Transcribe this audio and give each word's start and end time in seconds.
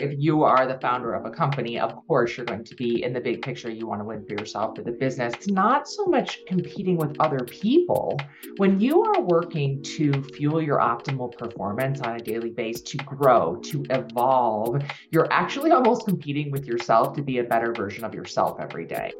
if 0.00 0.14
you 0.18 0.44
are 0.44 0.66
the 0.66 0.78
founder 0.80 1.12
of 1.12 1.26
a 1.26 1.30
company, 1.30 1.78
of 1.78 1.94
course, 2.06 2.36
you're 2.36 2.46
going 2.46 2.64
to 2.64 2.74
be 2.74 3.04
in 3.04 3.12
the 3.12 3.20
big 3.20 3.42
picture. 3.42 3.70
You 3.70 3.86
want 3.86 4.00
to 4.00 4.04
win 4.04 4.24
for 4.24 4.32
yourself, 4.32 4.76
for 4.76 4.82
the 4.82 4.92
business. 4.92 5.34
It's 5.34 5.48
not 5.48 5.88
so 5.88 6.06
much 6.06 6.40
competing 6.46 6.96
with 6.96 7.14
other 7.20 7.40
people. 7.40 8.18
When 8.56 8.80
you 8.80 9.02
are 9.02 9.20
working 9.20 9.82
to 9.82 10.22
fuel 10.34 10.62
your 10.62 10.78
optimal 10.78 11.36
performance 11.36 12.00
on 12.00 12.16
a 12.16 12.18
daily 12.18 12.50
basis, 12.50 12.80
to 12.82 12.96
grow, 12.98 13.56
to 13.56 13.84
evolve, 13.90 14.82
you're 15.10 15.30
actually 15.30 15.70
almost 15.70 16.06
competing 16.06 16.50
with 16.50 16.64
yourself 16.64 17.14
to 17.16 17.22
be 17.22 17.38
a 17.38 17.44
better 17.44 17.72
version 17.72 18.04
of 18.04 18.14
yourself 18.14 18.58
every 18.58 18.86
day. 18.86 19.12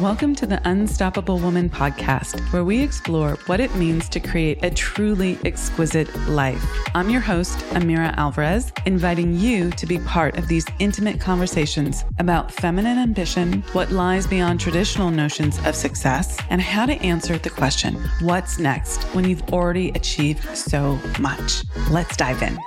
Welcome 0.00 0.34
to 0.36 0.46
the 0.46 0.60
Unstoppable 0.68 1.38
Woman 1.38 1.70
podcast, 1.70 2.40
where 2.52 2.64
we 2.64 2.82
explore 2.82 3.36
what 3.46 3.60
it 3.60 3.74
means 3.76 4.08
to 4.10 4.20
create 4.20 4.62
a 4.64 4.70
truly 4.70 5.38
exquisite 5.44 6.14
life. 6.28 6.62
I'm 6.94 7.08
your 7.08 7.20
host, 7.20 7.58
Amira 7.70 8.14
Alvarez, 8.16 8.72
inviting 8.86 9.38
you 9.38 9.70
to 9.70 9.86
be 9.86 9.93
part 10.00 10.36
of 10.36 10.48
these 10.48 10.66
intimate 10.78 11.20
conversations 11.20 12.04
about 12.18 12.50
feminine 12.50 12.98
ambition, 12.98 13.62
what 13.72 13.90
lies 13.90 14.26
beyond 14.26 14.60
traditional 14.60 15.10
notions 15.10 15.58
of 15.66 15.74
success, 15.74 16.38
and 16.50 16.60
how 16.60 16.86
to 16.86 16.94
answer 16.94 17.38
the 17.38 17.50
question 17.50 17.94
what's 18.20 18.58
next 18.58 19.02
when 19.14 19.28
you've 19.28 19.52
already 19.52 19.90
achieved 19.90 20.56
so 20.56 20.98
much? 21.20 21.64
Let's 21.90 22.16
dive 22.16 22.42
in. 22.42 22.58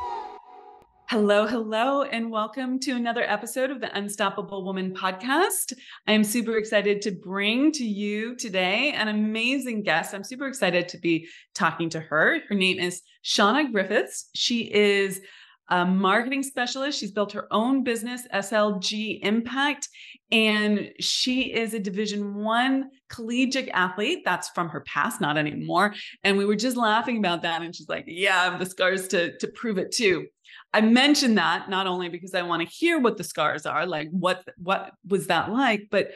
Hello, 1.10 1.48
hello, 1.48 2.04
and 2.04 2.30
welcome 2.30 2.82
to 2.82 2.92
another 2.92 3.24
episode 3.24 3.72
of 3.72 3.80
the 3.80 3.98
Unstoppable 3.98 4.66
Woman 4.66 4.94
podcast. 4.94 5.72
I 6.06 6.12
am 6.12 6.26
super 6.26 6.58
excited 6.58 7.02
to 7.04 7.12
bring 7.12 7.72
to 7.72 7.86
you 7.86 8.36
today 8.36 8.92
an 8.92 9.08
amazing 9.08 9.84
guest. 9.84 10.14
I'm 10.14 10.26
super 10.26 10.48
excited 10.48 10.90
to 10.90 10.98
be 10.98 11.30
talking 11.56 11.90
to 11.92 12.02
her. 12.02 12.40
Her 12.50 12.56
name 12.56 12.78
is 12.78 13.04
Shauna 13.24 13.72
Griffiths. 13.72 14.30
She 14.36 14.70
is 14.70 15.22
a 15.70 15.86
marketing 15.86 16.44
specialist. 16.44 17.00
She's 17.00 17.12
built 17.12 17.34
her 17.34 17.48
own 17.52 17.84
business, 17.84 18.28
SLG 18.34 19.20
Impact, 19.24 19.90
and 20.32 20.92
she 21.00 21.54
is 21.54 21.74
a 21.74 21.80
Division 21.80 22.36
One 22.36 22.90
collegiate 23.10 23.70
athlete. 23.74 24.24
That's 24.26 24.50
from 24.50 24.70
her 24.70 24.82
past, 24.82 25.22
not 25.22 25.38
anymore. 25.38 25.94
And 26.24 26.38
we 26.38 26.46
were 26.46 26.56
just 26.56 26.78
laughing 26.78 27.18
about 27.18 27.42
that, 27.44 27.62
and 27.62 27.76
she's 27.76 27.90
like, 27.90 28.06
"Yeah, 28.08 28.40
I 28.40 28.44
have 28.46 28.60
the 28.60 28.66
scars 28.66 29.08
to 29.10 29.38
to 29.38 29.48
prove 29.50 29.78
it 29.78 29.92
too." 29.92 30.28
I 30.74 30.82
mentioned 30.82 31.38
that 31.38 31.70
not 31.70 31.88
only 31.88 32.10
because 32.10 32.34
I 32.34 32.42
want 32.44 32.62
to 32.62 32.68
hear 32.68 33.00
what 33.00 33.18
the 33.18 33.24
scars 33.24 33.66
are, 33.66 33.86
like 33.86 34.10
what 34.12 34.44
what 34.58 34.92
was 35.08 35.28
that 35.28 35.52
like, 35.52 35.88
but 35.90 36.12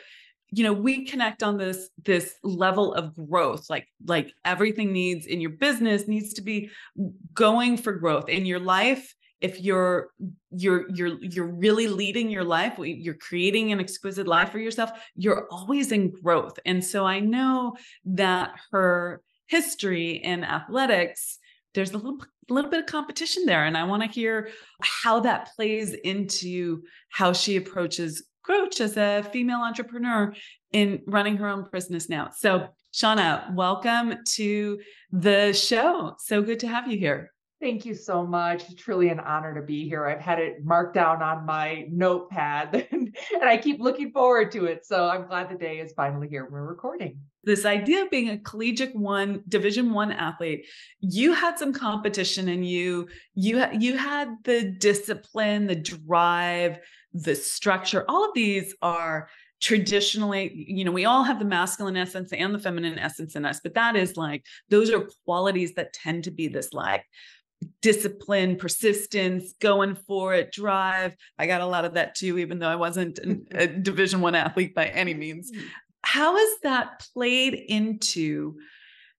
you 0.53 0.65
know, 0.65 0.73
we 0.73 1.05
connect 1.05 1.43
on 1.43 1.57
this 1.57 1.89
this 2.03 2.35
level 2.43 2.93
of 2.93 3.15
growth. 3.15 3.69
Like 3.69 3.87
like 4.05 4.33
everything 4.43 4.91
needs 4.91 5.25
in 5.25 5.39
your 5.39 5.51
business 5.51 6.07
needs 6.07 6.33
to 6.33 6.41
be 6.41 6.69
going 7.33 7.77
for 7.77 7.93
growth 7.93 8.27
in 8.27 8.45
your 8.45 8.59
life. 8.59 9.15
If 9.41 9.59
you're 9.59 10.11
you're 10.51 10.89
you're 10.89 11.23
you're 11.23 11.51
really 11.51 11.87
leading 11.87 12.29
your 12.29 12.43
life, 12.43 12.75
you're 12.77 13.15
creating 13.15 13.71
an 13.71 13.79
exquisite 13.79 14.27
life 14.27 14.51
for 14.51 14.59
yourself, 14.59 14.91
you're 15.15 15.47
always 15.51 15.91
in 15.91 16.11
growth. 16.11 16.59
And 16.65 16.83
so 16.83 17.05
I 17.05 17.19
know 17.19 17.75
that 18.05 18.53
her 18.71 19.21
history 19.47 20.11
in 20.11 20.45
athletics 20.45 21.37
there's 21.73 21.91
a 21.91 21.97
little 21.97 22.19
little 22.49 22.71
bit 22.71 22.79
of 22.79 22.85
competition 22.85 23.45
there 23.45 23.65
and 23.65 23.77
i 23.77 23.83
want 23.83 24.01
to 24.01 24.07
hear 24.07 24.49
how 24.81 25.19
that 25.19 25.49
plays 25.55 25.93
into 25.93 26.81
how 27.09 27.33
she 27.33 27.57
approaches 27.57 28.23
growth 28.43 28.81
as 28.81 28.97
a 28.97 29.23
female 29.31 29.59
entrepreneur 29.59 30.33
in 30.71 31.01
running 31.05 31.37
her 31.37 31.47
own 31.47 31.67
business 31.71 32.09
now. 32.09 32.29
So 32.35 32.67
shauna 32.93 33.53
welcome 33.53 34.15
to 34.35 34.79
the 35.11 35.53
show. 35.53 36.15
So 36.19 36.41
good 36.41 36.59
to 36.61 36.67
have 36.67 36.91
you 36.91 36.97
here 36.97 37.31
Thank 37.61 37.85
you 37.85 37.93
so 37.93 38.25
much. 38.25 38.63
It's 38.63 38.73
truly 38.73 39.09
an 39.09 39.19
honor 39.19 39.53
to 39.53 39.61
be 39.61 39.87
here. 39.87 40.07
I've 40.07 40.19
had 40.19 40.39
it 40.39 40.65
marked 40.65 40.95
down 40.95 41.21
on 41.21 41.45
my 41.45 41.85
notepad 41.91 42.87
and, 42.91 43.15
I 43.43 43.57
keep 43.57 43.79
looking 43.79 44.11
forward 44.11 44.51
to 44.53 44.65
it. 44.65 44.83
So 44.83 45.07
I'm 45.07 45.27
glad 45.27 45.49
the 45.49 45.55
day 45.55 45.79
is 45.79 45.93
finally 45.93 46.27
here. 46.27 46.47
We're 46.49 46.65
recording. 46.65 47.19
This 47.43 47.65
idea 47.65 48.03
of 48.03 48.09
being 48.09 48.29
a 48.29 48.39
collegiate 48.39 48.95
one, 48.95 49.43
division 49.47 49.93
one 49.93 50.11
athlete, 50.11 50.65
you 51.01 51.33
had 51.33 51.59
some 51.59 51.71
competition 51.71 52.49
and 52.49 52.67
you 52.67 53.07
you 53.35 53.63
you 53.77 53.95
had 53.95 54.35
the 54.43 54.71
discipline, 54.71 55.67
the 55.67 55.75
drive, 55.75 56.79
the 57.13 57.35
structure. 57.35 58.05
All 58.07 58.25
of 58.25 58.33
these 58.33 58.73
are 58.81 59.29
traditionally 59.59 60.51
you 60.55 60.83
know 60.83 60.91
we 60.91 61.05
all 61.05 61.21
have 61.21 61.37
the 61.37 61.45
masculine 61.45 61.95
essence 61.95 62.33
and 62.33 62.53
the 62.53 62.57
feminine 62.57 62.97
essence 62.97 63.35
in 63.35 63.45
us 63.45 63.59
but 63.61 63.75
that 63.75 63.95
is 63.95 64.17
like 64.17 64.43
those 64.69 64.89
are 64.89 65.07
qualities 65.23 65.75
that 65.75 65.93
tend 65.93 66.23
to 66.23 66.31
be 66.31 66.47
this 66.47 66.73
like 66.73 67.05
discipline 67.81 68.55
persistence 68.55 69.53
going 69.59 69.95
for 69.95 70.33
it 70.33 70.51
drive. 70.51 71.15
I 71.37 71.47
got 71.47 71.61
a 71.61 71.65
lot 71.65 71.85
of 71.85 71.95
that 71.95 72.15
too 72.15 72.37
even 72.37 72.59
though 72.59 72.69
i 72.69 72.75
wasn't 72.75 73.19
a 73.51 73.67
division 73.67 74.21
one 74.21 74.35
athlete 74.35 74.75
by 74.75 74.87
any 74.87 75.13
means. 75.13 75.51
How 76.03 76.35
has 76.35 76.49
that 76.63 77.07
played 77.13 77.53
into 77.53 78.57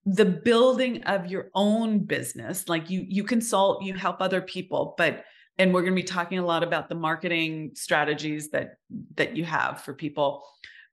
the 0.05 0.25
building 0.25 1.05
of 1.05 1.31
your 1.31 1.49
own 1.55 2.01
business? 2.01 2.69
Like 2.69 2.91
you 2.91 3.05
you 3.09 3.25
consult 3.25 3.83
you 3.83 3.95
help 3.95 4.21
other 4.21 4.41
people 4.41 4.95
but 4.97 5.25
and 5.59 5.73
we're 5.73 5.83
going 5.83 5.93
to 5.93 6.03
be 6.03 6.03
talking 6.03 6.39
a 6.39 6.47
lot 6.47 6.63
about 6.63 6.89
the 6.89 6.95
marketing 6.95 7.73
strategies 7.75 8.51
that 8.51 8.75
that 9.17 9.37
you 9.37 9.45
have 9.45 9.83
for 9.83 9.95
people 9.95 10.45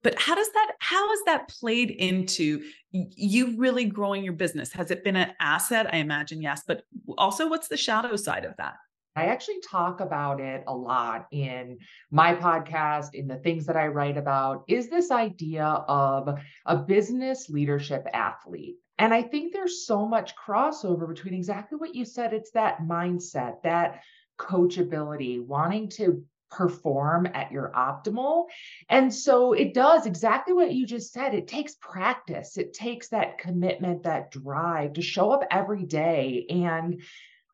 but 0.04 0.18
how 0.20 0.36
does 0.36 0.52
that 0.54 0.72
how 0.80 1.10
has 1.10 1.20
that 1.26 1.50
played 1.50 1.92
into 1.92 2.62
you 2.92 3.58
really 3.58 3.86
growing 3.86 4.24
your 4.24 4.34
business 4.34 4.72
has 4.72 4.92
it 4.92 5.04
been 5.04 5.16
an 5.16 5.32
asset 5.40 5.94
i 5.94 5.98
imagine 5.98 6.42
yes 6.42 6.64
but 6.68 6.84
also 7.18 7.50
what's 7.50 7.68
the 7.68 7.78
shadow 7.78 8.16
side 8.16 8.46
of 8.46 8.56
that 8.58 8.76
I 9.16 9.26
actually 9.26 9.60
talk 9.60 10.00
about 10.00 10.40
it 10.40 10.64
a 10.68 10.74
lot 10.74 11.28
in 11.32 11.80
my 12.10 12.36
podcast, 12.36 13.16
in 13.16 13.28
the 13.28 13.36
things 13.36 13.66
that 13.66 13.76
I 13.76 13.88
write 13.88 14.18
about, 14.18 14.64
is 14.70 14.88
this 14.88 15.12
idea 15.12 15.66
of 15.66 16.40
a 16.66 16.78
business 16.78 17.50
leadership 17.50 18.08
athlete. 18.14 18.76
And 18.98 19.14
I 19.14 19.24
think 19.24 19.52
there's 19.52 19.86
so 19.86 20.06
much 20.08 20.34
crossover 20.38 21.06
between 21.06 21.34
exactly 21.34 21.78
what 21.78 21.96
you 21.96 22.06
said. 22.06 22.34
It's 22.34 22.52
that 22.52 22.80
mindset, 22.82 23.62
that 23.64 24.02
coachability, 24.38 25.46
wanting 25.46 25.90
to 25.90 26.24
perform 26.50 27.28
at 27.34 27.52
your 27.52 27.72
optimal. 27.76 28.46
And 28.90 29.14
so 29.14 29.54
it 29.54 29.74
does 29.74 30.06
exactly 30.06 30.54
what 30.54 30.74
you 30.74 30.86
just 30.86 31.14
said. 31.14 31.34
It 31.34 31.48
takes 31.48 31.76
practice, 31.76 32.58
it 32.58 32.74
takes 32.74 33.10
that 33.10 33.38
commitment, 33.38 34.04
that 34.04 34.32
drive 34.32 34.94
to 34.94 35.02
show 35.02 35.32
up 35.32 35.44
every 35.52 35.86
day. 35.86 36.46
And 36.50 37.02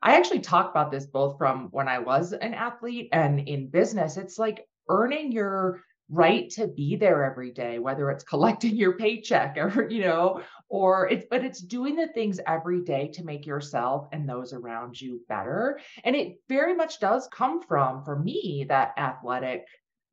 I 0.01 0.17
actually 0.17 0.41
talk 0.41 0.69
about 0.69 0.91
this 0.91 1.05
both 1.05 1.37
from 1.37 1.69
when 1.71 1.87
I 1.87 1.99
was 1.99 2.31
an 2.31 2.53
athlete 2.53 3.09
and 3.11 3.39
in 3.39 3.67
business. 3.67 4.17
It's 4.17 4.37
like 4.37 4.67
earning 4.89 5.31
your 5.31 5.81
right 6.09 6.51
to 6.51 6.67
be 6.67 6.95
there 6.95 7.23
every 7.23 7.51
day 7.51 7.79
whether 7.79 8.11
it's 8.11 8.23
collecting 8.35 8.75
your 8.75 8.95
paycheck 8.97 9.57
or 9.57 9.89
you 9.89 10.01
know 10.01 10.41
or 10.69 11.07
it's 11.09 11.25
but 11.29 11.43
it's 11.43 11.61
doing 11.61 11.95
the 11.95 12.07
things 12.07 12.39
every 12.47 12.81
day 12.81 13.09
to 13.13 13.23
make 13.23 13.45
yourself 13.45 14.07
and 14.11 14.27
those 14.27 14.53
around 14.53 14.99
you 14.99 15.21
better. 15.29 15.79
And 16.03 16.15
it 16.15 16.39
very 16.49 16.75
much 16.75 16.99
does 16.99 17.27
come 17.31 17.61
from 17.61 18.03
for 18.03 18.17
me 18.17 18.65
that 18.69 18.93
athletic 18.97 19.65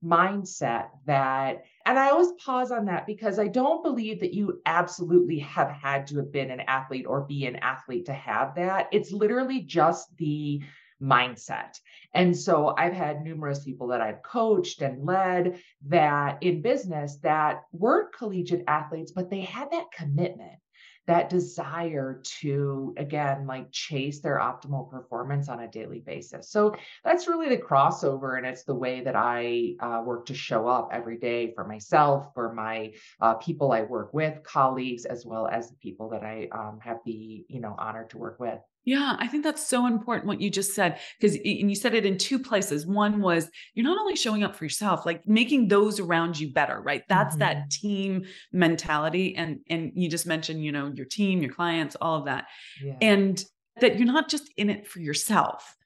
mindset 0.04 0.88
that 1.06 1.62
and 1.86 1.98
I 1.98 2.10
always 2.10 2.32
pause 2.44 2.72
on 2.72 2.86
that 2.86 3.06
because 3.06 3.38
I 3.38 3.46
don't 3.46 3.84
believe 3.84 4.20
that 4.20 4.34
you 4.34 4.60
absolutely 4.66 5.38
have 5.40 5.70
had 5.70 6.06
to 6.08 6.16
have 6.18 6.32
been 6.32 6.50
an 6.50 6.60
athlete 6.60 7.06
or 7.06 7.22
be 7.22 7.46
an 7.46 7.56
athlete 7.56 8.06
to 8.06 8.12
have 8.12 8.56
that. 8.56 8.88
It's 8.92 9.12
literally 9.12 9.60
just 9.60 10.16
the 10.16 10.62
mindset. 11.02 11.78
And 12.14 12.36
so 12.36 12.74
I've 12.78 12.92
had 12.92 13.22
numerous 13.22 13.64
people 13.64 13.88
that 13.88 14.00
I've 14.00 14.22
coached 14.22 14.82
and 14.82 15.04
led 15.04 15.58
that 15.88 16.42
in 16.42 16.62
business 16.62 17.18
that 17.22 17.62
weren't 17.72 18.14
collegiate 18.16 18.64
athletes, 18.68 19.12
but 19.12 19.30
they 19.30 19.40
had 19.40 19.70
that 19.72 19.86
commitment, 19.92 20.60
that 21.08 21.30
desire 21.30 22.20
to, 22.40 22.94
again, 22.96 23.46
like 23.46 23.72
chase 23.72 24.20
their 24.20 24.38
optimal 24.38 24.88
performance 24.88 25.48
on 25.48 25.60
a 25.60 25.68
daily 25.68 25.98
basis. 25.98 26.50
So 26.50 26.76
that's 27.02 27.26
really 27.26 27.48
the 27.48 27.60
crossover. 27.60 28.36
And 28.36 28.46
it's 28.46 28.64
the 28.64 28.74
way 28.74 29.00
that 29.00 29.16
I 29.16 29.74
uh, 29.80 30.02
work 30.04 30.26
to 30.26 30.34
show 30.34 30.68
up 30.68 30.90
every 30.92 31.18
day 31.18 31.52
for 31.54 31.66
myself, 31.66 32.32
for 32.34 32.54
my 32.54 32.92
uh, 33.20 33.34
people 33.34 33.72
I 33.72 33.82
work 33.82 34.14
with, 34.14 34.44
colleagues, 34.44 35.04
as 35.04 35.26
well 35.26 35.48
as 35.48 35.70
the 35.70 35.76
people 35.76 36.10
that 36.10 36.22
I 36.22 36.48
um, 36.52 36.78
have 36.80 36.98
the, 37.04 37.44
you 37.48 37.60
know, 37.60 37.74
honor 37.76 38.06
to 38.10 38.18
work 38.18 38.38
with. 38.38 38.60
Yeah, 38.84 39.16
I 39.18 39.28
think 39.28 39.44
that's 39.44 39.64
so 39.64 39.86
important 39.86 40.26
what 40.26 40.40
you 40.40 40.50
just 40.50 40.74
said 40.74 40.98
because 41.20 41.36
and 41.36 41.70
you 41.70 41.76
said 41.76 41.94
it 41.94 42.04
in 42.04 42.18
two 42.18 42.38
places. 42.38 42.84
One 42.84 43.20
was 43.20 43.48
you're 43.74 43.84
not 43.84 43.98
only 43.98 44.16
showing 44.16 44.42
up 44.42 44.56
for 44.56 44.64
yourself, 44.64 45.06
like 45.06 45.26
making 45.26 45.68
those 45.68 46.00
around 46.00 46.38
you 46.38 46.52
better, 46.52 46.80
right? 46.80 47.04
That's 47.08 47.34
mm-hmm. 47.34 47.40
that 47.40 47.70
team 47.70 48.24
mentality 48.52 49.36
and 49.36 49.60
and 49.70 49.92
you 49.94 50.08
just 50.10 50.26
mentioned, 50.26 50.64
you 50.64 50.72
know, 50.72 50.92
your 50.94 51.06
team, 51.06 51.42
your 51.42 51.52
clients, 51.52 51.96
all 52.00 52.18
of 52.18 52.24
that. 52.24 52.46
Yeah. 52.82 52.96
And 53.00 53.44
that 53.80 53.98
you're 53.98 54.06
not 54.06 54.28
just 54.28 54.52
in 54.56 54.68
it 54.68 54.88
for 54.88 54.98
yourself. 54.98 55.76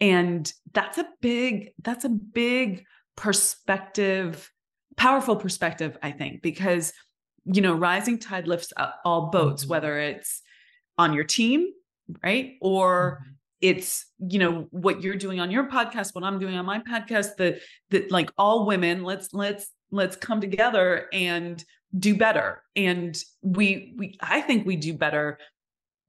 And 0.00 0.50
that's 0.72 0.98
a 0.98 1.06
big 1.20 1.72
that's 1.82 2.04
a 2.04 2.08
big 2.08 2.84
perspective, 3.16 4.48
powerful 4.96 5.34
perspective, 5.34 5.98
I 6.04 6.12
think, 6.12 6.40
because 6.40 6.92
you 7.46 7.60
know, 7.60 7.74
rising 7.74 8.18
tide 8.18 8.46
lifts 8.46 8.72
all 9.04 9.30
boats, 9.30 9.64
mm-hmm. 9.64 9.70
whether 9.70 9.98
it's 9.98 10.40
on 10.96 11.12
your 11.14 11.24
team 11.24 11.68
right? 12.22 12.54
Or 12.60 13.20
mm-hmm. 13.22 13.32
it's 13.60 14.06
you 14.18 14.38
know 14.38 14.66
what 14.70 15.02
you're 15.02 15.16
doing 15.16 15.40
on 15.40 15.50
your 15.50 15.68
podcast 15.68 16.14
what 16.14 16.24
i'm 16.24 16.38
doing 16.38 16.56
on 16.56 16.64
my 16.64 16.78
podcast 16.80 17.36
that 17.36 17.60
that 17.90 18.10
like 18.10 18.30
all 18.36 18.66
women 18.66 19.02
let's 19.02 19.32
let's 19.32 19.70
let's 19.90 20.16
come 20.16 20.40
together 20.40 21.06
and 21.12 21.64
do 21.98 22.16
better 22.16 22.62
and 22.74 23.16
we 23.42 23.94
we 23.96 24.16
i 24.20 24.40
think 24.40 24.66
we 24.66 24.76
do 24.76 24.92
better 24.94 25.38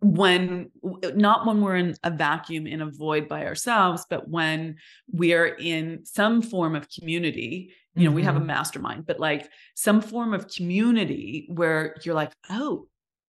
when 0.02 0.70
not 1.16 1.46
when 1.46 1.62
we're 1.62 1.76
in 1.76 1.96
a 2.04 2.12
vacuum 2.12 2.68
in 2.68 2.82
a 2.82 2.92
void 2.92 3.28
by 3.28 3.46
ourselves 3.46 4.06
but 4.10 4.28
when 4.28 4.76
we 5.12 5.34
are 5.34 5.48
in 5.48 6.06
some 6.06 6.42
form 6.42 6.76
of 6.76 6.88
community 6.90 7.74
you 7.96 8.04
know 8.04 8.10
mm-hmm. 8.10 8.16
we 8.18 8.24
have 8.24 8.36
a 8.36 8.40
mm-hmm. 8.40 8.48
mastermind 8.48 9.06
but 9.06 9.20
like 9.20 9.48
some 9.76 10.02
form 10.02 10.34
of 10.34 10.48
community 10.48 11.48
where 11.50 11.96
you're 12.04 12.16
like 12.16 12.34
oh 12.50 12.88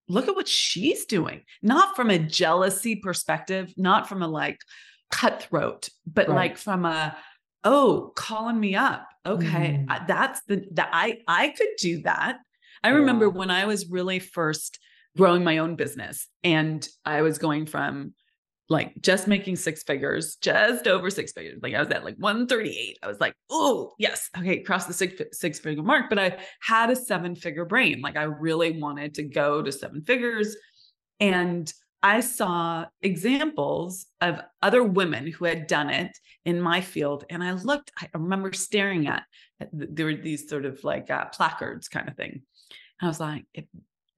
look 0.08 0.28
at 0.28 0.36
what 0.36 0.48
she's 0.48 1.04
doing 1.06 1.42
not 1.62 1.96
from 1.96 2.10
a 2.10 2.18
jealousy 2.18 2.96
perspective 2.96 3.72
not 3.76 4.08
from 4.08 4.22
a 4.22 4.28
like 4.28 4.58
cutthroat 5.10 5.88
but 6.06 6.28
right. 6.28 6.34
like 6.34 6.58
from 6.58 6.84
a 6.84 7.16
oh 7.64 8.12
calling 8.16 8.58
me 8.58 8.74
up 8.74 9.06
okay 9.24 9.84
mm. 9.86 10.06
that's 10.06 10.40
the 10.46 10.64
that 10.72 10.90
i 10.92 11.18
i 11.26 11.48
could 11.48 11.68
do 11.78 12.02
that 12.02 12.38
i 12.82 12.88
yeah. 12.88 12.94
remember 12.94 13.28
when 13.28 13.50
i 13.50 13.66
was 13.66 13.88
really 13.88 14.18
first 14.18 14.78
growing 15.16 15.42
my 15.42 15.58
own 15.58 15.76
business 15.76 16.28
and 16.44 16.86
I 17.04 17.22
was 17.22 17.38
going 17.38 17.66
from 17.66 18.14
like 18.68 18.92
just 19.00 19.28
making 19.28 19.56
six 19.56 19.82
figures, 19.82 20.36
just 20.36 20.88
over 20.88 21.08
six 21.10 21.32
figures. 21.32 21.60
Like 21.62 21.74
I 21.74 21.80
was 21.80 21.90
at 21.90 22.04
like 22.04 22.16
138. 22.16 22.98
I 23.02 23.06
was 23.06 23.20
like, 23.20 23.34
oh, 23.50 23.92
yes. 23.98 24.28
Okay, 24.36 24.60
cross 24.60 24.86
the 24.86 24.92
six, 24.92 25.22
six 25.32 25.60
figure 25.60 25.82
mark. 25.82 26.06
But 26.08 26.18
I 26.18 26.38
had 26.60 26.90
a 26.90 26.96
seven 26.96 27.36
figure 27.36 27.64
brain. 27.64 28.00
Like 28.00 28.16
I 28.16 28.24
really 28.24 28.80
wanted 28.80 29.14
to 29.14 29.22
go 29.22 29.62
to 29.62 29.70
seven 29.70 30.02
figures. 30.02 30.56
And 31.20 31.72
I 32.02 32.20
saw 32.20 32.86
examples 33.02 34.06
of 34.20 34.40
other 34.62 34.82
women 34.82 35.30
who 35.30 35.44
had 35.44 35.66
done 35.66 35.90
it 35.90 36.16
in 36.44 36.60
my 36.60 36.80
field. 36.80 37.24
And 37.30 37.42
I 37.42 37.52
looked, 37.52 37.92
I 38.00 38.08
remember 38.14 38.52
staring 38.52 39.06
at, 39.06 39.24
there 39.72 40.06
were 40.06 40.14
these 40.14 40.48
sort 40.48 40.64
of 40.64 40.82
like 40.84 41.10
uh, 41.10 41.26
placards 41.26 41.88
kind 41.88 42.08
of 42.08 42.16
thing. 42.16 42.42
I 43.00 43.06
was 43.06 43.20
like, 43.20 43.44
if 43.54 43.64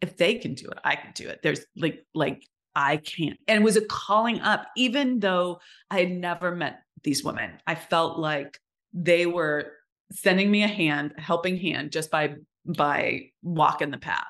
if 0.01 0.17
they 0.17 0.37
can 0.37 0.55
do 0.55 0.69
it, 0.69 0.79
I 0.85 0.95
can 0.95 1.11
do 1.13 1.29
it. 1.29 1.41
There's 1.43 1.65
like, 1.77 2.05
like 2.15 2.47
I 2.75 2.99
can't. 2.99 3.39
And 3.49 3.61
it 3.61 3.65
was 3.65 3.77
a 3.77 3.85
calling 3.85 4.41
up, 4.41 4.67
even 4.77 5.21
though 5.21 5.61
I 5.91 6.01
had 6.01 6.11
never 6.11 6.55
met 6.55 6.83
these 7.03 7.25
women. 7.25 7.53
I 7.67 7.75
felt 7.75 8.19
like 8.19 8.59
they 8.93 9.27
were 9.27 9.73
sending 10.13 10.51
me 10.51 10.63
a 10.63 10.69
hand, 10.69 11.15
a 11.17 11.21
helping 11.21 11.57
hand 11.57 11.93
just 11.93 12.11
by 12.11 12.37
by 12.77 13.31
walking 13.43 13.91
the 13.91 13.99
path. 13.99 14.27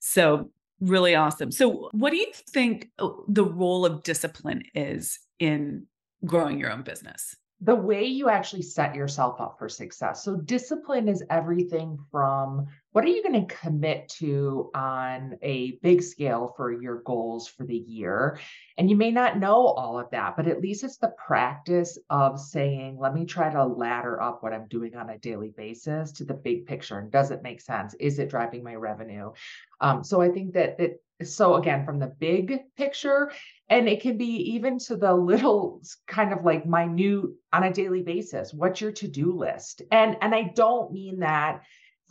So 0.00 0.50
really 0.80 1.14
awesome. 1.14 1.50
So 1.50 1.88
what 1.92 2.10
do 2.10 2.16
you 2.16 2.32
think 2.50 2.90
uh, 2.98 3.08
the 3.28 3.44
role 3.44 3.86
of 3.86 4.02
discipline 4.02 4.62
is 4.74 5.18
in 5.38 5.86
growing 6.24 6.58
your 6.58 6.70
own 6.70 6.82
business? 6.82 7.36
The 7.60 7.74
way 7.74 8.04
you 8.04 8.28
actually 8.28 8.62
set 8.62 8.94
yourself 8.94 9.40
up 9.40 9.56
for 9.58 9.68
success. 9.68 10.24
So 10.24 10.36
discipline 10.36 11.08
is 11.08 11.22
everything 11.30 11.98
from 12.10 12.66
what 12.92 13.04
are 13.04 13.08
you 13.08 13.22
going 13.22 13.46
to 13.46 13.54
commit 13.54 14.08
to 14.08 14.70
on 14.74 15.38
a 15.40 15.78
big 15.82 16.02
scale 16.02 16.52
for 16.56 16.70
your 16.70 17.00
goals 17.02 17.48
for 17.48 17.64
the 17.64 17.76
year? 17.76 18.38
And 18.76 18.90
you 18.90 18.96
may 18.96 19.10
not 19.10 19.38
know 19.38 19.66
all 19.66 19.98
of 19.98 20.10
that, 20.10 20.36
but 20.36 20.46
at 20.46 20.60
least 20.60 20.84
it's 20.84 20.98
the 20.98 21.14
practice 21.16 21.98
of 22.10 22.38
saying, 22.38 22.98
let 23.00 23.14
me 23.14 23.24
try 23.24 23.50
to 23.50 23.64
ladder 23.64 24.22
up 24.22 24.42
what 24.42 24.52
I'm 24.52 24.68
doing 24.68 24.94
on 24.94 25.08
a 25.08 25.18
daily 25.18 25.54
basis 25.56 26.12
to 26.12 26.24
the 26.24 26.34
big 26.34 26.66
picture. 26.66 26.98
And 26.98 27.10
does 27.10 27.30
it 27.30 27.42
make 27.42 27.62
sense? 27.62 27.94
Is 27.98 28.18
it 28.18 28.28
driving 28.28 28.62
my 28.62 28.74
revenue? 28.74 29.32
Um, 29.80 30.04
so 30.04 30.20
I 30.20 30.28
think 30.28 30.52
that 30.52 30.76
that 30.78 31.00
so 31.24 31.54
again 31.54 31.84
from 31.84 31.98
the 31.98 32.12
big 32.18 32.60
picture 32.76 33.30
and 33.68 33.88
it 33.88 34.02
can 34.02 34.16
be 34.16 34.54
even 34.54 34.78
to 34.78 34.96
the 34.96 35.14
little 35.14 35.80
kind 36.06 36.32
of 36.32 36.44
like 36.44 36.66
minute 36.66 37.30
on 37.52 37.62
a 37.62 37.72
daily 37.72 38.02
basis 38.02 38.52
what's 38.52 38.80
your 38.80 38.90
to-do 38.90 39.32
list 39.32 39.82
and 39.92 40.16
and 40.20 40.34
i 40.34 40.50
don't 40.54 40.92
mean 40.92 41.20
that 41.20 41.62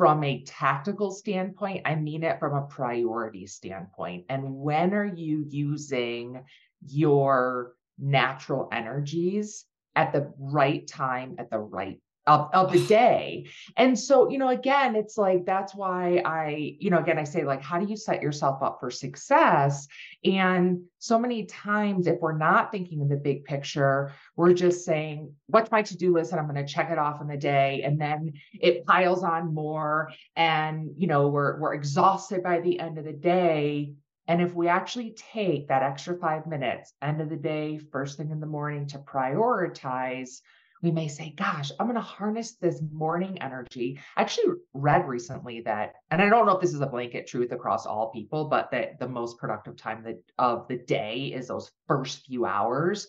from 0.01 0.23
a 0.23 0.41
tactical 0.45 1.11
standpoint, 1.11 1.83
I 1.85 1.93
mean 1.93 2.23
it 2.23 2.39
from 2.39 2.55
a 2.55 2.65
priority 2.65 3.45
standpoint. 3.45 4.25
And 4.29 4.55
when 4.55 4.95
are 4.95 5.05
you 5.05 5.45
using 5.47 6.43
your 6.83 7.75
natural 7.99 8.67
energies 8.71 9.63
at 9.95 10.11
the 10.11 10.33
right 10.39 10.87
time, 10.87 11.35
at 11.37 11.51
the 11.51 11.59
right 11.59 12.01
of, 12.27 12.49
of 12.53 12.71
the 12.71 12.85
day. 12.85 13.47
And 13.77 13.97
so, 13.97 14.29
you 14.29 14.37
know, 14.37 14.49
again, 14.49 14.95
it's 14.95 15.17
like 15.17 15.45
that's 15.45 15.73
why 15.73 16.21
I, 16.23 16.75
you 16.79 16.89
know, 16.89 16.99
again, 16.99 17.17
I 17.17 17.23
say, 17.23 17.43
like, 17.43 17.61
how 17.63 17.79
do 17.79 17.87
you 17.87 17.97
set 17.97 18.21
yourself 18.21 18.61
up 18.61 18.77
for 18.79 18.91
success? 18.91 19.87
And 20.23 20.83
so 20.99 21.17
many 21.17 21.45
times, 21.45 22.05
if 22.05 22.19
we're 22.19 22.37
not 22.37 22.71
thinking 22.71 23.01
in 23.01 23.09
the 23.09 23.15
big 23.15 23.43
picture, 23.45 24.13
we're 24.35 24.53
just 24.53 24.85
saying, 24.85 25.33
what's 25.47 25.71
my 25.71 25.81
to 25.81 25.97
do 25.97 26.13
list? 26.13 26.31
And 26.31 26.39
I'm 26.39 26.47
going 26.47 26.63
to 26.63 26.71
check 26.71 26.91
it 26.91 26.99
off 26.99 27.21
in 27.21 27.27
the 27.27 27.37
day. 27.37 27.81
And 27.83 27.99
then 27.99 28.33
it 28.53 28.85
piles 28.85 29.23
on 29.23 29.53
more. 29.53 30.11
And, 30.35 30.91
you 30.97 31.07
know, 31.07 31.29
we're, 31.29 31.59
we're 31.59 31.73
exhausted 31.73 32.43
by 32.43 32.59
the 32.59 32.79
end 32.79 32.99
of 32.99 33.05
the 33.05 33.13
day. 33.13 33.93
And 34.27 34.41
if 34.41 34.53
we 34.53 34.67
actually 34.67 35.15
take 35.33 35.67
that 35.69 35.81
extra 35.81 36.15
five 36.17 36.45
minutes, 36.45 36.93
end 37.01 37.19
of 37.19 37.29
the 37.29 37.35
day, 37.35 37.79
first 37.91 38.17
thing 38.17 38.29
in 38.29 38.39
the 38.39 38.45
morning 38.45 38.87
to 38.89 38.99
prioritize, 38.99 40.41
we 40.81 40.91
may 40.91 41.07
say, 41.07 41.33
gosh, 41.37 41.71
I'm 41.79 41.85
going 41.85 41.95
to 41.95 42.01
harness 42.01 42.53
this 42.53 42.81
morning 42.91 43.41
energy. 43.41 43.99
I 44.17 44.21
actually 44.21 44.55
read 44.73 45.07
recently 45.07 45.61
that, 45.61 45.93
and 46.09 46.21
I 46.21 46.29
don't 46.29 46.45
know 46.45 46.55
if 46.55 46.61
this 46.61 46.73
is 46.73 46.81
a 46.81 46.87
blanket 46.87 47.27
truth 47.27 47.51
across 47.51 47.85
all 47.85 48.11
people, 48.11 48.45
but 48.45 48.71
that 48.71 48.99
the 48.99 49.07
most 49.07 49.37
productive 49.37 49.77
time 49.77 50.05
of 50.39 50.67
the 50.67 50.77
day 50.77 51.31
is 51.35 51.47
those 51.47 51.71
first 51.87 52.25
few 52.25 52.45
hours. 52.45 53.07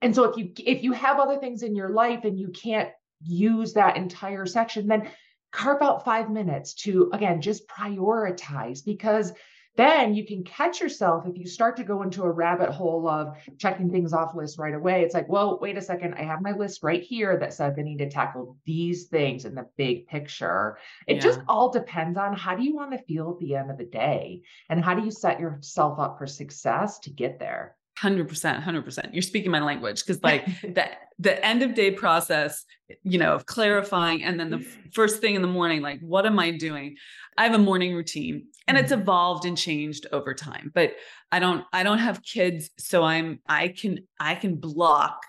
And 0.00 0.14
so 0.14 0.24
if 0.24 0.36
you 0.36 0.52
if 0.58 0.82
you 0.82 0.92
have 0.92 1.20
other 1.20 1.38
things 1.38 1.62
in 1.62 1.76
your 1.76 1.90
life 1.90 2.24
and 2.24 2.38
you 2.38 2.48
can't 2.48 2.90
use 3.24 3.74
that 3.74 3.96
entire 3.96 4.46
section, 4.46 4.88
then 4.88 5.08
carve 5.52 5.82
out 5.82 6.04
five 6.04 6.30
minutes 6.30 6.74
to 6.74 7.10
again 7.12 7.40
just 7.40 7.68
prioritize 7.68 8.84
because 8.84 9.32
then 9.76 10.14
you 10.14 10.26
can 10.26 10.44
catch 10.44 10.80
yourself 10.80 11.26
if 11.26 11.36
you 11.38 11.46
start 11.46 11.76
to 11.76 11.84
go 11.84 12.02
into 12.02 12.22
a 12.22 12.30
rabbit 12.30 12.70
hole 12.70 13.08
of 13.08 13.34
checking 13.58 13.90
things 13.90 14.12
off 14.12 14.34
list 14.34 14.58
right 14.58 14.74
away. 14.74 15.02
It's 15.02 15.14
like, 15.14 15.28
well, 15.28 15.58
wait 15.60 15.78
a 15.78 15.82
second, 15.82 16.14
I 16.14 16.22
have 16.22 16.42
my 16.42 16.52
list 16.52 16.82
right 16.82 17.02
here 17.02 17.38
that 17.38 17.54
says 17.54 17.74
I 17.78 17.82
need 17.82 17.98
to 17.98 18.10
tackle 18.10 18.58
these 18.66 19.04
things 19.04 19.44
in 19.44 19.54
the 19.54 19.66
big 19.76 20.06
picture. 20.06 20.78
It 21.06 21.16
yeah. 21.16 21.22
just 21.22 21.40
all 21.48 21.70
depends 21.70 22.18
on 22.18 22.34
how 22.34 22.54
do 22.54 22.62
you 22.62 22.74
want 22.74 22.92
to 22.92 23.04
feel 23.04 23.30
at 23.30 23.38
the 23.38 23.54
end 23.54 23.70
of 23.70 23.78
the 23.78 23.84
day 23.84 24.42
and 24.68 24.84
how 24.84 24.94
do 24.94 25.04
you 25.04 25.10
set 25.10 25.40
yourself 25.40 25.98
up 25.98 26.18
for 26.18 26.26
success 26.26 26.98
to 27.00 27.10
get 27.10 27.38
there. 27.38 27.76
100% 28.02 28.28
100% 28.28 29.12
you're 29.12 29.22
speaking 29.22 29.50
my 29.50 29.60
language 29.60 30.04
because 30.04 30.22
like 30.30 30.44
the 30.62 30.86
the 31.18 31.44
end 31.44 31.62
of 31.62 31.74
day 31.74 31.90
process 31.90 32.64
you 33.02 33.18
know 33.18 33.34
of 33.34 33.46
clarifying 33.46 34.24
and 34.24 34.40
then 34.40 34.50
the 34.50 34.66
first 34.92 35.20
thing 35.20 35.34
in 35.34 35.42
the 35.42 35.48
morning 35.48 35.80
like 35.82 36.00
what 36.00 36.26
am 36.26 36.38
i 36.38 36.50
doing? 36.50 36.96
I 37.38 37.44
have 37.44 37.54
a 37.54 37.58
morning 37.58 37.94
routine 37.94 38.48
and 38.68 38.76
it's 38.76 38.92
mm-hmm. 38.92 39.02
evolved 39.02 39.46
and 39.46 39.56
changed 39.56 40.06
over 40.12 40.34
time 40.34 40.70
but 40.74 40.92
i 41.30 41.38
don't 41.38 41.64
i 41.72 41.82
don't 41.82 41.98
have 41.98 42.22
kids 42.22 42.70
so 42.78 43.02
i'm 43.04 43.40
i 43.48 43.68
can 43.68 44.00
i 44.20 44.34
can 44.34 44.56
block 44.56 45.24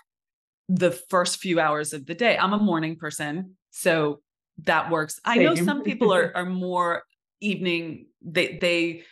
the 0.68 0.90
first 0.90 1.38
few 1.38 1.60
hours 1.60 1.92
of 1.92 2.06
the 2.06 2.14
day. 2.14 2.38
I'm 2.38 2.52
a 2.52 2.58
morning 2.58 2.96
person 2.96 3.56
so 3.70 4.20
that 4.64 4.90
works. 4.90 5.20
I 5.24 5.36
know 5.38 5.54
some 5.54 5.82
people 5.82 6.12
are 6.12 6.32
are 6.34 6.46
more 6.46 7.02
evening 7.40 8.06
they 8.22 8.58
they 8.60 9.02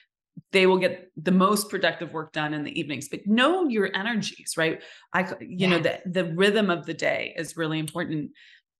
they 0.52 0.66
will 0.66 0.78
get 0.78 1.10
the 1.16 1.30
most 1.30 1.68
productive 1.70 2.12
work 2.12 2.32
done 2.32 2.54
in 2.54 2.62
the 2.62 2.78
evenings 2.78 3.08
but 3.08 3.26
know 3.26 3.68
your 3.68 3.94
energies 3.94 4.54
right? 4.56 4.82
I 5.12 5.22
you 5.40 5.68
yes. 5.68 5.70
know 5.70 5.78
the 5.78 6.00
the 6.06 6.34
rhythm 6.34 6.70
of 6.70 6.86
the 6.86 6.94
day 6.94 7.34
is 7.36 7.56
really 7.56 7.78
important. 7.78 8.32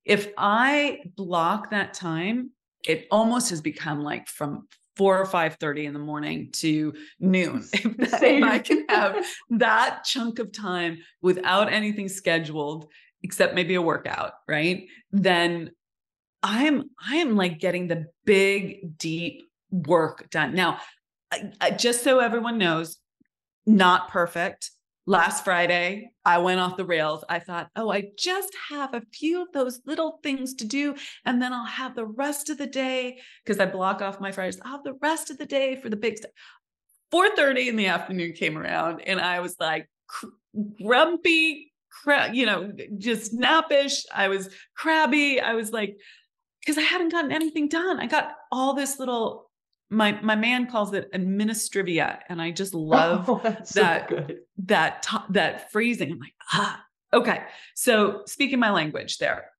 If 0.04 0.28
i 0.36 1.00
block 1.16 1.70
that 1.70 1.94
time 1.94 2.50
it 2.84 3.06
almost 3.10 3.50
has 3.50 3.60
become 3.60 4.02
like 4.02 4.28
from 4.28 4.66
4 4.96 5.20
or 5.20 5.26
5 5.26 5.54
30 5.54 5.86
in 5.86 5.92
the 5.92 5.98
morning 5.98 6.50
to 6.54 6.92
noon 7.20 7.64
if, 7.72 7.96
that, 8.10 8.22
if 8.22 8.44
i 8.44 8.58
can 8.58 8.84
have 8.88 9.24
that 9.50 10.02
chunk 10.04 10.38
of 10.38 10.52
time 10.52 10.98
without 11.22 11.72
anything 11.72 12.08
scheduled 12.08 12.88
except 13.22 13.54
maybe 13.54 13.74
a 13.74 13.82
workout 13.82 14.32
right? 14.48 14.88
Then 15.12 15.70
i 16.42 16.64
am 16.64 16.90
i 17.00 17.16
am 17.16 17.36
like 17.36 17.60
getting 17.60 17.86
the 17.86 18.06
big 18.24 18.98
deep 18.98 19.44
work 19.72 20.30
done. 20.30 20.54
Now 20.54 20.78
just 21.76 22.02
so 22.04 22.18
everyone 22.18 22.58
knows, 22.58 22.98
not 23.66 24.08
perfect. 24.08 24.70
Last 25.04 25.44
Friday, 25.44 26.12
I 26.24 26.38
went 26.38 26.60
off 26.60 26.76
the 26.76 26.84
rails. 26.84 27.24
I 27.28 27.40
thought, 27.40 27.70
oh, 27.74 27.90
I 27.90 28.10
just 28.16 28.54
have 28.70 28.94
a 28.94 29.02
few 29.12 29.42
of 29.42 29.48
those 29.52 29.80
little 29.84 30.20
things 30.22 30.54
to 30.54 30.64
do, 30.64 30.94
and 31.24 31.42
then 31.42 31.52
I'll 31.52 31.64
have 31.64 31.96
the 31.96 32.06
rest 32.06 32.50
of 32.50 32.58
the 32.58 32.68
day 32.68 33.18
because 33.44 33.58
I 33.58 33.66
block 33.66 34.00
off 34.00 34.20
my 34.20 34.30
Fridays. 34.30 34.60
I'll 34.64 34.72
have 34.72 34.84
the 34.84 34.98
rest 35.02 35.30
of 35.30 35.38
the 35.38 35.46
day 35.46 35.74
for 35.74 35.88
the 35.88 35.96
big 35.96 36.18
stuff. 36.18 36.30
4:30 37.12 37.68
in 37.68 37.76
the 37.76 37.86
afternoon 37.86 38.32
came 38.32 38.56
around, 38.56 39.00
and 39.00 39.20
I 39.20 39.40
was 39.40 39.56
like 39.58 39.88
grumpy, 40.80 41.72
you 42.32 42.46
know, 42.46 42.72
just 42.96 43.32
snappish. 43.32 44.04
I 44.14 44.28
was 44.28 44.50
crabby. 44.76 45.40
I 45.40 45.54
was 45.54 45.72
like, 45.72 45.96
because 46.60 46.78
I 46.78 46.82
hadn't 46.82 47.10
gotten 47.10 47.32
anything 47.32 47.68
done. 47.68 47.98
I 47.98 48.06
got 48.06 48.34
all 48.52 48.74
this 48.74 49.00
little 49.00 49.50
my 49.92 50.18
my 50.22 50.34
man 50.34 50.66
calls 50.66 50.94
it 50.94 51.12
administrivia 51.12 52.18
and 52.30 52.40
i 52.40 52.50
just 52.50 52.72
love 52.94 53.28
oh, 53.28 53.40
that 53.44 53.68
so 53.68 53.82
that 54.66 55.02
t- 55.02 55.16
that 55.30 55.70
phrasing. 55.70 56.12
I'm 56.12 56.18
like 56.18 56.34
ah 56.52 56.84
okay. 57.12 57.42
So 57.74 58.22
speaking 58.26 58.58
my 58.58 58.70
language 58.70 59.18
there. 59.18 59.50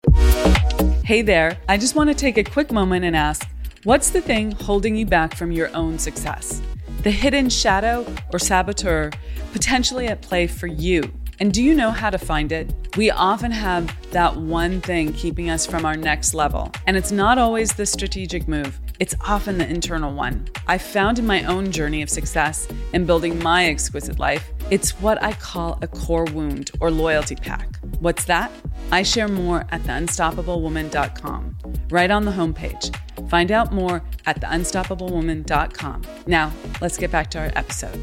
Hey 1.04 1.22
there. 1.22 1.58
I 1.68 1.76
just 1.76 1.94
want 1.94 2.08
to 2.08 2.14
take 2.14 2.38
a 2.38 2.44
quick 2.44 2.72
moment 2.72 3.04
and 3.04 3.16
ask 3.16 3.48
what's 3.84 4.10
the 4.10 4.20
thing 4.20 4.52
holding 4.52 4.96
you 4.96 5.06
back 5.06 5.36
from 5.36 5.52
your 5.52 5.74
own 5.74 5.98
success? 5.98 6.62
The 7.02 7.10
hidden 7.10 7.48
shadow 7.48 8.06
or 8.32 8.38
saboteur 8.38 9.10
potentially 9.52 10.06
at 10.06 10.22
play 10.22 10.46
for 10.46 10.66
you 10.66 11.12
and 11.40 11.52
do 11.52 11.62
you 11.62 11.74
know 11.74 11.90
how 11.90 12.10
to 12.10 12.18
find 12.18 12.52
it? 12.52 12.72
We 12.96 13.10
often 13.10 13.50
have 13.50 13.94
that 14.10 14.36
one 14.36 14.80
thing 14.80 15.12
keeping 15.12 15.50
us 15.50 15.66
from 15.66 15.84
our 15.84 15.96
next 15.96 16.34
level. 16.34 16.70
And 16.86 16.96
it's 16.96 17.10
not 17.10 17.38
always 17.38 17.72
the 17.72 17.86
strategic 17.86 18.46
move, 18.46 18.78
it's 19.00 19.14
often 19.20 19.58
the 19.58 19.68
internal 19.68 20.14
one. 20.14 20.46
I 20.68 20.78
found 20.78 21.18
in 21.18 21.26
my 21.26 21.42
own 21.44 21.72
journey 21.72 22.02
of 22.02 22.10
success 22.10 22.68
in 22.92 23.06
building 23.06 23.42
my 23.42 23.66
exquisite 23.66 24.18
life, 24.18 24.52
it's 24.70 25.00
what 25.00 25.22
I 25.22 25.32
call 25.32 25.78
a 25.82 25.88
core 25.88 26.26
wound 26.26 26.70
or 26.80 26.90
loyalty 26.90 27.34
pack. 27.34 27.76
What's 28.00 28.24
that? 28.26 28.52
I 28.90 29.02
share 29.02 29.28
more 29.28 29.66
at 29.70 29.82
theunstoppablewoman.com, 29.82 31.58
right 31.90 32.10
on 32.10 32.24
the 32.24 32.32
homepage. 32.32 32.94
Find 33.28 33.50
out 33.50 33.72
more 33.72 34.02
at 34.26 34.40
theunstoppablewoman.com. 34.40 36.02
Now, 36.26 36.52
let's 36.80 36.98
get 36.98 37.10
back 37.10 37.30
to 37.30 37.38
our 37.40 37.52
episode 37.56 38.00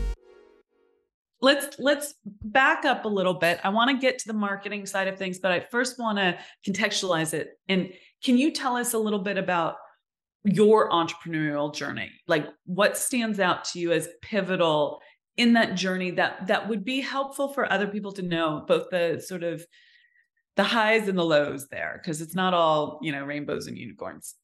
let's 1.42 1.80
let's 1.80 2.16
back 2.26 2.86
up 2.86 3.06
a 3.06 3.08
little 3.08 3.34
bit. 3.34 3.60
I 3.64 3.70
want 3.70 3.92
to 3.92 3.98
get 3.98 4.20
to 4.20 4.28
the 4.28 4.34
marketing 4.34 4.86
side 4.86 5.08
of 5.08 5.18
things 5.18 5.40
but 5.40 5.52
i 5.52 5.60
first 5.60 6.00
want 6.00 6.18
to 6.18 6.38
contextualize 6.68 7.34
it. 7.34 7.52
And 7.68 7.92
can 8.24 8.38
you 8.38 8.52
tell 8.52 8.76
us 8.76 8.94
a 8.94 9.00
little 9.00 9.20
bit 9.20 9.38
about 9.38 9.76
your 10.44 10.90
entrepreneurial 10.90 11.74
journey? 11.74 12.12
Like 12.28 12.48
what 12.66 12.98
stands 12.98 13.40
out 13.40 13.66
to 13.66 13.80
you 13.80 13.92
as 13.92 14.10
pivotal 14.22 15.02
in 15.38 15.54
that 15.54 15.76
journey 15.76 16.12
that 16.12 16.48
that 16.48 16.68
would 16.68 16.84
be 16.84 17.00
helpful 17.02 17.54
for 17.54 17.72
other 17.72 17.88
people 17.88 18.12
to 18.14 18.22
know 18.22 18.64
both 18.68 18.90
the 18.90 19.24
sort 19.26 19.44
of 19.44 19.66
the 20.56 20.64
highs 20.64 21.08
and 21.08 21.18
the 21.18 21.24
lows 21.24 21.68
there? 21.70 22.00
Because 22.02 22.22
it's 22.22 22.36
not 22.36 22.54
all 22.54 23.00
you 23.02 23.12
know 23.12 23.24
rainbows 23.24 23.68
and 23.68 23.78
unicorns 23.78 24.36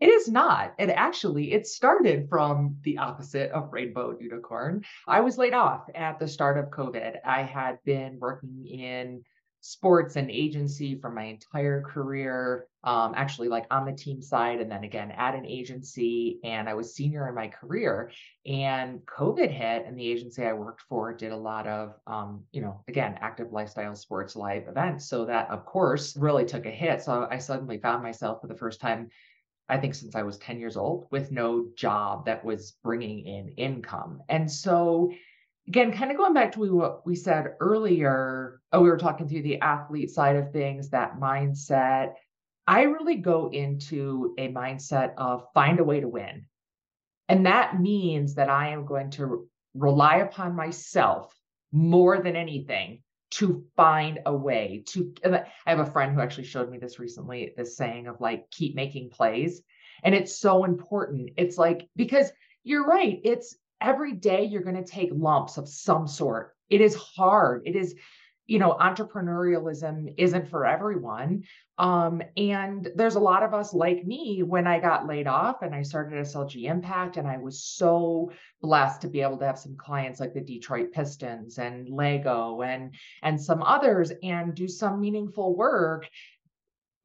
it 0.00 0.08
is 0.08 0.28
not. 0.28 0.74
And 0.78 0.90
actually, 0.90 1.52
it 1.52 1.66
started 1.66 2.28
from 2.28 2.76
the 2.82 2.98
opposite 2.98 3.50
of 3.50 3.72
rainbow 3.72 4.16
unicorn. 4.20 4.84
I 5.06 5.20
was 5.20 5.38
laid 5.38 5.54
off 5.54 5.88
at 5.94 6.18
the 6.18 6.28
start 6.28 6.58
of 6.58 6.66
COVID. 6.66 7.16
I 7.24 7.42
had 7.42 7.78
been 7.84 8.18
working 8.20 8.66
in 8.66 9.24
sports 9.60 10.14
and 10.14 10.30
agency 10.30 10.94
for 11.00 11.10
my 11.10 11.24
entire 11.24 11.82
career, 11.82 12.68
um, 12.84 13.12
actually, 13.16 13.48
like 13.48 13.66
on 13.72 13.84
the 13.84 13.92
team 13.92 14.22
side, 14.22 14.60
and 14.60 14.70
then 14.70 14.84
again 14.84 15.10
at 15.10 15.34
an 15.34 15.44
agency. 15.44 16.38
And 16.44 16.68
I 16.68 16.74
was 16.74 16.94
senior 16.94 17.28
in 17.28 17.34
my 17.34 17.48
career. 17.48 18.12
And 18.46 19.00
COVID 19.00 19.50
hit, 19.50 19.84
and 19.84 19.98
the 19.98 20.08
agency 20.08 20.44
I 20.44 20.52
worked 20.52 20.82
for 20.82 21.12
did 21.12 21.32
a 21.32 21.36
lot 21.36 21.66
of, 21.66 21.94
um, 22.06 22.44
you 22.52 22.60
know, 22.60 22.84
again, 22.86 23.18
active 23.20 23.52
lifestyle 23.52 23.96
sports 23.96 24.36
live 24.36 24.68
events. 24.68 25.08
So 25.08 25.24
that, 25.24 25.50
of 25.50 25.66
course, 25.66 26.16
really 26.16 26.44
took 26.44 26.66
a 26.66 26.70
hit. 26.70 27.02
So 27.02 27.26
I 27.28 27.38
suddenly 27.38 27.78
found 27.78 28.02
myself 28.02 28.40
for 28.40 28.46
the 28.46 28.54
first 28.54 28.80
time 28.80 29.08
I 29.68 29.76
think 29.76 29.94
since 29.94 30.14
I 30.14 30.22
was 30.22 30.38
10 30.38 30.58
years 30.58 30.76
old 30.76 31.08
with 31.10 31.30
no 31.30 31.68
job 31.76 32.26
that 32.26 32.44
was 32.44 32.76
bringing 32.82 33.26
in 33.26 33.50
income. 33.50 34.22
And 34.28 34.50
so, 34.50 35.12
again, 35.66 35.92
kind 35.92 36.10
of 36.10 36.16
going 36.16 36.32
back 36.32 36.52
to 36.52 36.74
what 36.74 37.06
we 37.06 37.14
said 37.14 37.54
earlier, 37.60 38.60
oh, 38.72 38.80
we 38.80 38.88
were 38.88 38.96
talking 38.96 39.28
through 39.28 39.42
the 39.42 39.60
athlete 39.60 40.10
side 40.10 40.36
of 40.36 40.52
things, 40.52 40.90
that 40.90 41.20
mindset. 41.20 42.14
I 42.66 42.82
really 42.82 43.16
go 43.16 43.50
into 43.50 44.34
a 44.38 44.48
mindset 44.48 45.12
of 45.16 45.44
find 45.52 45.80
a 45.80 45.84
way 45.84 46.00
to 46.00 46.08
win. 46.08 46.46
And 47.28 47.44
that 47.44 47.78
means 47.78 48.34
that 48.36 48.48
I 48.48 48.70
am 48.70 48.86
going 48.86 49.10
to 49.12 49.48
rely 49.74 50.16
upon 50.16 50.56
myself 50.56 51.34
more 51.72 52.22
than 52.22 52.36
anything 52.36 53.02
to 53.30 53.64
find 53.76 54.20
a 54.26 54.34
way 54.34 54.82
to 54.86 55.12
i 55.24 55.44
have 55.66 55.80
a 55.80 55.90
friend 55.90 56.14
who 56.14 56.20
actually 56.20 56.44
showed 56.44 56.70
me 56.70 56.78
this 56.78 56.98
recently 56.98 57.52
this 57.56 57.76
saying 57.76 58.06
of 58.06 58.20
like 58.20 58.50
keep 58.50 58.74
making 58.74 59.10
plays. 59.10 59.62
And 60.02 60.14
it's 60.14 60.38
so 60.38 60.64
important. 60.64 61.30
It's 61.36 61.58
like 61.58 61.88
because 61.96 62.30
you're 62.62 62.86
right 62.86 63.20
it's 63.24 63.56
every 63.80 64.12
day 64.12 64.44
you're 64.44 64.62
going 64.62 64.82
to 64.82 64.84
take 64.84 65.10
lumps 65.12 65.56
of 65.56 65.68
some 65.68 66.06
sort. 66.06 66.54
It 66.70 66.80
is 66.80 66.94
hard. 66.94 67.62
It 67.64 67.76
is 67.76 67.94
you 68.48 68.58
know 68.58 68.76
entrepreneurialism 68.80 70.14
isn't 70.16 70.48
for 70.48 70.66
everyone. 70.66 71.44
Um, 71.76 72.22
and 72.36 72.88
there's 72.96 73.14
a 73.14 73.20
lot 73.20 73.44
of 73.44 73.54
us 73.54 73.72
like 73.72 74.04
me 74.04 74.42
when 74.42 74.66
i 74.66 74.80
got 74.80 75.06
laid 75.06 75.28
off 75.28 75.62
and 75.62 75.72
i 75.72 75.82
started 75.82 76.18
slg 76.26 76.64
impact 76.64 77.18
and 77.18 77.28
i 77.28 77.36
was 77.36 77.62
so 77.62 78.32
blessed 78.60 79.02
to 79.02 79.08
be 79.08 79.20
able 79.20 79.36
to 79.36 79.46
have 79.46 79.58
some 79.58 79.76
clients 79.76 80.18
like 80.18 80.34
the 80.34 80.40
detroit 80.40 80.90
pistons 80.92 81.58
and 81.58 81.88
lego 81.88 82.62
and 82.62 82.94
and 83.22 83.40
some 83.40 83.62
others 83.62 84.10
and 84.24 84.54
do 84.54 84.66
some 84.66 85.00
meaningful 85.00 85.54
work. 85.54 86.08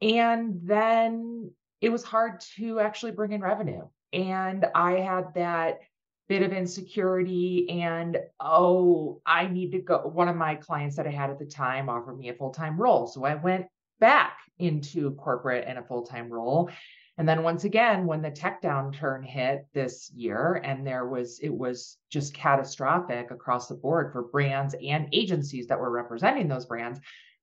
And 0.01 0.59
then 0.63 1.51
it 1.81 1.89
was 1.89 2.03
hard 2.03 2.41
to 2.57 2.79
actually 2.79 3.11
bring 3.11 3.33
in 3.33 3.41
revenue. 3.41 3.87
And 4.13 4.65
i 4.73 4.93
had 4.93 5.33
that 5.35 5.79
bit 6.29 6.41
of 6.41 6.53
insecurity 6.53 7.69
and 7.69 8.17
oh 8.39 9.21
i 9.25 9.45
need 9.45 9.71
to 9.71 9.79
go 9.79 9.99
one 9.99 10.29
of 10.29 10.35
my 10.35 10.55
clients 10.55 10.95
that 10.95 11.07
i 11.07 11.11
had 11.11 11.29
at 11.29 11.37
the 11.37 11.45
time 11.45 11.89
offered 11.89 12.17
me 12.17 12.29
a 12.29 12.33
full-time 12.33 12.79
role. 12.79 13.07
So 13.07 13.23
i 13.25 13.35
went 13.35 13.65
back 13.99 14.37
into 14.59 15.11
corporate 15.15 15.65
and 15.67 15.79
a 15.79 15.83
full-time 15.83 16.29
role. 16.29 16.69
And 17.17 17.29
then 17.29 17.43
once 17.43 17.63
again 17.63 18.05
when 18.05 18.21
the 18.21 18.31
tech 18.31 18.61
downturn 18.61 19.23
hit 19.23 19.67
this 19.73 20.11
year 20.15 20.61
and 20.63 20.85
there 20.85 21.07
was 21.07 21.39
it 21.39 21.53
was 21.53 21.97
just 22.09 22.33
catastrophic 22.33 23.29
across 23.31 23.67
the 23.67 23.75
board 23.75 24.11
for 24.11 24.23
brands 24.23 24.75
and 24.83 25.09
agencies 25.13 25.67
that 25.67 25.79
were 25.79 25.91
representing 25.91 26.47
those 26.47 26.65
brands 26.65 26.99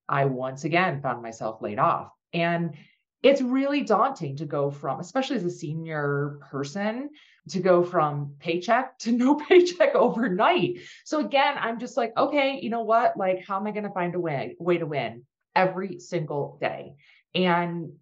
i 0.09 0.25
once 0.25 0.65
again 0.65 1.01
found 1.01 1.21
myself 1.21 1.61
laid 1.61 1.79
off. 1.79 2.11
And 2.33 2.75
it's 3.23 3.41
really 3.41 3.81
daunting 3.81 4.37
to 4.37 4.45
go 4.45 4.71
from 4.71 4.99
especially 4.99 5.37
as 5.37 5.45
a 5.45 5.51
senior 5.51 6.39
person 6.49 7.09
to 7.49 7.59
go 7.59 7.83
from 7.83 8.35
paycheck 8.39 8.97
to 8.99 9.11
no 9.11 9.35
paycheck 9.47 9.95
overnight. 9.95 10.79
So 11.05 11.19
again, 11.19 11.55
I'm 11.57 11.79
just 11.79 11.97
like, 11.97 12.15
okay, 12.17 12.59
you 12.61 12.69
know 12.69 12.81
what? 12.81 13.17
Like, 13.17 13.45
how 13.45 13.57
am 13.57 13.67
I 13.67 13.71
going 13.71 13.83
to 13.83 13.91
find 13.91 14.15
a 14.15 14.19
way 14.19 14.55
way 14.59 14.77
to 14.77 14.85
win 14.85 15.23
every 15.55 15.99
single 15.99 16.57
day? 16.61 16.93
And 17.33 17.93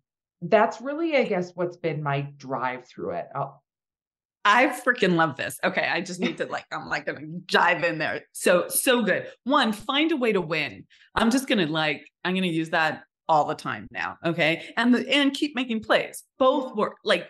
that's 0.41 0.81
really, 0.81 1.15
I 1.17 1.23
guess, 1.23 1.51
what's 1.55 1.77
been 1.77 2.01
my 2.03 2.21
drive 2.37 2.85
through 2.87 3.11
it. 3.11 3.27
Oh. 3.35 3.55
I 4.45 4.67
freaking 4.67 5.15
love 5.15 5.35
this. 5.35 5.59
Okay, 5.63 5.85
I 5.85 5.99
just 5.99 6.21
need 6.21 6.37
to 6.37 6.45
like, 6.45 6.65
I'm 6.71 6.87
like 6.87 7.05
gonna 7.05 7.27
dive 7.45 7.83
in 7.83 7.97
there. 7.97 8.21
So, 8.31 8.67
so 8.69 9.03
good. 9.03 9.27
One, 9.43 9.73
find 9.73 10.11
a 10.11 10.17
way 10.17 10.31
to 10.31 10.41
win. 10.41 10.85
I'm 11.13 11.29
just 11.29 11.47
gonna 11.47 11.65
like, 11.67 12.07
I'm 12.23 12.35
gonna 12.35 12.47
use 12.47 12.69
that 12.69 13.03
all 13.27 13.45
the 13.45 13.55
time 13.55 13.87
now. 13.91 14.17
Okay. 14.25 14.73
And 14.75 14.93
the 14.93 15.07
and 15.07 15.33
keep 15.33 15.55
making 15.55 15.83
plays. 15.83 16.23
Both 16.39 16.75
work. 16.75 16.97
Like, 17.03 17.29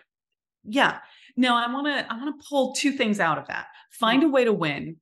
yeah. 0.64 0.98
No, 1.40 1.56
I 1.56 1.72
want 1.72 1.86
to 1.86 2.12
I 2.12 2.18
want 2.18 2.38
to 2.38 2.46
pull 2.46 2.74
two 2.74 2.92
things 2.92 3.18
out 3.18 3.38
of 3.38 3.46
that. 3.46 3.68
Find 3.92 4.22
mm. 4.22 4.26
a 4.26 4.28
way 4.28 4.44
to 4.44 4.52
win. 4.52 4.96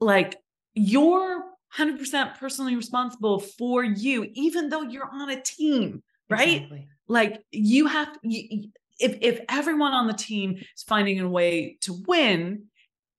Like 0.00 0.36
you're 0.74 1.44
100% 1.78 2.36
personally 2.36 2.74
responsible 2.74 3.38
for 3.38 3.84
you 3.84 4.26
even 4.34 4.70
though 4.70 4.82
you're 4.82 5.08
on 5.08 5.30
a 5.30 5.40
team, 5.40 6.02
right? 6.28 6.62
Exactly. 6.62 6.88
Like 7.06 7.40
you 7.52 7.86
have 7.86 8.08
you, 8.24 8.70
if 8.98 9.18
if 9.20 9.40
everyone 9.48 9.92
on 9.92 10.08
the 10.08 10.14
team 10.14 10.56
is 10.56 10.82
finding 10.82 11.20
a 11.20 11.28
way 11.28 11.78
to 11.82 11.92
win 12.08 12.64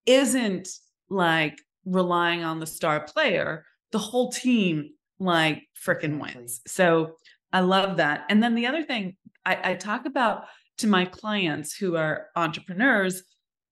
isn't 0.04 0.68
like 1.08 1.58
relying 1.86 2.44
on 2.44 2.60
the 2.60 2.66
star 2.66 3.00
player, 3.00 3.64
the 3.90 3.98
whole 3.98 4.30
team 4.30 4.90
like 5.18 5.62
freaking 5.82 6.20
wins. 6.20 6.60
So 6.66 7.14
I 7.54 7.60
love 7.60 7.96
that. 7.96 8.26
And 8.28 8.42
then 8.42 8.54
the 8.54 8.66
other 8.66 8.82
thing 8.82 9.16
I, 9.46 9.70
I 9.70 9.74
talk 9.76 10.04
about 10.04 10.44
to 10.80 10.86
my 10.86 11.04
clients 11.04 11.74
who 11.74 11.96
are 11.96 12.26
entrepreneurs 12.36 13.22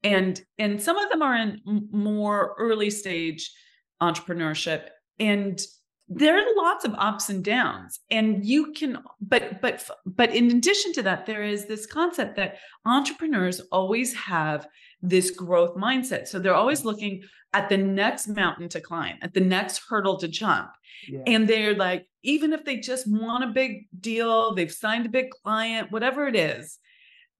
and 0.02 0.40
and 0.58 0.82
some 0.82 0.96
of 0.96 1.10
them 1.10 1.22
are 1.22 1.36
in 1.36 1.60
more 1.90 2.54
early 2.58 2.90
stage 2.90 3.50
entrepreneurship 4.00 4.88
and 5.18 5.60
there 6.08 6.38
are 6.38 6.56
lots 6.56 6.84
of 6.84 6.94
ups 6.96 7.28
and 7.28 7.44
downs 7.44 8.00
and 8.10 8.44
you 8.44 8.72
can 8.72 8.98
but 9.20 9.60
but 9.60 9.88
but 10.06 10.34
in 10.34 10.50
addition 10.52 10.92
to 10.92 11.02
that 11.02 11.26
there 11.26 11.42
is 11.42 11.66
this 11.66 11.84
concept 11.84 12.36
that 12.36 12.56
entrepreneurs 12.86 13.60
always 13.72 14.14
have 14.14 14.66
this 15.02 15.30
growth 15.30 15.76
mindset 15.76 16.26
so 16.26 16.38
they're 16.38 16.54
always 16.54 16.84
looking 16.84 17.22
at 17.52 17.68
the 17.68 17.76
next 17.76 18.28
mountain 18.28 18.68
to 18.68 18.80
climb 18.80 19.16
at 19.20 19.34
the 19.34 19.40
next 19.40 19.82
hurdle 19.88 20.16
to 20.16 20.28
jump 20.28 20.70
yeah. 21.08 21.20
and 21.26 21.46
they're 21.46 21.74
like 21.74 22.06
even 22.22 22.52
if 22.52 22.64
they 22.64 22.76
just 22.76 23.06
want 23.06 23.44
a 23.44 23.48
big 23.48 23.86
deal 24.00 24.54
they've 24.54 24.72
signed 24.72 25.04
a 25.04 25.10
big 25.10 25.30
client 25.42 25.92
whatever 25.92 26.26
it 26.26 26.36
is 26.36 26.78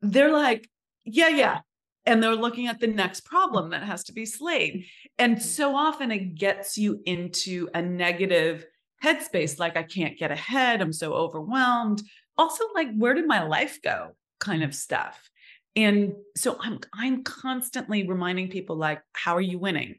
they're 0.03 0.33
like, 0.33 0.69
yeah, 1.05 1.29
yeah. 1.29 1.61
And 2.07 2.23
they're 2.23 2.35
looking 2.35 2.69
at 2.69 2.81
the 2.81 2.87
next 2.87 3.21
problem 3.25 3.71
that 3.71 3.83
has 3.83 4.05
to 4.05 4.13
be 4.13 4.25
slayed. 4.25 4.87
And 5.19 5.43
so 5.43 5.77
often 5.77 6.11
it 6.11 6.37
gets 6.37 6.79
you 6.79 7.01
into 7.05 7.69
a 7.75 7.83
negative 7.83 8.65
headspace, 9.05 9.59
like, 9.59 9.77
I 9.77 9.83
can't 9.83 10.19
get 10.19 10.31
ahead. 10.31 10.81
I'm 10.81 10.93
so 10.93 11.13
overwhelmed. 11.13 12.03
Also, 12.37 12.65
like, 12.75 12.89
where 12.97 13.15
did 13.15 13.27
my 13.27 13.43
life 13.43 13.81
go? 13.83 14.13
kind 14.39 14.63
of 14.63 14.75
stuff. 14.75 15.31
And 15.77 16.15
so 16.37 16.57
I'm 16.61 16.81
I'm 16.93 17.23
constantly 17.23 18.07
reminding 18.07 18.49
people 18.49 18.77
like, 18.77 19.01
how 19.13 19.37
are 19.37 19.41
you 19.41 19.59
winning? 19.59 19.97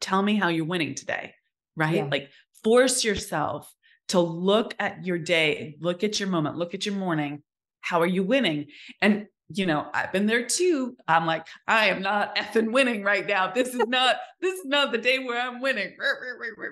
Tell 0.00 0.22
me 0.22 0.36
how 0.36 0.48
you're 0.48 0.64
winning 0.64 0.94
today. 0.94 1.34
Right? 1.76 1.96
Yeah. 1.96 2.08
Like 2.10 2.30
force 2.62 3.04
yourself 3.04 3.72
to 4.08 4.20
look 4.20 4.74
at 4.78 5.04
your 5.04 5.18
day, 5.18 5.76
look 5.80 6.02
at 6.02 6.18
your 6.18 6.28
moment, 6.28 6.56
look 6.56 6.74
at 6.74 6.86
your 6.86 6.94
morning. 6.94 7.42
How 7.80 8.00
are 8.00 8.06
you 8.06 8.22
winning? 8.22 8.66
And 9.00 9.26
you 9.50 9.64
know, 9.64 9.86
I've 9.94 10.12
been 10.12 10.26
there 10.26 10.46
too. 10.46 10.94
I'm 11.06 11.24
like, 11.24 11.46
I 11.66 11.86
am 11.86 12.02
not 12.02 12.36
effing 12.36 12.70
winning 12.70 13.02
right 13.02 13.26
now. 13.26 13.50
This 13.50 13.68
is 13.68 13.80
not, 13.86 14.16
this 14.42 14.58
is 14.58 14.66
not 14.66 14.92
the 14.92 14.98
day 14.98 15.20
where 15.20 15.40
I'm 15.40 15.60
winning. 15.60 15.96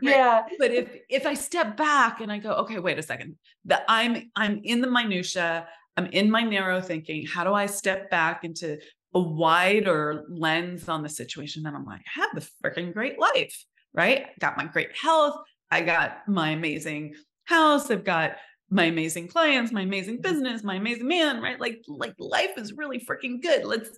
Yeah. 0.03 0.43
But 0.59 0.73
if 0.73 0.91
if 1.09 1.27
I 1.27 1.33
step 1.35 1.77
back 1.77 2.21
and 2.21 2.31
I 2.31 2.39
go, 2.39 2.53
okay, 2.53 2.79
wait 2.79 2.99
a 2.99 3.03
second, 3.03 3.37
that 3.65 3.85
I'm 3.89 4.31
I'm 4.37 4.61
in 4.63 4.83
the 4.83 4.91
minutia, 4.91 5.67
I'm 5.97 6.07
in 6.07 6.31
my 6.31 6.43
narrow 6.43 6.81
thinking. 6.83 7.27
How 7.27 7.45
do 7.45 7.55
I 7.55 7.65
step 7.67 8.11
back 8.11 8.45
into 8.45 8.79
a 9.15 9.21
wider 9.21 10.25
lens 10.29 10.89
on 10.89 11.03
the 11.03 11.09
situation? 11.09 11.63
Then 11.63 11.75
I'm 11.75 11.87
like, 11.87 12.03
I 12.15 12.21
have 12.21 12.31
the 12.35 12.47
freaking 12.63 12.93
great 12.93 13.19
life, 13.19 13.65
right? 13.95 14.27
I 14.27 14.33
got 14.39 14.59
my 14.59 14.67
great 14.67 14.95
health. 14.95 15.37
I 15.71 15.81
got 15.81 16.29
my 16.29 16.51
amazing 16.51 17.15
house. 17.47 17.91
I've 17.91 18.05
got 18.05 18.37
my 18.69 18.85
amazing 18.85 19.29
clients, 19.29 19.71
my 19.71 19.83
amazing 19.83 20.17
mm-hmm. 20.17 20.23
business, 20.23 20.65
my 20.65 20.75
amazing 20.75 21.07
man, 21.07 21.41
right? 21.41 21.61
Like 21.61 21.83
like 21.87 22.15
life 22.19 22.53
is 22.57 22.73
really 22.73 22.99
freaking 22.99 23.41
good. 23.41 23.65
Let's 23.65 23.91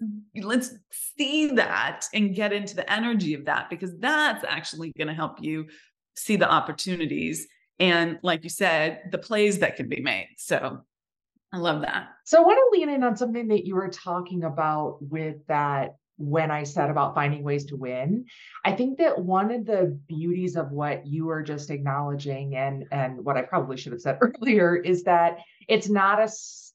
let's 0.43 0.75
see 0.91 1.49
that 1.53 2.07
and 2.13 2.35
get 2.35 2.53
into 2.53 2.77
the 2.77 2.91
energy 2.93 3.35
of 3.35 3.47
that 3.47 3.71
because 3.71 3.97
that's 3.99 4.45
actually 4.47 4.93
going 4.97 5.09
to 5.09 5.15
help 5.15 5.43
you 5.43 5.67
see 6.17 6.37
the 6.37 6.51
opportunities 6.51 7.47
and 7.79 8.19
like 8.23 8.43
you 8.43 8.51
said, 8.51 9.03
the 9.13 9.19
plays 9.19 9.61
that 9.61 9.77
can 9.77 9.89
be 9.89 10.01
made. 10.01 10.29
So 10.37 10.81
I 11.53 11.57
love 11.59 11.83
that. 11.83 12.09
So 12.25 12.39
I 12.39 12.45
want 12.45 12.59
to 12.59 12.79
lean 12.79 12.91
in 12.91 13.05
on 13.05 13.17
something 13.17 13.49
that 13.49 13.65
you 13.65 13.75
were 13.75 13.89
talking 13.89 14.45
about 14.45 14.99
with 15.01 15.37
that 15.47 15.97
when 16.19 16.51
I 16.51 16.65
said 16.65 16.91
about 16.91 17.15
finding 17.15 17.45
ways 17.45 17.67
to 17.67 17.77
win. 17.77 18.27
I 18.65 18.73
think 18.73 18.99
that 18.99 19.19
one 19.19 19.53
of 19.53 19.65
the 19.65 19.99
beauties 20.09 20.57
of 20.57 20.73
what 20.73 21.07
you 21.07 21.27
were 21.27 21.43
just 21.43 21.71
acknowledging 21.71 22.57
and 22.57 22.87
and 22.91 23.25
what 23.25 23.37
I 23.37 23.43
probably 23.43 23.77
should 23.77 23.93
have 23.93 24.01
said 24.01 24.19
earlier 24.43 24.77
is 24.77 25.05
that 25.05 25.39
it's 25.69 25.89
not 25.89 26.21
a 26.21 26.29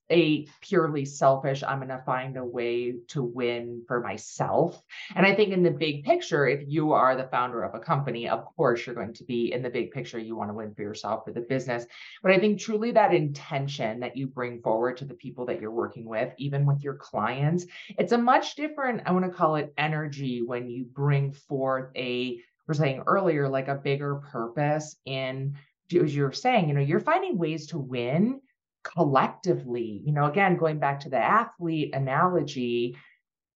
a 0.10 0.46
purely 0.62 1.06
selfish, 1.06 1.64
I'm 1.64 1.80
going 1.80 1.90
to 1.90 2.04
find 2.06 2.38
a 2.38 2.46
way 2.46 2.96
to 3.10 3.24
win 3.24 3.84
for 3.88 4.02
myself. 4.02 4.82
And 5.16 5.26
I 5.26 5.34
think 5.34 5.52
in 5.54 5.64
the 5.64 5.72
big 5.72 6.04
picture, 6.04 6.48
if 6.48 6.64
you 6.68 6.92
are 6.92 7.16
the 7.16 7.28
founder 7.30 7.64
of 7.64 7.74
a 7.74 7.80
company, 7.80 8.28
of 8.28 8.46
course, 8.56 8.86
you're 8.86 8.96
going 8.96 9.14
to 9.14 9.24
be 9.24 9.54
in 9.54 9.62
the 9.62 9.70
big 9.70 9.92
picture, 9.92 10.20
you 10.20 10.36
want 10.36 10.50
to 10.50 10.54
win 10.54 10.74
for 10.74 10.82
yourself, 10.82 11.24
for 11.26 11.32
the 11.32 11.42
business. 11.42 11.86
But 12.22 12.32
I 12.32 12.40
think 12.40 12.60
truly 12.60 12.92
that 12.92 13.14
intention 13.14 14.02
that 14.02 14.18
you 14.18 14.28
bring 14.28 14.62
forward 14.62 14.98
to 14.98 15.06
the 15.06 15.14
people 15.14 15.46
that 15.48 15.62
you're 15.62 15.72
working 15.72 16.06
with, 16.06 16.34
even 16.38 16.66
with 16.66 16.84
your 16.84 16.96
clients, 16.96 17.66
it's 17.98 18.12
a 18.12 18.18
much 18.18 18.56
different, 18.56 19.04
I 19.06 19.12
want 19.12 19.26
to 19.26 19.32
call 19.32 19.56
it 19.56 19.74
energy 19.78 20.42
when 20.42 20.70
you 20.70 20.86
bring 20.86 21.32
forth 21.32 21.92
a, 21.96 22.40
we're 22.68 22.74
saying 22.74 23.04
earlier, 23.08 23.50
like 23.50 23.68
a 23.68 23.76
bigger 23.76 24.16
purpose 24.16 24.96
in 25.06 25.56
as 25.94 26.16
you're 26.16 26.32
saying, 26.32 26.70
you 26.70 26.74
know, 26.74 26.82
you're 26.82 27.00
finding 27.00 27.38
ways 27.38 27.68
to 27.68 27.78
win 27.78 28.42
collectively, 28.84 30.02
you 30.06 30.12
know, 30.12 30.26
again, 30.26 30.58
going 30.58 30.80
back 30.80 31.02
to 31.02 31.10
the 31.10 31.18
athlete 31.18 31.94
analogy, 31.94 32.98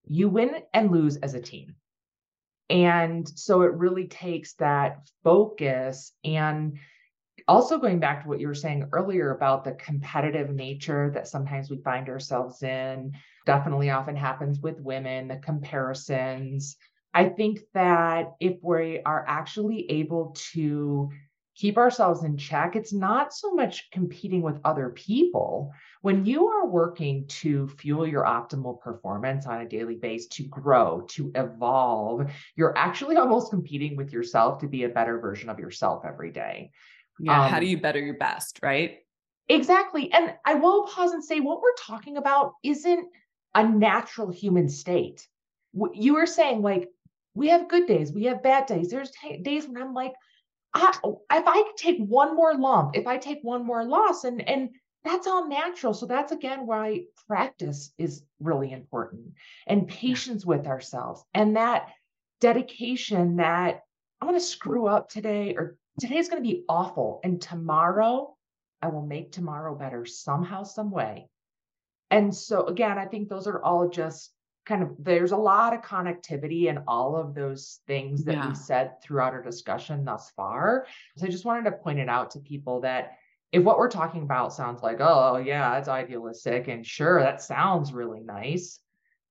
you 0.07 0.29
win 0.29 0.55
and 0.74 0.91
lose 0.91 1.17
as 1.17 1.34
a 1.34 1.41
team. 1.41 1.75
And 2.69 3.27
so 3.27 3.62
it 3.62 3.74
really 3.74 4.07
takes 4.07 4.53
that 4.55 5.10
focus 5.24 6.12
and 6.24 6.77
also 7.48 7.77
going 7.77 8.00
back 8.00 8.24
to 8.24 8.29
what 8.29 8.39
you 8.39 8.48
were 8.48 8.53
saying 8.53 8.89
earlier 8.91 9.31
about 9.31 9.63
the 9.63 9.72
competitive 9.74 10.50
nature 10.50 11.12
that 11.13 11.27
sometimes 11.27 11.69
we 11.69 11.77
find 11.77 12.10
ourselves 12.10 12.62
in, 12.63 13.13
definitely 13.46 13.89
often 13.89 14.15
happens 14.15 14.60
with 14.60 14.79
women, 14.81 15.27
the 15.27 15.38
comparisons. 15.38 16.75
I 17.13 17.29
think 17.29 17.60
that 17.74 18.34
if 18.39 18.57
we 18.62 19.01
are 19.05 19.24
actually 19.27 19.89
able 19.89 20.36
to 20.53 21.10
keep 21.58 21.78
ourselves 21.78 22.24
in 22.24 22.38
check. 22.38 22.76
It's 22.76 22.94
not 22.94 23.34
so 23.34 23.52
much 23.52 23.90
competing 23.92 24.44
with 24.44 24.60
other 24.64 24.90
people. 24.90 25.74
When 26.02 26.24
you 26.24 26.48
are 26.48 26.68
working 26.68 27.26
to 27.28 27.68
fuel 27.68 28.08
your 28.08 28.24
optimal 28.24 28.79
performance 28.79 29.48
on 29.48 29.62
a 29.62 29.68
daily 29.68 29.96
basis, 29.96 30.27
to 30.29 30.44
grow, 30.44 31.01
to 31.10 31.31
evolve, 31.34 32.31
you're 32.55 32.77
actually 32.77 33.16
almost 33.18 33.50
competing 33.50 33.98
with 33.98 34.14
yourself 34.14 34.60
to 34.60 34.68
be 34.68 34.84
a 34.84 34.90
better 34.90 35.20
version 35.20 35.50
of 35.50 35.60
yourself 35.60 36.05
every 36.05 36.31
day. 36.31 36.72
Yeah. 37.20 37.46
Um, 37.46 37.51
how 37.51 37.60
do 37.60 37.66
you 37.66 37.81
better 37.81 38.00
your 38.00 38.18
best? 38.18 38.60
Right. 38.62 39.00
Exactly. 39.50 40.12
And 40.14 40.36
I 40.46 40.55
will 40.55 40.86
pause 40.88 41.14
and 41.14 41.24
say 41.24 41.40
what 41.40 41.62
we're 41.62 41.74
talking 41.79 42.18
about 42.18 42.53
isn't 42.64 43.08
a 43.55 43.68
natural 43.68 44.29
human 44.29 44.70
state. 44.70 45.27
You 45.94 46.14
were 46.14 46.25
saying, 46.27 46.62
like, 46.62 46.90
we 47.34 47.48
have 47.50 47.70
good 47.70 47.88
days, 47.88 48.12
we 48.12 48.25
have 48.25 48.44
bad 48.44 48.66
days. 48.68 48.90
There's 48.90 49.12
days 49.42 49.68
when 49.68 49.81
I'm 49.81 49.94
like, 49.94 50.14
I, 50.74 50.94
if 51.03 51.44
I 51.48 51.72
take 51.77 52.00
one 52.00 52.36
more 52.36 52.56
lump, 52.56 52.96
if 52.96 53.08
I 53.08 53.18
take 53.18 53.40
one 53.42 53.66
more 53.66 53.84
loss, 53.86 54.24
and 54.24 54.48
and 54.48 54.70
that's 55.03 55.27
all 55.27 55.48
natural. 55.48 55.94
So 55.94 56.06
that's 56.06 56.32
again 56.32 56.68
why 56.68 57.06
practice 57.27 57.94
is 57.98 58.24
really 58.40 58.72
important 58.72 59.34
and 59.66 59.88
patience 59.88 60.46
with 60.46 60.68
ourselves 60.68 61.24
and 61.34 61.56
that 61.56 61.90
dedication 62.40 63.38
that 63.38 63.82
I'm 64.22 64.27
going 64.27 64.40
to 64.40 64.46
screw 64.46 64.88
up 64.88 65.10
today 65.10 65.56
or 65.56 65.77
today's 66.00 66.30
going 66.30 66.44
to 66.44 66.50
be 66.50 66.64
awful 66.68 67.20
and 67.24 67.42
tomorrow 67.42 68.36
I 68.82 68.88
will 68.88 69.06
make 69.06 69.32
tomorrow 69.32 69.75
better 69.75 70.06
somehow, 70.06 70.64
some 70.64 70.92
way. 70.92 71.30
And 72.12 72.34
so 72.34 72.66
again, 72.66 72.98
I 72.98 73.06
think 73.06 73.27
those 73.27 73.48
are 73.48 73.62
all 73.62 73.90
just 73.90 74.32
kind 74.68 74.84
of 74.84 74.90
there's 75.00 75.32
a 75.32 75.38
lot 75.38 75.74
of 75.74 75.82
connectivity 75.82 76.70
and 76.70 76.80
all 76.88 77.16
of 77.16 77.34
those 77.34 77.80
things 77.88 78.25
that 78.25 78.36
yeah. 78.36 78.50
we 78.50 78.56
said 78.56 79.01
throughout 79.01 79.34
our 79.34 79.42
discussion 79.42 80.03
thus 80.03 80.32
far. 80.36 80.86
So 81.16 81.25
I 81.25 81.30
just 81.30 81.46
wanted 81.46 81.64
to 81.66 81.72
point 81.72 82.00
it 82.00 82.10
out 82.10 82.32
to 82.32 82.40
people 82.40 82.82
that 82.82 83.14
if 83.53 83.64
what 83.64 83.77
we're 83.77 83.90
talking 83.90 84.24
about 84.24 84.53
sounds 84.53 84.84
like, 84.84 84.98
oh 85.00 85.38
yeah, 85.38 85.77
it's 85.77 85.88
idealistic, 85.88 86.68
and 86.68 86.86
sure, 86.86 87.22
that 87.22 87.42
sounds 87.42 87.94
really 87.94 88.20
nice. 88.20 88.80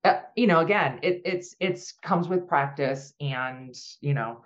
Uh, 0.05 0.21
you 0.37 0.47
know, 0.47 0.61
again, 0.61 0.99
it 1.03 1.21
it's 1.27 1.55
it's 1.61 1.93
comes 1.93 2.27
with 2.27 2.49
practice, 2.49 3.13
and 3.21 3.75
you 4.01 4.15
know, 4.15 4.43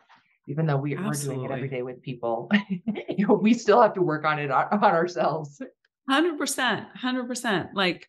even 0.49 0.67
though 0.67 0.77
we, 0.77 0.97
are 0.97 1.13
doing 1.13 1.45
it 1.45 1.53
every 1.53 1.69
day 1.69 1.83
with 1.83 2.03
people, 2.03 2.51
you 3.09 3.29
know, 3.29 3.35
we 3.35 3.55
still 3.55 3.81
have 3.81 3.95
to 3.95 4.03
work 4.03 4.25
on 4.25 4.41
it 4.41 4.51
on, 4.51 4.67
on 4.73 4.83
ourselves. 4.83 5.63
Hundred 6.09 6.37
percent, 6.37 6.89
hundred 6.97 7.29
percent. 7.29 7.69
Like 7.73 8.09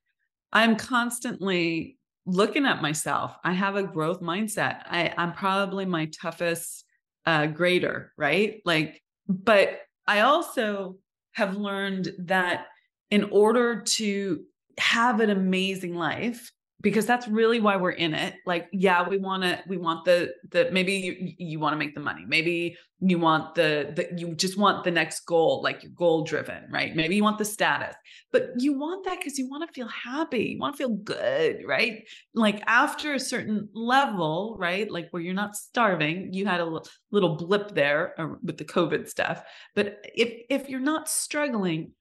I'm 0.51 0.75
constantly 0.75 1.99
looking 2.31 2.65
at 2.65 2.81
myself 2.81 3.35
i 3.43 3.51
have 3.51 3.75
a 3.75 3.83
growth 3.83 4.21
mindset. 4.21 4.83
I, 4.85 5.13
i'm 5.17 5.33
probably 5.33 5.85
my 5.85 6.05
toughest 6.05 6.85
uh, 7.25 7.45
grader 7.47 8.11
right? 8.17 8.61
Like 8.65 9.01
but 9.27 9.79
i 10.07 10.21
also 10.21 10.97
have 11.33 11.55
learned 11.55 12.13
that 12.19 12.67
in 13.09 13.25
order 13.25 13.81
to 13.81 14.43
have 14.77 15.19
an 15.19 15.29
amazing 15.29 15.95
life 15.95 16.51
because 16.81 17.05
that's 17.05 17.27
really 17.27 17.59
why 17.59 17.75
we're 17.77 17.91
in 17.91 18.13
it. 18.13 18.35
Like 18.45 18.67
yeah 18.71 19.07
we 19.07 19.17
want 19.17 19.43
to 19.43 19.59
we 19.67 19.77
want 19.77 20.05
the 20.05 20.33
the 20.49 20.69
maybe 20.71 20.93
you 20.93 21.33
you 21.37 21.59
want 21.59 21.73
to 21.73 21.77
make 21.77 21.93
the 21.93 22.01
money. 22.01 22.25
Maybe 22.27 22.77
you 22.99 23.17
want 23.17 23.55
the 23.55 23.91
the 23.95 24.19
you 24.19 24.35
just 24.35 24.57
want 24.57 24.83
the 24.83 24.91
next 24.91 25.21
goal 25.21 25.61
like 25.63 25.83
you're 25.83 25.91
goal 25.93 26.23
driven 26.23 26.63
right? 26.71 26.95
Maybe 26.95 27.15
you 27.15 27.23
want 27.23 27.37
the 27.37 27.45
status 27.45 27.95
but 28.31 28.51
you 28.57 28.77
want 28.77 29.05
that 29.05 29.19
because 29.19 29.37
you 29.37 29.49
want 29.49 29.67
to 29.67 29.73
feel 29.73 29.87
happy 29.87 30.53
you 30.53 30.59
want 30.59 30.75
to 30.75 30.77
feel 30.77 30.95
good 30.95 31.61
right? 31.65 32.03
Like 32.33 32.61
after 32.67 33.13
a 33.13 33.19
certain 33.19 33.69
level 33.73 34.55
right 34.59 34.89
like 34.89 35.07
where 35.11 35.21
you're 35.21 35.33
not 35.33 35.55
starving 35.55 36.33
you 36.33 36.45
had 36.45 36.59
a 36.59 36.63
l- 36.63 36.85
little 37.11 37.35
blip 37.35 37.73
there 37.73 38.19
uh, 38.19 38.35
with 38.43 38.57
the 38.57 38.65
covid 38.65 39.07
stuff 39.07 39.43
but 39.75 40.05
if 40.15 40.45
if 40.49 40.69
you're 40.69 40.79
not 40.79 41.09
struggling 41.09 41.91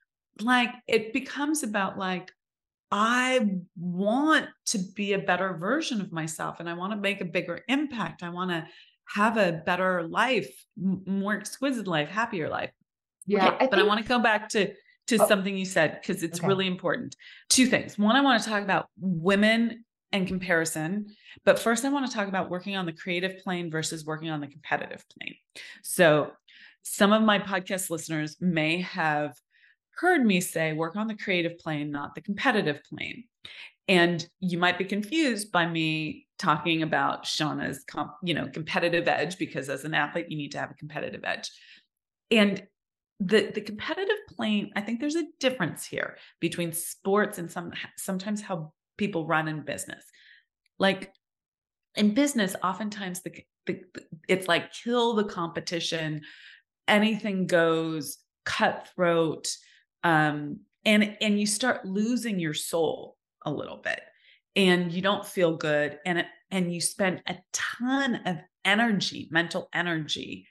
like 0.40 0.71
it 0.87 1.12
becomes 1.12 1.62
about 1.62 1.99
like 1.99 2.31
I 2.90 3.48
want 3.76 4.48
to 4.66 4.79
be 4.94 5.12
a 5.12 5.18
better 5.18 5.57
version 5.57 6.00
of 6.00 6.12
myself 6.12 6.61
and 6.61 6.68
I 6.68 6.74
want 6.74 6.92
to 6.92 6.96
make 6.96 7.20
a 7.20 7.24
bigger 7.24 7.61
impact. 7.68 8.22
I 8.22 8.31
want 8.31 8.50
to 8.50 8.66
have 9.09 9.37
a 9.37 9.62
better 9.64 10.03
life, 10.03 10.50
more 10.76 11.35
exquisite 11.35 11.87
life, 11.87 12.09
happier 12.09 12.48
life. 12.48 12.70
Yeah. 13.26 13.48
Okay, 13.48 13.66
I 13.66 13.68
but 13.68 13.79
I 13.79 13.83
want 13.83 14.03
to 14.03 14.09
go 14.09 14.18
back 14.18 14.48
to 14.50 14.72
to 15.09 15.18
oh, 15.18 15.26
something 15.26 15.57
you 15.57 15.64
said 15.64 15.98
because 16.00 16.22
it's 16.22 16.38
okay. 16.38 16.46
really 16.46 16.66
important. 16.66 17.16
Two 17.48 17.66
things. 17.66 17.98
One, 17.98 18.16
I 18.16 18.20
want 18.20 18.42
to 18.42 18.48
talk 18.48 18.62
about 18.62 18.88
women 18.98 19.85
and 20.12 20.26
comparison. 20.26 21.07
But 21.44 21.59
first, 21.59 21.85
I 21.85 21.90
want 21.90 22.09
to 22.09 22.12
talk 22.12 22.29
about 22.29 22.50
working 22.50 22.76
on 22.76 22.87
the 22.87 22.92
creative 22.92 23.38
plane 23.38 23.70
versus 23.70 24.05
working 24.05 24.31
on 24.31 24.40
the 24.40 24.46
competitive 24.46 25.05
plane. 25.09 25.35
So, 25.83 26.33
some 26.83 27.12
of 27.12 27.22
my 27.22 27.38
podcast 27.38 27.90
listeners 27.90 28.37
may 28.40 28.81
have 28.83 29.35
heard 29.96 30.24
me 30.24 30.40
say 30.40 30.72
work 30.72 30.96
on 30.96 31.07
the 31.07 31.16
creative 31.16 31.59
plane, 31.59 31.90
not 31.90 32.14
the 32.14 32.20
competitive 32.20 32.81
plane. 32.88 33.24
And 33.88 34.26
you 34.38 34.57
might 34.57 34.79
be 34.79 34.85
confused 34.85 35.50
by 35.50 35.66
me 35.66 36.26
talking 36.38 36.83
about 36.83 37.24
Shauna's 37.24 37.85
comp, 37.85 38.12
you 38.22 38.35
know, 38.35 38.48
competitive 38.48 39.09
edge 39.09 39.37
because 39.37 39.68
as 39.68 39.85
an 39.85 39.94
athlete, 39.94 40.26
you 40.29 40.37
need 40.37 40.53
to 40.53 40.59
have 40.59 40.70
a 40.70 40.74
competitive 40.74 41.22
edge. 41.24 41.50
And 42.31 42.62
the 43.18 43.50
the 43.53 43.61
competitive 43.61 44.16
plane, 44.29 44.70
I 44.76 44.81
think 44.81 45.00
there's 45.00 45.16
a 45.16 45.26
difference 45.40 45.85
here 45.85 46.16
between 46.40 46.72
sports 46.72 47.38
and 47.38 47.50
some 47.50 47.72
sometimes 47.96 48.40
how 48.40 48.72
people 48.96 49.26
run 49.26 49.48
in 49.48 49.62
business. 49.62 50.05
Like 50.79 51.12
in 51.96 52.14
business, 52.14 52.57
oftentimes 52.62 53.22
the, 53.22 53.33
the, 53.66 53.81
the 53.94 54.03
it's 54.29 54.48
like 54.48 54.72
kill 54.72 55.14
the 55.14 55.24
competition, 55.24 56.22
anything 56.88 57.46
goes, 57.46 58.18
cutthroat, 58.44 59.48
um, 60.05 60.61
and 60.85 61.17
and 61.21 61.39
you 61.39 61.47
start 61.47 61.85
losing 61.85 62.39
your 62.39 62.55
soul 62.55 63.17
a 63.45 63.53
little 63.53 63.77
bit, 63.77 64.01
and 64.57 64.93
you 64.93 65.03
don't 65.03 65.27
feel 65.27 65.57
good, 65.57 65.99
and 66.05 66.25
and 66.51 66.73
you 66.73 66.81
spend 66.81 67.23
a 67.29 67.37
ton 67.53 68.17
of 68.27 68.39
energy, 68.65 69.29
mental 69.31 69.69
energy, 69.73 70.47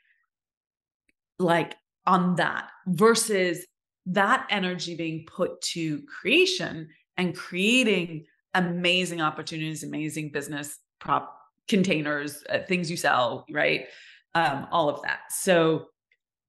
like 1.38 1.76
on 2.06 2.36
that 2.36 2.70
versus 2.88 3.66
that 4.06 4.48
energy 4.50 4.96
being 4.96 5.26
put 5.26 5.62
to 5.62 6.02
creation 6.04 6.90
and 7.18 7.36
creating 7.36 8.26
amazing 8.54 9.22
opportunities, 9.22 9.84
amazing 9.84 10.32
business 10.32 10.80
prop 11.00 11.36
containers, 11.68 12.44
uh, 12.50 12.60
things 12.68 12.90
you 12.90 12.98
sell, 12.98 13.46
right? 13.52 13.86
Um, 14.34 14.68
all 14.72 14.90
of 14.90 15.02
that. 15.04 15.20
So 15.30 15.86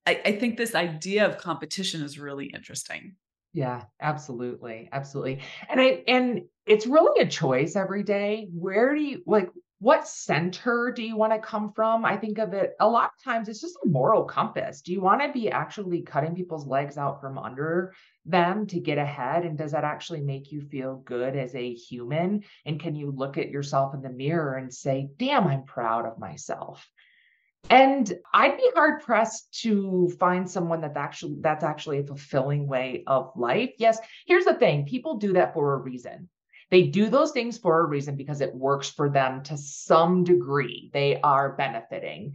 I, 0.06 0.20
I 0.24 0.32
think 0.32 0.56
this 0.56 0.74
idea 0.74 1.26
of 1.26 1.38
competition 1.38 2.02
is 2.02 2.18
really 2.18 2.46
interesting. 2.46 3.16
Yeah, 3.52 3.82
absolutely. 4.00 4.88
Absolutely. 4.92 5.40
And 5.68 5.80
I 5.80 6.02
and 6.06 6.42
it's 6.66 6.86
really 6.86 7.22
a 7.22 7.28
choice 7.28 7.74
every 7.74 8.02
day. 8.02 8.48
Where 8.52 8.94
do 8.94 9.02
you 9.02 9.22
like 9.26 9.50
what 9.80 10.06
center 10.06 10.92
do 10.94 11.02
you 11.02 11.16
want 11.16 11.32
to 11.32 11.38
come 11.38 11.72
from? 11.72 12.04
I 12.04 12.16
think 12.18 12.38
of 12.38 12.52
it 12.52 12.74
a 12.80 12.88
lot 12.88 13.12
of 13.16 13.24
times 13.24 13.48
it's 13.48 13.62
just 13.62 13.78
a 13.82 13.88
moral 13.88 14.24
compass. 14.24 14.82
Do 14.82 14.92
you 14.92 15.00
want 15.00 15.22
to 15.22 15.32
be 15.32 15.50
actually 15.50 16.02
cutting 16.02 16.34
people's 16.34 16.66
legs 16.66 16.98
out 16.98 17.20
from 17.20 17.38
under 17.38 17.94
them 18.26 18.66
to 18.66 18.78
get 18.78 18.98
ahead? 18.98 19.44
And 19.46 19.56
does 19.56 19.72
that 19.72 19.84
actually 19.84 20.20
make 20.20 20.52
you 20.52 20.60
feel 20.60 20.96
good 20.96 21.34
as 21.34 21.54
a 21.54 21.72
human? 21.72 22.44
And 22.66 22.78
can 22.78 22.94
you 22.94 23.10
look 23.10 23.38
at 23.38 23.48
yourself 23.48 23.94
in 23.94 24.02
the 24.02 24.10
mirror 24.10 24.56
and 24.56 24.72
say, 24.72 25.08
damn, 25.16 25.46
I'm 25.46 25.64
proud 25.64 26.04
of 26.04 26.18
myself? 26.18 26.86
And 27.68 28.12
I'd 28.32 28.56
be 28.56 28.70
hard 28.74 29.02
pressed 29.02 29.60
to 29.62 30.08
find 30.18 30.50
someone 30.50 30.80
that's 30.80 30.96
actually 30.96 31.36
that's 31.40 31.62
actually 31.62 32.00
a 32.00 32.04
fulfilling 32.04 32.66
way 32.66 33.04
of 33.06 33.30
life. 33.36 33.72
Yes, 33.78 33.98
here's 34.26 34.44
the 34.44 34.54
thing, 34.54 34.86
people 34.86 35.18
do 35.18 35.34
that 35.34 35.54
for 35.54 35.74
a 35.74 35.78
reason. 35.78 36.28
They 36.70 36.84
do 36.84 37.08
those 37.08 37.32
things 37.32 37.58
for 37.58 37.80
a 37.80 37.86
reason 37.86 38.16
because 38.16 38.40
it 38.40 38.54
works 38.54 38.88
for 38.88 39.08
them 39.08 39.42
to 39.44 39.56
some 39.56 40.24
degree. 40.24 40.90
They 40.92 41.20
are 41.20 41.52
benefiting. 41.52 42.34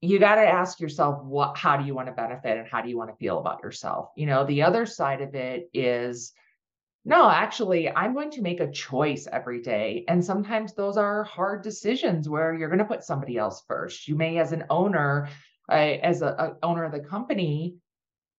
You 0.00 0.18
got 0.18 0.36
to 0.36 0.46
ask 0.46 0.80
yourself 0.80 1.22
what 1.24 1.56
how 1.56 1.76
do 1.76 1.84
you 1.84 1.94
want 1.94 2.08
to 2.08 2.12
benefit 2.12 2.58
and 2.58 2.68
how 2.68 2.80
do 2.80 2.88
you 2.88 2.96
want 2.96 3.10
to 3.10 3.16
feel 3.16 3.38
about 3.38 3.62
yourself? 3.62 4.10
You 4.16 4.26
know, 4.26 4.44
the 4.44 4.62
other 4.62 4.86
side 4.86 5.20
of 5.20 5.34
it 5.34 5.68
is 5.72 6.32
no, 7.04 7.28
actually, 7.28 7.90
I'm 7.90 8.14
going 8.14 8.30
to 8.32 8.42
make 8.42 8.60
a 8.60 8.70
choice 8.70 9.28
every 9.30 9.60
day. 9.60 10.04
And 10.08 10.24
sometimes 10.24 10.72
those 10.72 10.96
are 10.96 11.24
hard 11.24 11.62
decisions 11.62 12.28
where 12.28 12.54
you're 12.54 12.70
going 12.70 12.78
to 12.78 12.84
put 12.84 13.04
somebody 13.04 13.36
else 13.36 13.62
first. 13.68 14.08
You 14.08 14.16
may, 14.16 14.38
as 14.38 14.52
an 14.52 14.64
owner, 14.70 15.28
uh, 15.68 15.72
as 15.72 16.22
a, 16.22 16.28
a 16.28 16.66
owner 16.66 16.84
of 16.84 16.92
the 16.92 17.00
company, 17.00 17.76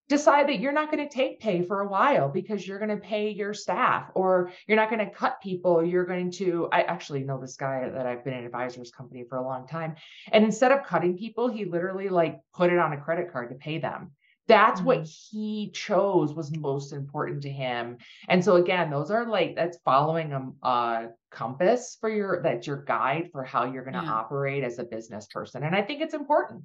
decide 0.08 0.48
that 0.48 0.60
you're 0.60 0.72
not 0.72 0.92
going 0.92 1.08
to 1.08 1.14
take 1.14 1.40
pay 1.40 1.62
for 1.64 1.82
a 1.82 1.88
while 1.88 2.30
because 2.30 2.68
you're 2.68 2.80
going 2.80 2.90
to 2.90 2.98
pay 2.98 3.30
your 3.30 3.54
staff 3.54 4.10
or 4.14 4.52
you're 4.68 4.78
not 4.78 4.90
going 4.90 5.04
to 5.04 5.12
cut 5.12 5.42
people 5.42 5.84
you're 5.84 6.06
going 6.06 6.30
to 6.30 6.70
i 6.72 6.82
actually 6.82 7.24
know 7.24 7.42
this 7.42 7.56
guy 7.56 7.90
that 7.90 8.06
i've 8.06 8.24
been 8.24 8.36
in 8.36 8.46
advisor's 8.46 8.92
company 8.92 9.26
for 9.28 9.40
a 9.40 9.44
long 9.44 9.68
time 9.68 9.96
and 10.32 10.46
instead 10.46 10.72
of 10.72 10.86
cutting 10.86 11.18
people 11.18 11.48
he 11.48 11.66
literally 11.66 12.10
like 12.10 12.40
put 12.54 12.72
it 12.72 12.78
on 12.78 12.94
a 12.94 13.02
credit 13.02 13.32
card 13.32 13.50
to 13.50 13.56
pay 13.56 13.80
them 13.80 14.12
that's 14.48 14.80
mm-hmm. 14.80 14.88
what 14.88 15.08
he 15.32 15.72
chose 15.74 16.34
was 16.34 16.56
most 16.56 16.94
important 16.94 17.42
to 17.42 17.50
him 17.50 17.98
and 18.30 18.44
so 18.44 18.56
again 18.56 18.90
those 18.90 19.12
are 19.12 19.28
like 19.28 19.56
that's 19.56 19.78
following 19.84 20.34
a, 20.34 20.68
a 20.68 21.08
compass 21.32 21.98
for 22.00 22.10
your 22.10 22.42
that's 22.42 22.68
your 22.68 22.84
guide 22.84 23.30
for 23.32 23.44
how 23.44 23.66
you're 23.66 23.84
going 23.84 23.94
to 23.94 24.04
yeah. 24.04 24.14
operate 24.14 24.64
as 24.64 24.80
a 24.80 24.84
business 24.84 25.28
person 25.28 25.64
and 25.64 25.76
i 25.76 25.82
think 25.82 26.02
it's 26.02 26.14
important 26.14 26.64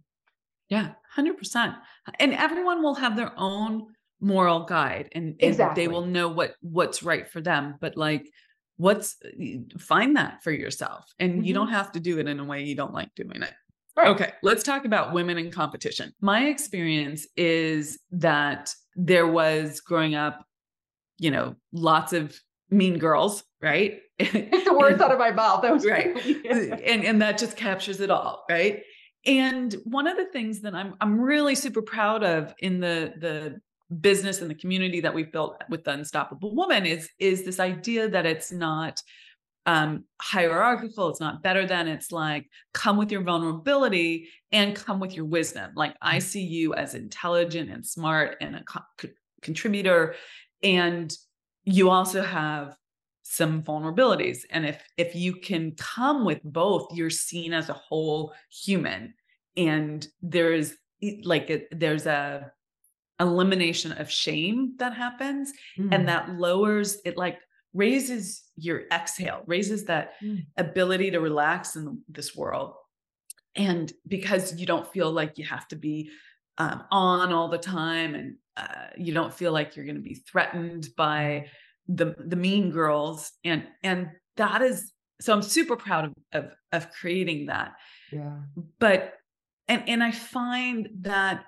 yeah, 0.71 0.93
100%. 1.19 1.77
And 2.21 2.33
everyone 2.33 2.83
will 2.83 2.95
have 2.95 3.17
their 3.17 3.33
own 3.37 3.89
moral 4.21 4.65
guide 4.65 5.09
and, 5.13 5.35
and 5.41 5.51
exactly. 5.51 5.83
they 5.83 5.89
will 5.89 6.07
know 6.07 6.29
what 6.29 6.55
what's 6.61 7.03
right 7.03 7.29
for 7.29 7.41
them, 7.41 7.75
but 7.81 7.97
like 7.97 8.31
what's 8.77 9.17
find 9.79 10.17
that 10.17 10.43
for 10.43 10.53
yourself 10.53 11.05
and 11.19 11.33
mm-hmm. 11.33 11.45
you 11.45 11.55
don't 11.55 11.69
have 11.69 11.91
to 11.93 12.01
do 12.01 12.19
it 12.19 12.29
in 12.29 12.39
a 12.39 12.45
way 12.45 12.63
you 12.63 12.77
don't 12.77 12.95
like 12.95 13.15
doing 13.15 13.43
it. 13.43 13.53
Right. 13.97 14.09
Okay, 14.09 14.33
let's 14.43 14.63
talk 14.63 14.85
about 14.85 15.13
women 15.13 15.37
in 15.37 15.51
competition. 15.51 16.13
My 16.21 16.47
experience 16.47 17.27
is 17.37 17.99
that 18.13 18.73
there 18.95 19.27
was 19.27 19.81
growing 19.81 20.15
up, 20.15 20.45
you 21.19 21.31
know, 21.31 21.57
lots 21.73 22.13
of 22.13 22.39
mean 22.71 22.99
girls, 22.99 23.45
right? 23.61 24.01
the 24.19 24.77
words 24.79 25.01
out 25.01 25.11
of 25.11 25.19
my 25.19 25.31
mouth. 25.31 25.63
That 25.63 25.73
was 25.73 25.85
right. 25.85 26.17
and 26.47 27.05
and 27.05 27.23
that 27.23 27.39
just 27.39 27.57
captures 27.57 28.01
it 28.01 28.11
all, 28.11 28.45
right? 28.49 28.83
And 29.27 29.75
one 29.85 30.07
of 30.07 30.17
the 30.17 30.27
things 30.27 30.61
that 30.61 30.75
I'm 30.75 30.95
I'm 31.01 31.21
really 31.21 31.55
super 31.55 31.83
proud 31.83 32.23
of 32.23 32.55
in 32.61 32.81
the 32.81 33.13
the 33.19 33.61
business 34.01 34.41
and 34.41 34.49
the 34.49 34.55
community 34.55 35.01
that 35.01 35.13
we've 35.13 35.33
built 35.33 35.63
with 35.69 35.85
the 35.85 35.91
Unstoppable 35.91 36.55
Woman 36.55 36.87
is 36.87 37.11
is 37.19 37.45
this 37.45 37.59
idea 37.59 38.09
that 38.09 38.25
it's 38.25 38.53
not 38.53 39.03
um, 39.67 40.05
hierarchical. 40.21 41.09
It's 41.09 41.21
not 41.21 41.43
better 41.43 41.67
than. 41.67 41.89
It's 41.89 42.13
like 42.13 42.49
come 42.73 42.97
with 42.97 43.13
your 43.13 43.23
vulnerability 43.23 44.29
and 44.53 44.75
come 44.75 45.01
with 45.01 45.15
your 45.15 45.27
wisdom. 45.27 45.73
Like 45.75 45.97
I 46.01 46.19
mm. 46.19 46.23
see 46.23 46.43
you 46.43 46.75
as 46.75 46.95
intelligent 46.95 47.71
and 47.71 47.87
smart 47.87 48.37
and 48.41 48.57
a 48.57 48.65
co- 48.65 49.11
contributor, 49.43 50.15
and 50.63 51.13
you 51.65 51.91
also 51.91 52.23
have 52.23 52.77
some 53.23 53.63
vulnerabilities 53.63 54.39
and 54.51 54.67
if 54.67 54.83
if 54.97 55.15
you 55.15 55.33
can 55.37 55.71
come 55.77 56.25
with 56.25 56.43
both 56.43 56.89
you're 56.93 57.09
seen 57.09 57.53
as 57.53 57.69
a 57.69 57.73
whole 57.75 58.35
human 58.51 59.15
and 59.57 60.09
there's 60.21 60.75
like 61.23 61.49
a, 61.49 61.63
there's 61.71 62.07
a 62.07 62.51
elimination 63.21 63.93
of 63.93 64.11
shame 64.11 64.75
that 64.79 64.95
happens 64.95 65.53
mm. 65.79 65.95
and 65.95 66.09
that 66.09 66.29
lowers 66.39 66.99
it 67.05 67.17
like 67.17 67.39
raises 67.73 68.43
your 68.57 68.83
exhale 68.93 69.43
raises 69.47 69.85
that 69.85 70.13
mm. 70.23 70.45
ability 70.57 71.11
to 71.13 71.21
relax 71.21 71.77
in 71.77 72.01
this 72.09 72.35
world. 72.35 72.75
And 73.57 73.93
because 74.07 74.59
you 74.59 74.67
don't 74.67 74.91
feel 74.93 75.11
like 75.11 75.39
you 75.39 75.45
have 75.45 75.67
to 75.69 75.77
be 75.77 76.11
um, 76.59 76.85
on 76.91 77.33
all 77.33 77.49
the 77.49 77.59
time 77.59 78.15
and 78.15 78.37
uh, 78.57 78.89
you 78.97 79.15
don't 79.15 79.33
feel 79.33 79.53
like 79.53 79.75
you're 79.75 79.85
going 79.85 79.97
to 79.97 80.03
be 80.03 80.15
threatened 80.15 80.89
by 80.97 81.47
the 81.89 82.15
the 82.19 82.37
mean 82.37 82.71
girls 82.71 83.33
and 83.45 83.65
and 83.83 84.11
that 84.37 84.63
is 84.63 84.93
so 85.21 85.33
i'm 85.33 85.43
super 85.43 85.75
proud 85.75 86.05
of 86.05 86.13
of, 86.33 86.51
of 86.73 86.93
creating 86.93 87.47
that. 87.47 87.73
Yeah. 88.13 88.37
But 88.79 89.15
and 89.69 89.89
and 89.89 90.03
i 90.03 90.11
find 90.11 90.89
that 91.01 91.45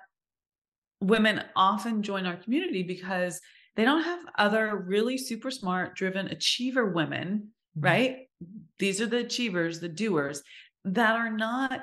women 0.99 1.43
often 1.55 2.01
join 2.01 2.25
our 2.25 2.37
community 2.37 2.83
because 2.83 3.39
they 3.75 3.85
don't 3.85 4.03
have 4.03 4.19
other 4.37 4.83
really 4.87 5.17
super 5.17 5.51
smart 5.51 5.95
driven 5.95 6.27
achiever 6.27 6.85
women 6.85 7.49
mm-hmm. 7.77 7.85
right 7.85 8.17
these 8.79 9.01
are 9.01 9.07
the 9.07 9.17
achievers 9.17 9.79
the 9.79 9.89
doers 9.89 10.41
that 10.85 11.15
are 11.15 11.31
not 11.31 11.79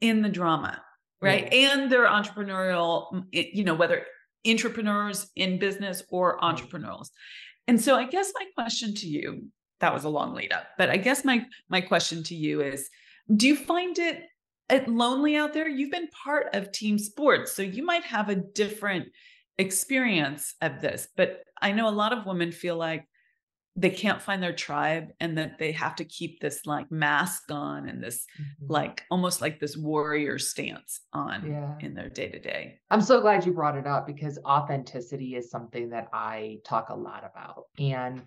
in 0.00 0.22
the 0.22 0.28
drama 0.28 0.82
right 1.20 1.48
yeah. 1.52 1.72
and 1.72 1.90
they're 1.90 2.06
entrepreneurial 2.06 3.24
you 3.30 3.64
know 3.64 3.74
whether 3.74 4.04
entrepreneurs 4.46 5.30
in 5.36 5.58
business 5.58 6.02
or 6.10 6.42
entrepreneurs 6.44 7.10
and 7.68 7.80
so 7.80 7.96
I 7.96 8.04
guess 8.06 8.32
my 8.34 8.46
question 8.54 8.94
to 8.94 9.06
you, 9.06 9.46
that 9.80 9.94
was 9.94 10.04
a 10.04 10.08
long 10.08 10.34
lead 10.34 10.52
up, 10.52 10.66
but 10.78 10.90
I 10.90 10.96
guess 10.96 11.24
my 11.24 11.44
my 11.68 11.80
question 11.80 12.22
to 12.24 12.34
you 12.34 12.60
is 12.60 12.88
do 13.34 13.46
you 13.46 13.56
find 13.56 13.98
it 13.98 14.22
it 14.68 14.88
lonely 14.88 15.36
out 15.36 15.52
there? 15.52 15.68
You've 15.68 15.90
been 15.90 16.08
part 16.24 16.54
of 16.54 16.72
team 16.72 16.98
sports, 16.98 17.52
so 17.52 17.62
you 17.62 17.84
might 17.84 18.04
have 18.04 18.28
a 18.28 18.36
different 18.36 19.08
experience 19.58 20.54
of 20.60 20.80
this, 20.80 21.08
but 21.16 21.42
I 21.60 21.72
know 21.72 21.88
a 21.88 21.90
lot 21.90 22.12
of 22.12 22.26
women 22.26 22.52
feel 22.52 22.76
like 22.76 23.06
they 23.74 23.90
can't 23.90 24.20
find 24.20 24.42
their 24.42 24.52
tribe 24.52 25.08
and 25.18 25.38
that 25.38 25.58
they 25.58 25.72
have 25.72 25.94
to 25.96 26.04
keep 26.04 26.40
this 26.40 26.66
like 26.66 26.90
mask 26.92 27.44
on 27.50 27.88
and 27.88 28.02
this 28.02 28.26
mm-hmm. 28.38 28.70
like 28.70 29.02
almost 29.10 29.40
like 29.40 29.58
this 29.58 29.78
warrior 29.78 30.38
stance 30.38 31.00
on 31.14 31.50
yeah. 31.50 31.74
in 31.80 31.94
their 31.94 32.10
day 32.10 32.28
to 32.28 32.38
day. 32.38 32.78
I'm 32.90 33.00
so 33.00 33.22
glad 33.22 33.46
you 33.46 33.52
brought 33.54 33.78
it 33.78 33.86
up 33.86 34.06
because 34.06 34.38
authenticity 34.44 35.36
is 35.36 35.50
something 35.50 35.88
that 35.90 36.08
I 36.12 36.58
talk 36.66 36.90
a 36.90 36.94
lot 36.94 37.24
about. 37.24 37.64
And 37.78 38.22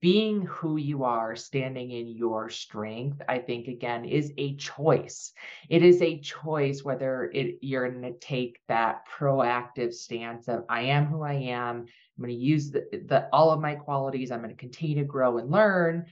being 0.00 0.42
who 0.46 0.76
you 0.78 1.04
are, 1.04 1.36
standing 1.36 1.90
in 1.90 2.08
your 2.08 2.48
strength, 2.48 3.20
I 3.28 3.38
think 3.38 3.68
again 3.68 4.04
is 4.04 4.32
a 4.38 4.56
choice. 4.56 5.32
It 5.68 5.82
is 5.82 6.00
a 6.00 6.20
choice 6.20 6.82
whether 6.82 7.30
it, 7.34 7.58
you're 7.60 7.90
going 7.90 8.02
to 8.02 8.18
take 8.18 8.60
that 8.68 9.06
proactive 9.06 9.92
stance 9.92 10.48
of 10.48 10.64
I 10.68 10.82
am 10.82 11.06
who 11.06 11.22
I 11.22 11.34
am. 11.34 11.80
I'm 11.80 12.24
going 12.24 12.30
to 12.30 12.34
use 12.34 12.70
the, 12.70 12.86
the 13.06 13.28
all 13.32 13.50
of 13.50 13.60
my 13.60 13.74
qualities. 13.74 14.30
I'm 14.30 14.40
going 14.40 14.50
to 14.50 14.56
continue 14.56 14.96
to 14.96 15.04
grow 15.04 15.38
and 15.38 15.50
learn, 15.50 16.06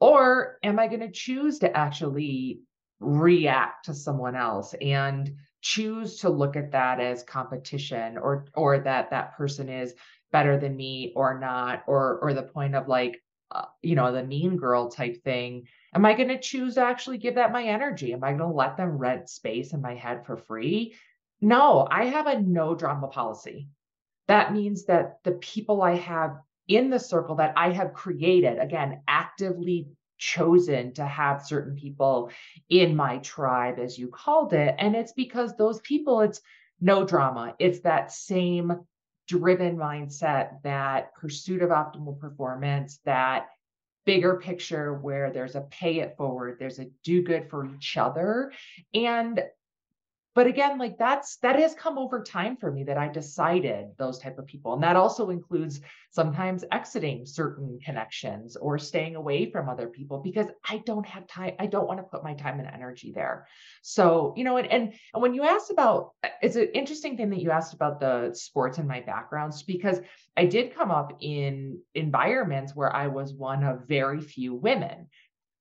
or 0.00 0.58
am 0.62 0.78
I 0.78 0.86
going 0.86 1.00
to 1.00 1.10
choose 1.10 1.58
to 1.60 1.76
actually 1.76 2.60
react 3.00 3.86
to 3.86 3.94
someone 3.94 4.36
else 4.36 4.74
and 4.80 5.34
choose 5.60 6.18
to 6.20 6.30
look 6.30 6.56
at 6.56 6.72
that 6.72 7.00
as 7.00 7.22
competition 7.22 8.18
or 8.18 8.46
or 8.54 8.78
that 8.80 9.10
that 9.10 9.36
person 9.36 9.68
is 9.68 9.94
better 10.32 10.58
than 10.58 10.76
me 10.76 11.12
or 11.16 11.38
not 11.38 11.82
or 11.86 12.18
or 12.22 12.34
the 12.34 12.42
point 12.42 12.74
of 12.74 12.88
like 12.88 13.20
uh, 13.52 13.64
you 13.82 13.96
know, 13.96 14.12
the 14.12 14.22
mean 14.22 14.56
girl 14.56 14.90
type 14.90 15.22
thing, 15.24 15.66
am 15.94 16.06
I 16.06 16.14
going 16.14 16.28
to 16.28 16.38
choose 16.38 16.74
to 16.74 16.82
actually 16.82 17.18
give 17.18 17.34
that 17.34 17.52
my 17.52 17.64
energy? 17.64 18.12
Am 18.12 18.22
I 18.22 18.28
going 18.28 18.38
to 18.38 18.46
let 18.46 18.76
them 18.76 18.96
rent 18.96 19.28
space 19.28 19.72
in 19.72 19.80
my 19.80 19.96
head 19.96 20.24
for 20.24 20.36
free? 20.36 20.94
No, 21.40 21.86
I 21.90 22.04
have 22.04 22.26
a 22.26 22.40
no 22.40 22.74
drama 22.74 23.08
policy. 23.08 23.68
That 24.28 24.52
means 24.52 24.84
that 24.84 25.18
the 25.24 25.32
people 25.32 25.82
I 25.82 25.96
have 25.96 26.36
in 26.68 26.90
the 26.90 27.00
circle 27.00 27.36
that 27.36 27.54
I 27.56 27.72
have 27.72 27.92
created, 27.92 28.58
again, 28.60 29.02
actively 29.08 29.88
chosen 30.20 30.92
to 30.92 31.04
have 31.04 31.44
certain 31.44 31.74
people 31.74 32.30
in 32.68 32.94
my 32.94 33.18
tribe, 33.18 33.80
as 33.80 33.98
you 33.98 34.06
called 34.06 34.52
it. 34.52 34.76
And 34.78 34.94
it's 34.94 35.12
because 35.12 35.56
those 35.56 35.80
people, 35.80 36.20
it's 36.20 36.40
no 36.80 37.04
drama. 37.04 37.54
It's 37.58 37.80
that 37.80 38.12
same 38.12 38.86
driven 39.26 39.76
mindset, 39.76 40.62
that 40.62 41.14
pursuit 41.14 41.62
of 41.62 41.70
optimal 41.70 42.18
performance, 42.18 43.00
that 43.04 43.48
bigger 44.04 44.36
picture 44.36 44.94
where 44.94 45.30
there's 45.30 45.56
a 45.56 45.62
pay 45.62 46.00
it 46.00 46.16
forward, 46.16 46.56
there's 46.58 46.78
a 46.78 46.90
do 47.02 47.22
good 47.22 47.48
for 47.48 47.66
each 47.66 47.96
other. 47.96 48.52
And 48.92 49.42
but 50.34 50.46
again 50.46 50.78
like 50.78 50.96
that's 50.98 51.36
that 51.38 51.58
has 51.58 51.74
come 51.74 51.98
over 51.98 52.22
time 52.22 52.56
for 52.56 52.70
me 52.70 52.84
that 52.84 52.96
i 52.96 53.08
decided 53.08 53.86
those 53.98 54.18
type 54.18 54.38
of 54.38 54.46
people. 54.46 54.74
And 54.74 54.82
that 54.82 54.96
also 54.96 55.30
includes 55.30 55.80
sometimes 56.10 56.64
exiting 56.72 57.26
certain 57.26 57.78
connections 57.84 58.56
or 58.56 58.78
staying 58.78 59.16
away 59.16 59.50
from 59.50 59.68
other 59.68 59.88
people 59.88 60.18
because 60.18 60.46
i 60.68 60.78
don't 60.78 61.06
have 61.06 61.26
time 61.26 61.54
i 61.58 61.66
don't 61.66 61.86
want 61.86 61.98
to 61.98 62.04
put 62.04 62.24
my 62.24 62.34
time 62.34 62.58
and 62.60 62.68
energy 62.68 63.12
there. 63.12 63.46
So 63.82 64.34
you 64.36 64.44
know 64.44 64.56
and 64.56 64.66
and, 64.70 64.94
and 65.14 65.22
when 65.22 65.34
you 65.34 65.44
asked 65.44 65.70
about 65.70 66.12
it's 66.42 66.56
an 66.56 66.68
interesting 66.74 67.16
thing 67.16 67.30
that 67.30 67.42
you 67.42 67.50
asked 67.50 67.74
about 67.74 68.00
the 68.00 68.32
sports 68.34 68.78
and 68.78 68.88
my 68.88 69.00
backgrounds 69.00 69.62
because 69.62 70.00
i 70.36 70.44
did 70.44 70.74
come 70.74 70.90
up 70.90 71.16
in 71.20 71.80
environments 71.94 72.74
where 72.74 72.94
i 72.94 73.06
was 73.06 73.34
one 73.34 73.64
of 73.64 73.86
very 73.88 74.20
few 74.20 74.54
women 74.54 75.06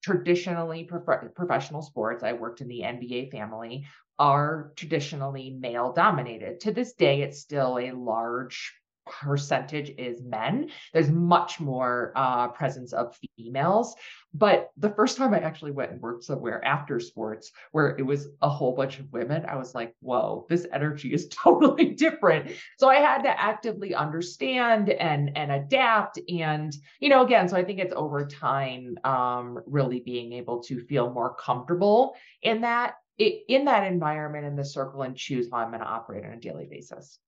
traditionally 0.04 0.84
prof- 0.86 1.34
professional 1.36 1.82
sports. 1.82 2.24
I 2.24 2.34
worked 2.34 2.62
in 2.62 2.68
the 2.68 2.84
NBA 2.84 3.30
family 3.30 3.86
are 4.18 4.74
traditionally 4.76 5.52
male 5.52 5.94
dominated. 5.94 6.60
To 6.62 6.72
this 6.74 6.94
day, 6.94 7.22
it's 7.22 7.40
still 7.40 7.78
a 7.80 7.92
large 7.92 8.74
percentage 9.10 9.92
is 9.98 10.22
men. 10.22 10.70
There's 10.94 11.10
much 11.10 11.60
more 11.60 12.14
uh, 12.16 12.50
presence 12.50 12.94
of 12.94 13.18
females. 13.38 13.96
But 14.34 14.70
the 14.78 14.92
first 14.92 15.18
time 15.18 15.34
I 15.34 15.40
actually 15.40 15.72
went 15.72 15.92
and 15.92 16.02
worked 16.02 16.24
somewhere 16.24 16.64
after 16.64 17.00
sports 17.00 17.52
where 17.72 17.98
it 17.98 18.04
was 18.04 18.28
a 18.42 18.50
whole 18.50 18.76
bunch 18.76 19.00
of 19.00 19.12
women, 19.12 19.44
I 19.48 19.56
was 19.56 19.74
like, 19.74 19.96
whoa, 20.02 20.46
this 20.50 20.68
energy 20.72 21.14
is 21.14 21.28
totally 21.32 21.96
different. 21.96 22.52
So 22.78 22.90
I 22.90 22.98
had 22.98 23.24
to 23.24 23.42
actively 23.42 23.96
understand 23.96 24.90
and 24.90 25.36
and 25.36 25.52
adapt. 25.52 26.20
And, 26.30 26.76
you 27.00 27.10
know, 27.10 27.26
again, 27.26 27.50
so 27.50 27.58
I 27.58 27.64
think 27.64 27.80
it's 27.80 27.94
over 27.96 28.28
time 28.28 28.98
um, 29.04 29.60
really 29.66 30.00
being 30.00 30.34
able 30.34 30.62
to 30.64 30.80
feel 30.80 31.12
more 31.12 31.36
comfortable 31.36 32.16
in 32.44 32.62
that 32.62 32.96
in 33.18 33.66
that 33.66 33.86
environment 33.86 34.46
in 34.46 34.56
the 34.56 34.64
circle 34.64 35.02
and 35.02 35.16
choose 35.16 35.50
how 35.52 35.58
I'm 35.58 35.70
going 35.70 35.82
to 35.82 35.86
operate 35.86 36.24
on 36.24 36.32
a 36.32 36.38
daily 36.38 36.68
basis. 36.70 37.20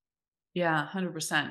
Yeah, 0.54 0.86
100%. 0.92 1.50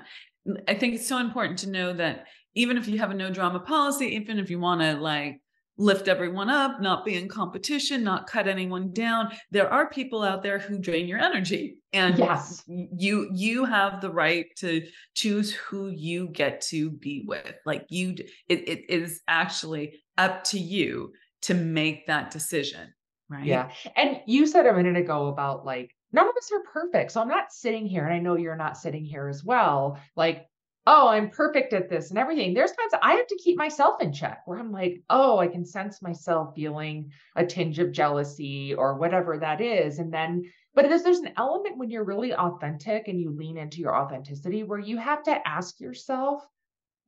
I 0.67 0.73
think 0.73 0.95
it's 0.95 1.07
so 1.07 1.17
important 1.17 1.59
to 1.59 1.69
know 1.69 1.93
that 1.93 2.25
even 2.55 2.77
if 2.77 2.87
you 2.87 2.97
have 2.99 3.11
a 3.11 3.13
no 3.13 3.31
drama 3.31 3.59
policy, 3.59 4.07
even 4.15 4.39
if 4.39 4.49
you 4.49 4.59
want 4.59 4.81
to 4.81 4.95
like 4.95 5.39
lift 5.77 6.07
everyone 6.07 6.49
up, 6.49 6.81
not 6.81 7.05
be 7.05 7.15
in 7.15 7.29
competition, 7.29 8.03
not 8.03 8.27
cut 8.27 8.47
anyone 8.47 8.91
down, 8.91 9.31
there 9.51 9.71
are 9.71 9.89
people 9.89 10.23
out 10.23 10.43
there 10.43 10.59
who 10.59 10.79
drain 10.79 11.07
your 11.07 11.19
energy. 11.19 11.77
And 11.93 12.17
yes, 12.17 12.63
you 12.67 13.29
you 13.33 13.65
have 13.65 14.01
the 14.01 14.11
right 14.11 14.47
to 14.57 14.85
choose 15.13 15.53
who 15.53 15.89
you 15.89 16.27
get 16.29 16.61
to 16.69 16.91
be 16.91 17.23
with. 17.27 17.55
Like 17.65 17.85
you 17.89 18.15
it, 18.47 18.67
it 18.67 18.89
is 18.89 19.21
actually 19.27 20.01
up 20.17 20.43
to 20.45 20.59
you 20.59 21.13
to 21.43 21.53
make 21.53 22.07
that 22.07 22.31
decision 22.31 22.93
Right. 23.31 23.45
Yeah. 23.45 23.71
And 23.95 24.19
you 24.27 24.45
said 24.45 24.65
a 24.65 24.73
minute 24.73 24.97
ago 24.97 25.27
about 25.27 25.65
like, 25.65 25.95
none 26.11 26.27
of 26.27 26.35
us 26.37 26.51
are 26.51 26.63
perfect. 26.71 27.11
So 27.11 27.21
I'm 27.21 27.27
not 27.27 27.51
sitting 27.51 27.85
here, 27.85 28.05
and 28.05 28.13
I 28.13 28.19
know 28.19 28.35
you're 28.35 28.55
not 28.55 28.77
sitting 28.77 29.05
here 29.05 29.27
as 29.27 29.43
well. 29.43 29.99
Like, 30.15 30.47
oh, 30.87 31.07
I'm 31.07 31.29
perfect 31.29 31.73
at 31.73 31.89
this 31.89 32.09
and 32.09 32.17
everything. 32.17 32.53
There's 32.53 32.71
times 32.71 32.93
I 33.01 33.13
have 33.13 33.27
to 33.27 33.39
keep 33.43 33.57
myself 33.57 34.01
in 34.01 34.11
check 34.11 34.41
where 34.45 34.57
I'm 34.57 34.71
like, 34.71 35.03
oh, 35.09 35.37
I 35.37 35.47
can 35.47 35.63
sense 35.63 36.01
myself 36.01 36.55
feeling 36.55 37.11
a 37.35 37.45
tinge 37.45 37.77
of 37.77 37.91
jealousy 37.91 38.73
or 38.73 38.97
whatever 38.97 39.37
that 39.37 39.61
is. 39.61 39.99
And 39.99 40.11
then, 40.11 40.43
but 40.73 40.89
there's, 40.89 41.03
there's 41.03 41.19
an 41.19 41.33
element 41.37 41.77
when 41.77 41.91
you're 41.91 42.03
really 42.03 42.33
authentic 42.33 43.07
and 43.07 43.19
you 43.19 43.29
lean 43.29 43.57
into 43.57 43.79
your 43.79 43.95
authenticity 43.95 44.63
where 44.63 44.79
you 44.79 44.97
have 44.97 45.21
to 45.23 45.47
ask 45.47 45.79
yourself, 45.79 46.43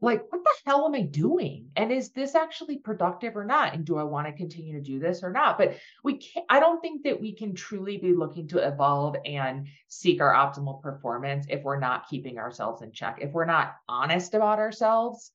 like 0.03 0.21
what 0.29 0.43
the 0.43 0.51
hell 0.65 0.85
am 0.85 0.95
i 0.95 1.01
doing? 1.01 1.69
And 1.75 1.91
is 1.91 2.11
this 2.11 2.35
actually 2.35 2.77
productive 2.77 3.37
or 3.37 3.45
not? 3.45 3.73
And 3.73 3.85
do 3.85 3.97
i 3.97 4.03
want 4.03 4.27
to 4.27 4.33
continue 4.33 4.73
to 4.73 4.81
do 4.81 4.99
this 4.99 5.23
or 5.23 5.31
not? 5.31 5.57
But 5.57 5.77
we 6.03 6.17
can't 6.17 6.45
i 6.49 6.59
don't 6.59 6.81
think 6.81 7.03
that 7.03 7.19
we 7.19 7.33
can 7.33 7.55
truly 7.55 7.97
be 7.97 8.13
looking 8.13 8.47
to 8.49 8.67
evolve 8.67 9.15
and 9.25 9.67
seek 9.87 10.21
our 10.21 10.33
optimal 10.33 10.81
performance 10.81 11.45
if 11.49 11.63
we're 11.63 11.79
not 11.79 12.09
keeping 12.09 12.37
ourselves 12.37 12.81
in 12.81 12.91
check 12.91 13.19
if 13.21 13.31
we're 13.31 13.45
not 13.45 13.75
honest 13.87 14.33
about 14.33 14.59
ourselves. 14.59 15.31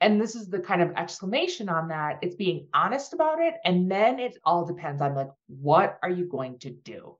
And 0.00 0.20
this 0.20 0.36
is 0.36 0.48
the 0.48 0.60
kind 0.60 0.80
of 0.80 0.92
exclamation 0.96 1.68
on 1.68 1.88
that 1.88 2.20
it's 2.22 2.36
being 2.36 2.68
honest 2.72 3.12
about 3.12 3.40
it 3.40 3.54
and 3.64 3.90
then 3.90 4.18
it 4.18 4.38
all 4.44 4.64
depends 4.64 5.02
on 5.02 5.14
like 5.14 5.30
what 5.48 5.98
are 6.02 6.10
you 6.10 6.24
going 6.24 6.58
to 6.60 6.70
do? 6.70 7.16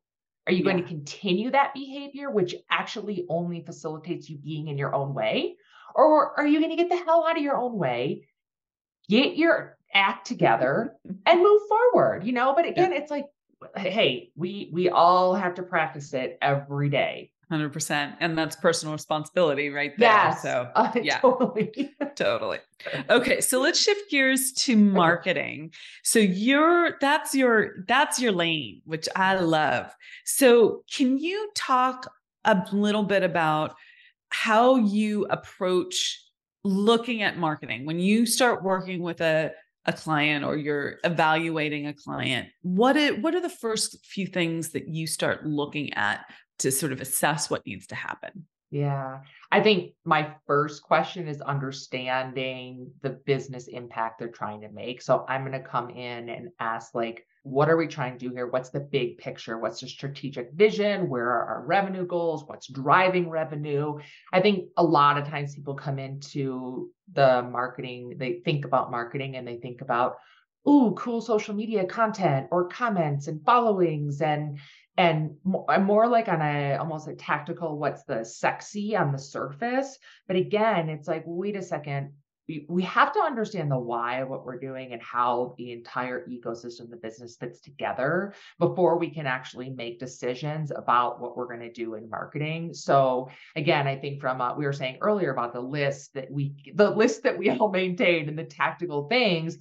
Are 0.46 0.52
you 0.52 0.64
yeah. 0.64 0.72
going 0.72 0.82
to 0.82 0.88
continue 0.88 1.50
that 1.50 1.74
behavior 1.74 2.30
which 2.30 2.54
actually 2.70 3.26
only 3.28 3.60
facilitates 3.60 4.30
you 4.30 4.38
being 4.38 4.68
in 4.68 4.78
your 4.78 4.94
own 4.94 5.12
way 5.12 5.56
or 5.94 6.38
are 6.38 6.46
you 6.46 6.60
going 6.60 6.70
to 6.70 6.76
get 6.76 6.88
the 6.88 6.96
hell 6.96 7.26
out 7.26 7.36
of 7.36 7.42
your 7.42 7.56
own 7.56 7.76
way, 7.76 8.26
get 9.08 9.36
your 9.36 9.76
act 9.94 10.26
together 10.26 10.94
and 11.26 11.42
move 11.42 11.62
forward, 11.68 12.24
you 12.24 12.32
know? 12.32 12.54
But 12.54 12.66
again, 12.66 12.92
yeah. 12.92 12.98
it's 12.98 13.10
like, 13.10 13.26
hey, 13.76 14.30
we 14.36 14.70
we 14.72 14.88
all 14.88 15.34
have 15.34 15.54
to 15.54 15.62
practice 15.62 16.14
it 16.14 16.38
every 16.40 16.88
day. 16.88 17.32
100% 17.50 18.14
and 18.20 18.36
that's 18.36 18.56
personal 18.56 18.92
responsibility 18.92 19.70
right 19.70 19.96
there. 19.96 20.10
Yes, 20.10 20.42
so 20.42 20.70
uh, 20.74 20.92
yeah. 21.02 21.18
totally. 21.18 21.94
Totally. 22.14 22.58
Okay 23.08 23.40
so 23.40 23.60
let's 23.60 23.80
shift 23.80 24.10
gears 24.10 24.52
to 24.52 24.76
marketing. 24.76 25.72
So 26.02 26.18
you're 26.18 26.96
that's 27.00 27.34
your 27.34 27.84
that's 27.86 28.20
your 28.20 28.32
lane 28.32 28.82
which 28.84 29.08
i 29.16 29.36
love. 29.36 29.94
So 30.24 30.82
can 30.92 31.16
you 31.16 31.50
talk 31.54 32.12
a 32.44 32.62
little 32.72 33.04
bit 33.04 33.22
about 33.22 33.76
how 34.30 34.76
you 34.76 35.26
approach 35.30 36.24
looking 36.64 37.22
at 37.22 37.38
marketing. 37.38 37.86
When 37.86 37.98
you 37.98 38.26
start 38.26 38.62
working 38.62 39.02
with 39.02 39.20
a 39.20 39.52
a 39.88 39.92
client 39.92 40.44
or 40.44 40.54
you're 40.54 40.96
evaluating 41.02 41.86
a 41.86 41.94
client 41.94 42.48
what 42.60 42.94
it, 42.96 43.22
what 43.22 43.34
are 43.34 43.40
the 43.40 43.48
first 43.48 44.04
few 44.04 44.26
things 44.26 44.70
that 44.70 44.86
you 44.86 45.06
start 45.06 45.46
looking 45.46 45.94
at 45.94 46.26
to 46.58 46.70
sort 46.70 46.92
of 46.92 47.00
assess 47.00 47.48
what 47.48 47.64
needs 47.66 47.86
to 47.86 47.94
happen 47.94 48.44
yeah. 48.70 49.20
I 49.50 49.60
think 49.60 49.94
my 50.04 50.34
first 50.46 50.82
question 50.82 51.26
is 51.26 51.40
understanding 51.40 52.90
the 53.02 53.10
business 53.10 53.66
impact 53.66 54.18
they're 54.18 54.28
trying 54.28 54.60
to 54.60 54.68
make. 54.68 55.00
So 55.00 55.24
I'm 55.28 55.40
going 55.40 55.52
to 55.52 55.66
come 55.66 55.90
in 55.90 56.28
and 56.28 56.50
ask, 56.60 56.94
like, 56.94 57.24
what 57.44 57.70
are 57.70 57.78
we 57.78 57.86
trying 57.86 58.18
to 58.18 58.28
do 58.28 58.34
here? 58.34 58.46
What's 58.46 58.68
the 58.68 58.80
big 58.80 59.16
picture? 59.16 59.58
What's 59.58 59.80
the 59.80 59.88
strategic 59.88 60.52
vision? 60.52 61.08
Where 61.08 61.28
are 61.28 61.46
our 61.46 61.64
revenue 61.66 62.06
goals? 62.06 62.44
What's 62.46 62.66
driving 62.70 63.30
revenue? 63.30 63.98
I 64.32 64.40
think 64.40 64.68
a 64.76 64.84
lot 64.84 65.16
of 65.16 65.26
times 65.26 65.54
people 65.54 65.74
come 65.74 65.98
into 65.98 66.90
the 67.14 67.48
marketing, 67.50 68.16
they 68.18 68.40
think 68.44 68.66
about 68.66 68.90
marketing 68.90 69.36
and 69.36 69.48
they 69.48 69.56
think 69.56 69.80
about, 69.80 70.18
ooh, 70.68 70.94
cool 70.98 71.22
social 71.22 71.54
media 71.54 71.86
content 71.86 72.48
or 72.50 72.68
comments 72.68 73.28
and 73.28 73.42
followings 73.44 74.20
and 74.20 74.58
and 74.98 75.36
I'm 75.68 75.84
more 75.84 76.08
like 76.08 76.28
on 76.28 76.42
a 76.42 76.76
almost 76.76 77.08
a 77.08 77.14
tactical 77.14 77.78
what's 77.78 78.02
the 78.02 78.24
sexy 78.24 78.96
on 78.96 79.12
the 79.12 79.18
surface 79.18 79.96
but 80.26 80.36
again 80.36 80.90
it's 80.90 81.08
like 81.08 81.22
wait 81.24 81.56
a 81.56 81.62
second 81.62 82.12
we, 82.48 82.64
we 82.68 82.82
have 82.82 83.12
to 83.12 83.20
understand 83.20 83.70
the 83.70 83.78
why 83.78 84.20
of 84.20 84.28
what 84.28 84.44
we're 84.44 84.58
doing 84.58 84.92
and 84.94 85.02
how 85.02 85.54
the 85.58 85.70
entire 85.70 86.26
ecosystem 86.26 86.90
the 86.90 86.96
business 86.96 87.36
fits 87.36 87.60
together 87.60 88.32
before 88.58 88.98
we 88.98 89.10
can 89.10 89.26
actually 89.26 89.68
make 89.68 90.00
decisions 90.00 90.72
about 90.74 91.20
what 91.20 91.36
we're 91.36 91.46
going 91.46 91.60
to 91.60 91.72
do 91.72 91.94
in 91.94 92.08
marketing. 92.08 92.74
So 92.74 93.28
again 93.54 93.86
i 93.86 93.96
think 93.96 94.20
from 94.20 94.40
uh, 94.40 94.56
we 94.56 94.64
were 94.64 94.72
saying 94.72 94.98
earlier 95.00 95.30
about 95.30 95.52
the 95.52 95.60
list 95.60 96.14
that 96.14 96.30
we 96.30 96.54
the 96.74 96.90
list 96.90 97.22
that 97.22 97.38
we 97.38 97.50
all 97.50 97.70
maintain 97.72 98.28
and 98.28 98.38
the 98.38 98.44
tactical 98.44 99.08
things 99.08 99.58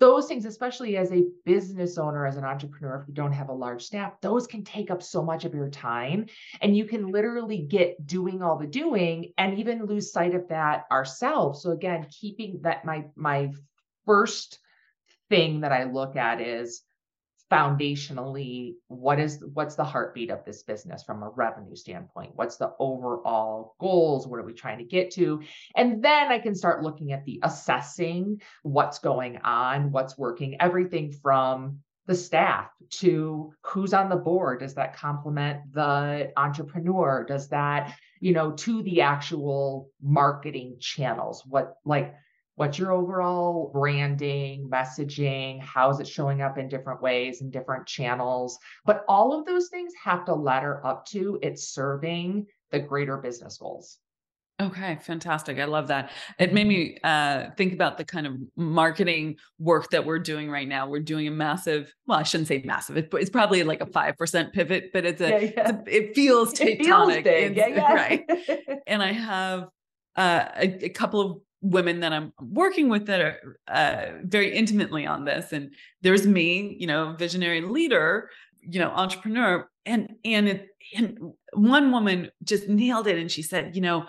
those 0.00 0.26
things, 0.26 0.46
especially 0.46 0.96
as 0.96 1.12
a 1.12 1.26
business 1.44 1.98
owner, 1.98 2.26
as 2.26 2.36
an 2.36 2.44
entrepreneur, 2.44 3.00
if 3.00 3.06
you 3.06 3.14
don't 3.14 3.32
have 3.32 3.50
a 3.50 3.54
large 3.54 3.84
staff, 3.84 4.18
those 4.22 4.46
can 4.46 4.64
take 4.64 4.90
up 4.90 5.02
so 5.02 5.22
much 5.22 5.44
of 5.44 5.54
your 5.54 5.68
time. 5.68 6.26
And 6.62 6.74
you 6.74 6.86
can 6.86 7.12
literally 7.12 7.58
get 7.58 8.06
doing 8.06 8.42
all 8.42 8.56
the 8.56 8.66
doing 8.66 9.32
and 9.36 9.58
even 9.58 9.84
lose 9.84 10.10
sight 10.10 10.34
of 10.34 10.48
that 10.48 10.86
ourselves. 10.90 11.62
So 11.62 11.70
again, 11.70 12.06
keeping 12.10 12.60
that 12.62 12.84
my 12.84 13.04
my 13.14 13.50
first 14.06 14.58
thing 15.28 15.60
that 15.60 15.72
I 15.72 15.84
look 15.84 16.16
at 16.16 16.40
is 16.40 16.82
foundationally 17.50 18.74
what 18.86 19.18
is 19.18 19.42
what's 19.54 19.74
the 19.74 19.84
heartbeat 19.84 20.30
of 20.30 20.44
this 20.44 20.62
business 20.62 21.02
from 21.02 21.22
a 21.22 21.30
revenue 21.30 21.74
standpoint? 21.74 22.32
What's 22.34 22.56
the 22.56 22.72
overall 22.78 23.74
goals? 23.80 24.26
What 24.26 24.38
are 24.38 24.44
we 24.44 24.52
trying 24.52 24.78
to 24.78 24.84
get 24.84 25.10
to? 25.12 25.42
And 25.74 26.02
then 26.02 26.28
i 26.28 26.38
can 26.38 26.54
start 26.54 26.82
looking 26.82 27.12
at 27.12 27.24
the 27.24 27.40
assessing 27.42 28.40
what's 28.62 28.98
going 28.98 29.38
on 29.38 29.90
what's 29.90 30.16
working 30.16 30.56
everything 30.60 31.12
from 31.12 31.80
the 32.06 32.14
staff 32.14 32.70
to 32.90 33.52
who's 33.62 33.94
on 33.94 34.08
the 34.08 34.16
board. 34.16 34.60
Does 34.60 34.74
that 34.74 34.96
complement 34.96 35.72
the 35.72 36.32
entrepreneur? 36.36 37.24
Does 37.24 37.48
that 37.50 37.96
you 38.20 38.32
know 38.32 38.52
to 38.52 38.82
the 38.82 39.02
actual 39.02 39.90
marketing 40.02 40.76
channels? 40.80 41.44
What 41.46 41.76
like 41.84 42.14
what's 42.60 42.78
your 42.78 42.92
overall 42.92 43.70
branding, 43.72 44.68
messaging, 44.70 45.58
how's 45.62 45.98
it 45.98 46.06
showing 46.06 46.42
up 46.42 46.58
in 46.58 46.68
different 46.68 47.00
ways 47.00 47.40
in 47.40 47.48
different 47.48 47.86
channels. 47.86 48.58
But 48.84 49.02
all 49.08 49.32
of 49.32 49.46
those 49.46 49.68
things 49.68 49.94
have 50.04 50.26
to 50.26 50.34
ladder 50.34 50.86
up 50.86 51.06
to 51.06 51.38
it's 51.40 51.68
serving 51.68 52.46
the 52.70 52.78
greater 52.78 53.16
business 53.16 53.56
goals. 53.56 53.96
Okay, 54.60 54.98
fantastic. 55.00 55.58
I 55.58 55.64
love 55.64 55.88
that. 55.88 56.10
It 56.38 56.52
made 56.52 56.66
me 56.66 56.98
uh, 57.02 57.46
think 57.56 57.72
about 57.72 57.96
the 57.96 58.04
kind 58.04 58.26
of 58.26 58.34
marketing 58.56 59.36
work 59.58 59.88
that 59.92 60.04
we're 60.04 60.18
doing 60.18 60.50
right 60.50 60.68
now. 60.68 60.86
We're 60.86 61.00
doing 61.00 61.28
a 61.28 61.30
massive, 61.30 61.90
well, 62.06 62.18
I 62.18 62.24
shouldn't 62.24 62.48
say 62.48 62.60
massive. 62.62 62.98
it's 62.98 63.30
probably 63.30 63.62
like 63.62 63.80
a 63.80 63.86
5% 63.86 64.52
pivot, 64.52 64.90
but 64.92 65.06
it's 65.06 65.22
a, 65.22 65.30
yeah, 65.30 65.38
yeah. 65.38 65.70
It's 65.70 65.88
a 65.88 65.96
it 65.96 66.14
feels 66.14 66.52
tectonic. 66.52 67.24
It 67.24 67.24
feels 67.24 67.24
big. 67.24 67.56
Yeah, 67.56 67.66
yeah. 67.68 67.94
Right. 67.94 68.26
and 68.86 69.02
I 69.02 69.12
have 69.12 69.68
uh, 70.14 70.44
a, 70.56 70.84
a, 70.84 70.88
couple 70.90 71.20
of 71.22 71.40
women 71.60 72.00
that 72.00 72.12
I'm 72.12 72.32
working 72.40 72.88
with 72.88 73.06
that 73.06 73.20
are 73.20 73.58
uh, 73.68 74.06
very 74.24 74.54
intimately 74.54 75.06
on 75.06 75.24
this. 75.24 75.52
And 75.52 75.74
there's 76.02 76.26
me, 76.26 76.76
you 76.78 76.86
know, 76.86 77.14
visionary 77.18 77.60
leader, 77.60 78.30
you 78.60 78.80
know, 78.80 78.90
entrepreneur, 78.90 79.68
and 79.86 80.14
and 80.24 80.48
it, 80.48 80.68
and 80.96 81.18
one 81.52 81.92
woman 81.92 82.30
just 82.44 82.68
nailed 82.68 83.06
it, 83.06 83.18
and 83.18 83.30
she 83.30 83.42
said, 83.42 83.74
you 83.76 83.82
know. 83.82 84.06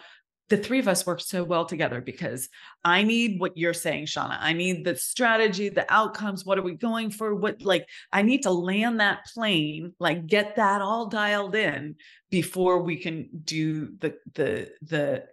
The 0.49 0.57
three 0.57 0.79
of 0.79 0.87
us 0.89 1.05
work 1.05 1.21
so 1.21 1.45
well 1.45 1.63
together 1.63 2.01
because 2.01 2.49
I 2.83 3.03
need 3.03 3.39
what 3.39 3.55
you're 3.55 3.73
saying, 3.73 4.07
Shauna. 4.07 4.37
I 4.37 4.51
need 4.51 4.83
the 4.83 4.97
strategy, 4.97 5.69
the 5.69 5.85
outcomes. 5.87 6.43
What 6.43 6.57
are 6.57 6.61
we 6.61 6.75
going 6.75 7.09
for? 7.09 7.33
What, 7.33 7.61
like, 7.61 7.87
I 8.11 8.21
need 8.21 8.43
to 8.43 8.51
land 8.51 8.99
that 8.99 9.19
plane, 9.33 9.93
like, 9.97 10.27
get 10.27 10.57
that 10.57 10.81
all 10.81 11.05
dialed 11.05 11.55
in 11.55 11.95
before 12.29 12.81
we 12.81 12.97
can 12.97 13.29
do 13.45 13.93
the 14.01 14.17
the 14.33 14.71
the 14.81 15.23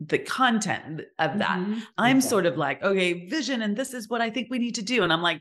the 0.00 0.18
content 0.18 1.02
of 1.18 1.38
that. 1.38 1.58
Mm-hmm. 1.58 1.78
I'm 1.96 2.18
okay. 2.18 2.26
sort 2.26 2.46
of 2.46 2.56
like, 2.56 2.82
okay, 2.82 3.26
vision, 3.28 3.62
and 3.62 3.76
this 3.76 3.94
is 3.94 4.08
what 4.08 4.20
I 4.20 4.30
think 4.30 4.48
we 4.50 4.58
need 4.58 4.74
to 4.76 4.82
do. 4.82 5.02
And 5.02 5.12
I'm 5.12 5.22
like, 5.22 5.40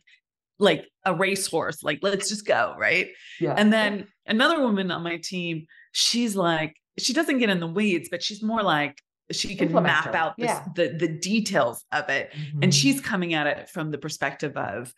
like 0.60 0.88
a 1.04 1.14
racehorse, 1.14 1.84
like, 1.84 2.00
let's 2.02 2.30
just 2.30 2.46
go. 2.46 2.76
Right. 2.78 3.10
Yeah. 3.40 3.56
And 3.58 3.74
then 3.74 4.08
another 4.26 4.62
woman 4.62 4.92
on 4.92 5.04
my 5.04 5.18
team, 5.18 5.66
she's 5.92 6.36
like, 6.36 6.76
she 6.98 7.12
doesn't 7.14 7.40
get 7.40 7.50
in 7.50 7.60
the 7.60 7.68
weeds, 7.68 8.08
but 8.10 8.24
she's 8.24 8.42
more 8.42 8.64
like, 8.64 9.02
she 9.32 9.56
can 9.56 9.72
map 9.74 10.14
out 10.14 10.36
this, 10.38 10.48
yeah. 10.48 10.66
the 10.76 10.96
the 11.00 11.08
details 11.08 11.84
of 11.92 12.10
it 12.10 12.32
mm-hmm. 12.32 12.60
and 12.62 12.74
she's 12.74 13.02
coming 13.02 13.34
at 13.34 13.48
it 13.48 13.70
from 13.70 13.90
the 13.90 13.98
perspective 13.98 14.56
of 14.56 14.94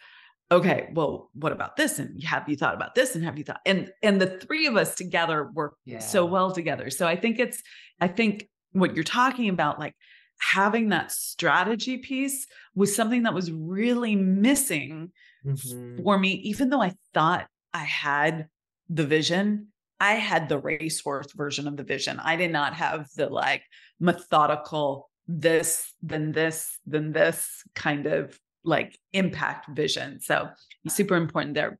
okay 0.51 0.89
well 0.93 1.29
what 1.33 1.51
about 1.51 1.75
this 1.75 1.99
and 1.99 2.21
have 2.23 2.47
you 2.47 2.55
thought 2.55 2.73
about 2.73 2.95
this 2.95 3.15
and 3.15 3.23
have 3.23 3.37
you 3.37 3.43
thought 3.43 3.61
and 3.65 3.89
and 4.03 4.19
the 4.19 4.27
three 4.27 4.67
of 4.67 4.75
us 4.75 4.95
together 4.95 5.49
work 5.53 5.75
yeah. 5.85 5.99
so 5.99 6.25
well 6.25 6.51
together 6.51 6.89
so 6.89 7.07
i 7.07 7.15
think 7.15 7.39
it's 7.39 7.61
i 8.01 8.07
think 8.07 8.47
what 8.79 8.95
you're 8.95 9.03
talking 9.03 9.49
about, 9.49 9.79
like 9.79 9.95
having 10.39 10.89
that 10.89 11.11
strategy 11.11 11.97
piece 11.97 12.47
was 12.75 12.95
something 12.95 13.23
that 13.23 13.33
was 13.33 13.51
really 13.51 14.15
missing 14.15 15.11
mm-hmm. 15.45 16.03
for 16.03 16.17
me, 16.17 16.33
even 16.43 16.69
though 16.69 16.81
I 16.81 16.93
thought 17.13 17.47
I 17.73 17.83
had 17.83 18.47
the 18.89 19.05
vision. 19.05 19.67
I 19.99 20.13
had 20.13 20.47
the 20.47 20.59
racehorse 20.59 21.31
version 21.33 21.67
of 21.67 21.75
the 21.75 21.83
vision. 21.83 22.19
I 22.19 22.35
did 22.35 22.51
not 22.51 22.75
have 22.75 23.07
the 23.15 23.27
like 23.29 23.63
methodical 23.99 25.09
this, 25.27 25.91
then 26.01 26.31
this, 26.31 26.77
then 26.85 27.11
this 27.11 27.63
kind 27.73 28.05
of 28.05 28.39
like 28.63 28.97
impact 29.13 29.69
vision. 29.69 30.19
So 30.21 30.49
super 30.87 31.15
important 31.15 31.55
there. 31.55 31.79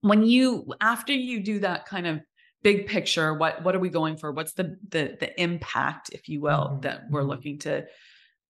When 0.00 0.24
you, 0.24 0.66
after 0.80 1.12
you 1.12 1.40
do 1.44 1.60
that 1.60 1.86
kind 1.86 2.06
of 2.06 2.20
big 2.64 2.86
picture 2.88 3.34
what 3.34 3.62
what 3.62 3.76
are 3.76 3.78
we 3.78 3.90
going 3.90 4.16
for? 4.16 4.32
What's 4.32 4.54
the 4.54 4.76
the 4.88 5.16
the 5.20 5.40
impact 5.40 6.10
if 6.10 6.28
you 6.28 6.40
will 6.40 6.70
mm-hmm. 6.70 6.80
that 6.80 7.02
we're 7.10 7.20
mm-hmm. 7.20 7.30
looking 7.30 7.58
to 7.60 7.84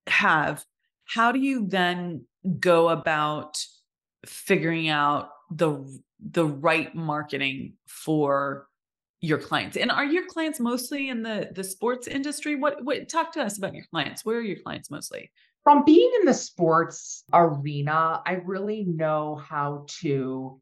have? 0.06 0.64
How 1.04 1.32
do 1.32 1.38
you 1.38 1.66
then 1.66 2.24
go 2.58 2.88
about 2.88 3.62
figuring 4.24 4.88
out 4.88 5.28
the 5.50 5.84
the 6.20 6.46
right 6.46 6.94
marketing 6.94 7.74
for 7.86 8.68
your 9.20 9.38
clients? 9.38 9.76
And 9.76 9.90
are 9.90 10.04
your 10.04 10.26
clients 10.26 10.60
mostly 10.60 11.10
in 11.10 11.22
the 11.22 11.50
the 11.52 11.64
sports 11.64 12.06
industry? 12.06 12.54
What 12.54 12.82
what 12.84 13.08
talk 13.10 13.32
to 13.32 13.42
us 13.42 13.58
about 13.58 13.74
your 13.74 13.84
clients. 13.90 14.24
Where 14.24 14.38
are 14.38 14.42
your 14.42 14.60
clients 14.64 14.90
mostly? 14.90 15.30
From 15.64 15.84
being 15.84 16.10
in 16.20 16.26
the 16.26 16.34
sports 16.34 17.24
arena 17.32 18.22
i 18.26 18.34
really 18.44 18.84
know 18.84 19.34
how 19.36 19.86
to 19.88 20.60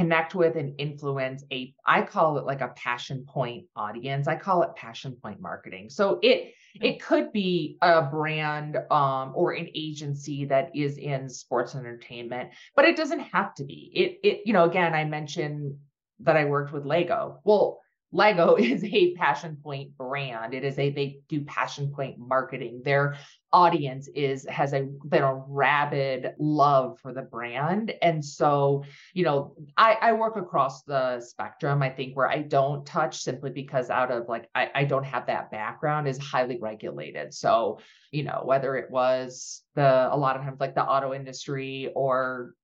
connect 0.00 0.34
with 0.34 0.56
and 0.56 0.74
influence 0.78 1.44
a 1.52 1.74
i 1.84 2.00
call 2.00 2.38
it 2.38 2.46
like 2.46 2.62
a 2.62 2.68
passion 2.68 3.26
point 3.28 3.66
audience. 3.76 4.26
I 4.26 4.36
call 4.36 4.62
it 4.62 4.74
passion 4.74 5.14
point 5.22 5.40
marketing. 5.40 5.90
So 5.90 6.18
it 6.22 6.54
it 6.80 7.02
could 7.02 7.32
be 7.32 7.76
a 7.82 8.00
brand 8.00 8.78
um, 8.90 9.32
or 9.34 9.52
an 9.52 9.68
agency 9.74 10.46
that 10.46 10.70
is 10.74 10.96
in 10.96 11.28
sports 11.28 11.74
entertainment 11.74 12.50
but 12.74 12.86
it 12.86 12.96
doesn't 12.96 13.20
have 13.20 13.54
to 13.56 13.64
be. 13.64 13.90
It 13.94 14.26
it 14.26 14.40
you 14.46 14.54
know 14.54 14.64
again 14.64 14.94
i 14.94 15.04
mentioned 15.04 15.76
that 16.20 16.36
i 16.36 16.46
worked 16.46 16.72
with 16.72 16.86
lego. 16.86 17.40
Well 17.44 17.80
Lego 18.12 18.54
is 18.58 18.84
a 18.84 19.14
passion 19.14 19.56
point 19.62 19.96
brand. 19.96 20.54
It 20.54 20.64
is 20.64 20.78
a 20.78 20.90
they 20.90 21.20
do 21.28 21.42
passion 21.44 21.92
point 21.92 22.18
marketing. 22.18 22.82
Their 22.84 23.16
audience 23.52 24.08
is 24.14 24.46
has 24.48 24.72
a 24.72 24.82
been 25.08 25.22
a 25.22 25.34
rabid 25.34 26.34
love 26.38 26.98
for 27.00 27.12
the 27.12 27.22
brand. 27.22 27.92
And 28.00 28.24
so, 28.24 28.84
you 29.12 29.24
know, 29.24 29.56
I, 29.76 29.96
I 30.00 30.12
work 30.12 30.36
across 30.36 30.82
the 30.84 31.20
spectrum. 31.20 31.82
I 31.82 31.90
think 31.90 32.16
where 32.16 32.28
I 32.28 32.42
don't 32.42 32.86
touch 32.86 33.22
simply 33.22 33.50
because 33.50 33.90
out 33.90 34.10
of 34.10 34.28
like 34.28 34.48
I, 34.54 34.70
I 34.74 34.84
don't 34.84 35.04
have 35.04 35.26
that 35.26 35.50
background 35.50 36.06
is 36.08 36.18
highly 36.18 36.58
regulated. 36.60 37.34
So, 37.34 37.80
you 38.12 38.24
know, 38.24 38.42
whether 38.44 38.76
it 38.76 38.90
was 38.90 39.62
the 39.74 40.08
a 40.12 40.16
lot 40.16 40.36
of 40.36 40.42
times 40.42 40.60
like 40.60 40.74
the 40.74 40.84
auto 40.84 41.12
industry 41.14 41.90
or 41.94 42.54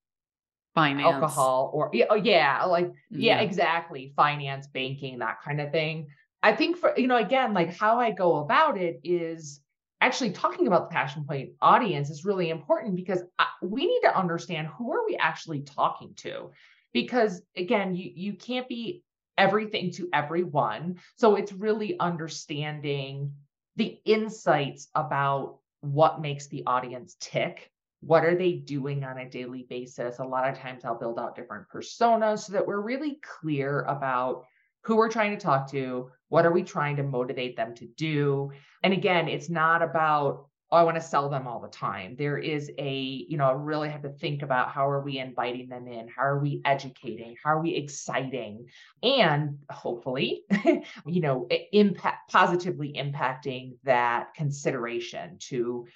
finance. 0.77 1.15
Alcohol 1.15 1.71
or 1.73 1.91
yeah, 1.93 2.05
oh, 2.11 2.15
yeah 2.15 2.65
like 2.65 2.93
yeah, 3.11 3.39
yeah 3.39 3.41
exactly 3.41 4.13
finance 4.15 4.69
banking 4.69 5.19
that 5.19 5.43
kind 5.43 5.61
of 5.61 5.73
thing. 5.73 6.07
I 6.43 6.53
think 6.53 6.77
for 6.77 6.93
you 6.97 7.09
know 7.09 7.17
again 7.17 7.55
like 7.55 7.77
how 7.77 7.99
i 7.99 8.13
go 8.13 8.37
about 8.37 8.79
it 8.79 9.01
is 9.03 9.61
actually 10.01 10.31
talking 10.31 10.67
about 10.67 10.89
the 10.89 10.95
passion 10.95 11.25
point 11.25 11.51
audience 11.63 12.11
is 12.11 12.27
really 12.27 12.51
important 12.51 12.95
because 12.95 13.23
I, 13.39 13.47
we 13.63 13.87
need 13.87 14.01
to 14.03 14.17
understand 14.17 14.69
who 14.69 14.93
are 14.93 15.05
we 15.07 15.17
actually 15.17 15.63
talking 15.63 16.13
to? 16.19 16.51
Because 16.93 17.43
again 17.57 17.97
you 17.97 18.13
you 18.15 18.35
can't 18.35 18.69
be 18.69 19.03
everything 19.39 19.91
to 19.93 20.09
everyone 20.13 20.97
so 21.17 21.37
it's 21.37 21.53
really 21.53 21.99
understanding 22.01 23.33
the 23.77 23.99
insights 24.05 24.89
about 24.95 25.59
what 25.81 26.23
makes 26.23 26.47
the 26.49 26.63
audience 26.67 27.17
tick 27.21 27.71
what 28.01 28.25
are 28.25 28.35
they 28.35 28.53
doing 28.53 29.05
on 29.05 29.19
a 29.19 29.29
daily 29.29 29.67
basis? 29.69 30.19
A 30.19 30.25
lot 30.25 30.49
of 30.49 30.59
times 30.59 30.85
I'll 30.85 30.99
build 30.99 31.19
out 31.19 31.37
different 31.37 31.69
personas 31.69 32.41
so 32.41 32.53
that 32.53 32.67
we're 32.67 32.81
really 32.81 33.21
clear 33.41 33.83
about 33.83 34.45
who 34.83 34.97
we're 34.97 35.11
trying 35.11 35.37
to 35.37 35.43
talk 35.43 35.71
to, 35.73 36.11
what 36.29 36.47
are 36.47 36.53
we 36.53 36.63
trying 36.63 36.97
to 36.97 37.03
motivate 37.03 37.57
them 37.57 37.75
to 37.75 37.87
do. 37.97 38.53
And 38.83 38.93
again, 38.93 39.29
it's 39.29 39.51
not 39.51 39.83
about 39.83 40.47
oh, 40.73 40.77
I 40.77 40.83
want 40.83 40.97
to 40.97 41.03
sell 41.03 41.29
them 41.29 41.47
all 41.47 41.61
the 41.61 41.69
time. 41.69 42.17
There 42.17 42.39
is 42.39 42.71
a, 42.79 43.25
you 43.29 43.37
know, 43.37 43.45
I 43.45 43.53
really 43.53 43.89
have 43.89 44.03
to 44.03 44.09
think 44.09 44.43
about 44.43 44.71
how 44.71 44.89
are 44.89 45.01
we 45.01 45.19
inviting 45.19 45.69
them 45.69 45.87
in? 45.87 46.09
How 46.09 46.23
are 46.23 46.41
we 46.41 46.61
educating? 46.65 47.37
How 47.43 47.51
are 47.51 47.63
we 47.63 47.77
exciting? 47.77 48.67
And 49.03 49.59
hopefully, 49.71 50.43
you 51.07 51.21
know, 51.21 51.49
impact 51.73 52.31
positively 52.31 52.95
impacting 52.99 53.77
that 53.85 54.35
consideration 54.35 55.39
to 55.49 55.87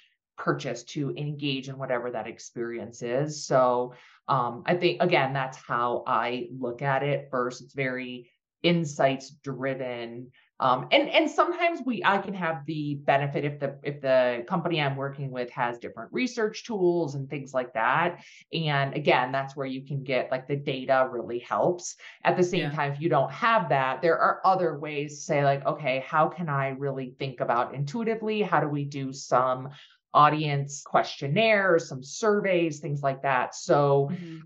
purchase 0.41 0.83
to 0.83 1.13
engage 1.15 1.69
in 1.69 1.77
whatever 1.77 2.09
that 2.11 2.27
experience 2.27 3.03
is. 3.03 3.45
So 3.45 3.93
um, 4.27 4.63
I 4.65 4.75
think 4.75 5.01
again, 5.01 5.33
that's 5.33 5.57
how 5.57 6.03
I 6.07 6.47
look 6.57 6.81
at 6.81 7.03
it. 7.03 7.27
First, 7.29 7.61
it's 7.61 7.73
very 7.73 8.31
insights 8.63 9.29
driven. 9.29 10.31
Um, 10.59 10.87
and 10.91 11.09
and 11.09 11.29
sometimes 11.29 11.81
we 11.83 12.03
I 12.05 12.19
can 12.19 12.35
have 12.35 12.63
the 12.67 12.95
benefit 13.03 13.45
if 13.45 13.59
the 13.59 13.79
if 13.81 13.99
the 13.99 14.45
company 14.47 14.79
I'm 14.79 14.95
working 14.95 15.31
with 15.31 15.49
has 15.49 15.79
different 15.79 16.13
research 16.13 16.63
tools 16.65 17.15
and 17.15 17.27
things 17.27 17.51
like 17.51 17.73
that. 17.73 18.23
And 18.53 18.93
again, 18.93 19.31
that's 19.31 19.55
where 19.55 19.65
you 19.65 19.83
can 19.83 20.03
get 20.03 20.29
like 20.29 20.47
the 20.47 20.55
data 20.55 21.09
really 21.11 21.39
helps. 21.39 21.95
At 22.23 22.37
the 22.37 22.43
same 22.43 22.69
yeah. 22.69 22.71
time, 22.71 22.91
if 22.91 23.01
you 23.01 23.09
don't 23.09 23.31
have 23.31 23.69
that, 23.69 24.03
there 24.03 24.19
are 24.19 24.39
other 24.45 24.77
ways 24.77 25.15
to 25.15 25.21
say 25.21 25.43
like, 25.43 25.65
okay, 25.65 26.03
how 26.07 26.27
can 26.27 26.47
I 26.47 26.69
really 26.69 27.15
think 27.17 27.41
about 27.41 27.73
intuitively? 27.73 28.43
How 28.43 28.59
do 28.59 28.67
we 28.67 28.85
do 28.85 29.11
some 29.11 29.69
audience 30.13 30.83
questionnaires, 30.85 31.87
some 31.87 32.03
surveys, 32.03 32.79
things 32.79 33.01
like 33.01 33.21
that. 33.23 33.55
So 33.55 34.09
mm-hmm. 34.11 34.39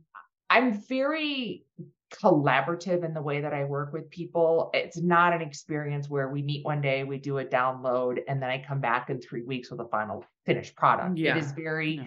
I'm 0.49 0.81
very 0.83 1.65
collaborative 2.13 3.03
in 3.03 3.13
the 3.13 3.21
way 3.21 3.41
that 3.41 3.53
I 3.53 3.65
work 3.65 3.91
with 3.91 4.09
people. 4.09 4.69
It's 4.73 4.97
not 4.97 5.33
an 5.33 5.41
experience 5.41 6.09
where 6.09 6.29
we 6.29 6.41
meet 6.41 6.63
one 6.63 6.81
day, 6.81 7.03
we 7.03 7.17
do 7.17 7.39
a 7.39 7.45
download, 7.45 8.19
and 8.27 8.41
then 8.41 8.49
I 8.49 8.63
come 8.65 8.79
back 8.79 9.09
in 9.09 9.19
three 9.19 9.41
weeks 9.41 9.71
with 9.71 9.79
a 9.79 9.87
final 9.87 10.23
finished 10.45 10.75
product. 10.75 11.17
Yeah. 11.17 11.35
It 11.35 11.39
is 11.39 11.51
very 11.51 11.95
yeah. 11.95 12.03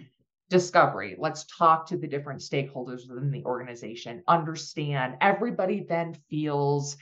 discovery. 0.49 1.17
Let's 1.19 1.45
talk 1.45 1.87
to 1.89 1.97
the 1.97 2.07
different 2.07 2.41
stakeholders 2.41 3.09
within 3.09 3.31
the 3.31 3.45
organization, 3.45 4.23
understand. 4.29 5.17
Everybody 5.21 5.85
then 5.87 6.15
feels 6.31 6.97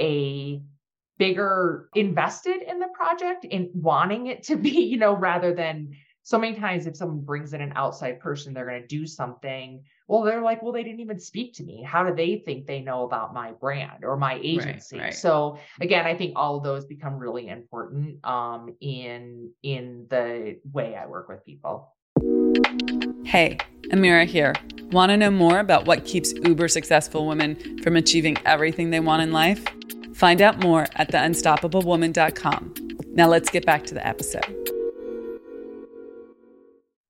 a 0.00 0.60
bigger 1.20 1.90
invested 1.94 2.62
in 2.62 2.80
the 2.80 2.88
project 2.94 3.44
in 3.44 3.70
wanting 3.74 4.26
it 4.28 4.42
to 4.42 4.56
be, 4.66 4.70
you 4.70 4.96
know, 4.96 5.14
rather 5.14 5.54
than 5.54 5.90
so 6.22 6.38
many 6.38 6.58
times 6.58 6.86
if 6.86 6.96
someone 6.96 7.20
brings 7.20 7.52
in 7.52 7.60
an 7.60 7.72
outside 7.76 8.20
person, 8.20 8.52
they're 8.52 8.66
going 8.66 8.80
to 8.80 8.86
do 8.86 9.06
something. 9.06 9.82
Well, 10.08 10.22
they're 10.22 10.42
like, 10.42 10.62
well, 10.62 10.72
they 10.72 10.82
didn't 10.82 11.00
even 11.00 11.18
speak 11.18 11.54
to 11.54 11.62
me. 11.62 11.82
How 11.82 12.04
do 12.04 12.14
they 12.14 12.42
think 12.44 12.66
they 12.66 12.80
know 12.80 13.04
about 13.04 13.32
my 13.32 13.52
brand 13.52 14.04
or 14.04 14.16
my 14.16 14.40
agency? 14.42 14.98
Right, 14.98 15.04
right. 15.04 15.14
So 15.14 15.58
again, 15.80 16.06
I 16.06 16.14
think 16.16 16.32
all 16.36 16.56
of 16.56 16.64
those 16.64 16.84
become 16.84 17.18
really 17.18 17.48
important 17.48 18.24
um, 18.24 18.74
in 18.80 19.50
in 19.62 20.06
the 20.08 20.58
way 20.72 20.94
I 20.94 21.06
work 21.06 21.28
with 21.28 21.44
people. 21.44 21.94
Hey, 23.24 23.58
Amira 23.92 24.26
here. 24.26 24.54
Want 24.90 25.10
to 25.10 25.16
know 25.16 25.30
more 25.30 25.58
about 25.58 25.86
what 25.86 26.04
keeps 26.04 26.32
uber 26.32 26.68
successful 26.68 27.26
women 27.26 27.78
from 27.82 27.96
achieving 27.96 28.36
everything 28.44 28.90
they 28.90 29.00
want 29.00 29.22
in 29.22 29.32
life? 29.32 29.64
Find 30.20 30.42
out 30.42 30.60
more 30.60 30.86
at 30.96 31.10
theunstoppablewoman.com. 31.10 32.74
Now 33.14 33.26
let's 33.26 33.48
get 33.48 33.64
back 33.64 33.86
to 33.86 33.94
the 33.94 34.06
episode. 34.06 34.54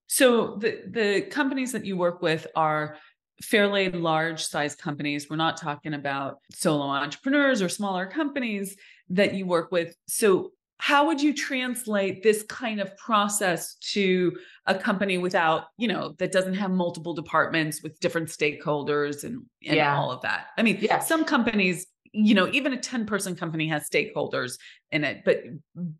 So 0.07 0.55
the 0.59 0.85
the 0.87 1.23
companies 1.23 1.73
that 1.73 1.85
you 1.85 1.97
work 1.97 2.23
with 2.23 2.47
are 2.55 2.99
fairly 3.43 3.91
large 3.91 4.45
size 4.45 4.77
companies. 4.77 5.29
We're 5.29 5.35
not 5.35 5.57
talking 5.57 5.95
about 5.95 6.39
solo 6.53 6.85
entrepreneurs 6.85 7.61
or 7.61 7.69
smaller 7.69 8.07
companies 8.07 8.77
that 9.09 9.35
you 9.35 9.45
work 9.45 9.73
with. 9.73 9.97
So 10.07 10.53
how 10.79 11.09
would 11.09 11.21
you 11.21 11.35
translate 11.35 12.23
this 12.23 12.45
kind 12.45 12.81
of 12.81 12.97
process 12.97 13.75
to 13.93 14.37
a 14.67 14.75
company 14.77 15.19
without, 15.19 15.65
you 15.79 15.89
know, 15.89 16.15
that 16.19 16.31
doesn't 16.31 16.55
have 16.55 16.71
multiple 16.71 17.13
departments 17.13 17.83
with 17.83 17.99
different 17.99 18.29
stakeholders 18.29 19.25
and, 19.25 19.43
and 19.67 19.77
yeah. 19.77 19.97
all 19.97 20.13
of 20.13 20.23
that? 20.23 20.47
I 20.57 20.63
mean, 20.63 20.79
yeah. 20.81 21.01
some 21.01 21.25
companies 21.25 21.87
you 22.13 22.35
know 22.35 22.49
even 22.53 22.73
a 22.73 22.77
10 22.77 23.07
person 23.07 23.37
company 23.37 23.69
has 23.69 23.89
stakeholders 23.89 24.59
in 24.91 25.05
it 25.05 25.23
but 25.25 25.43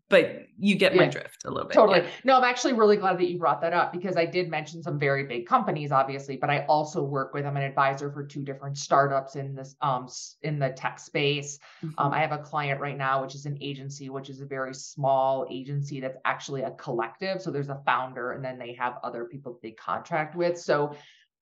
but 0.09 0.39
you 0.57 0.75
get 0.75 0.93
my 0.95 1.07
drift 1.07 1.45
a 1.45 1.49
little 1.49 1.67
bit 1.67 1.73
totally 1.73 1.99
yeah. 1.99 2.07
no 2.25 2.37
i'm 2.37 2.43
actually 2.43 2.73
really 2.73 2.97
glad 2.97 3.17
that 3.17 3.29
you 3.29 3.37
brought 3.37 3.61
that 3.61 3.71
up 3.71 3.93
because 3.93 4.17
i 4.17 4.25
did 4.25 4.49
mention 4.49 4.83
some 4.83 4.99
very 4.99 5.25
big 5.25 5.45
companies 5.45 5.91
obviously 5.91 6.35
but 6.35 6.49
i 6.49 6.65
also 6.65 7.01
work 7.01 7.33
with 7.33 7.45
i'm 7.45 7.55
an 7.55 7.63
advisor 7.63 8.11
for 8.11 8.25
two 8.25 8.43
different 8.43 8.77
startups 8.77 9.37
in 9.37 9.55
this 9.55 9.75
um 9.81 10.07
in 10.41 10.59
the 10.59 10.69
tech 10.71 10.99
space 10.99 11.59
um, 11.83 11.89
mm-hmm. 11.89 11.99
um, 11.99 12.13
i 12.13 12.19
have 12.19 12.33
a 12.33 12.39
client 12.39 12.81
right 12.81 12.97
now 12.97 13.21
which 13.21 13.35
is 13.35 13.45
an 13.45 13.57
agency 13.61 14.09
which 14.09 14.29
is 14.29 14.41
a 14.41 14.45
very 14.45 14.73
small 14.73 15.47
agency 15.49 16.01
that's 16.01 16.17
actually 16.25 16.63
a 16.63 16.71
collective 16.71 17.41
so 17.41 17.51
there's 17.51 17.69
a 17.69 17.81
founder 17.85 18.33
and 18.33 18.43
then 18.43 18.59
they 18.59 18.73
have 18.73 18.95
other 19.03 19.25
people 19.25 19.57
they 19.61 19.71
contract 19.71 20.35
with 20.35 20.59
so 20.59 20.93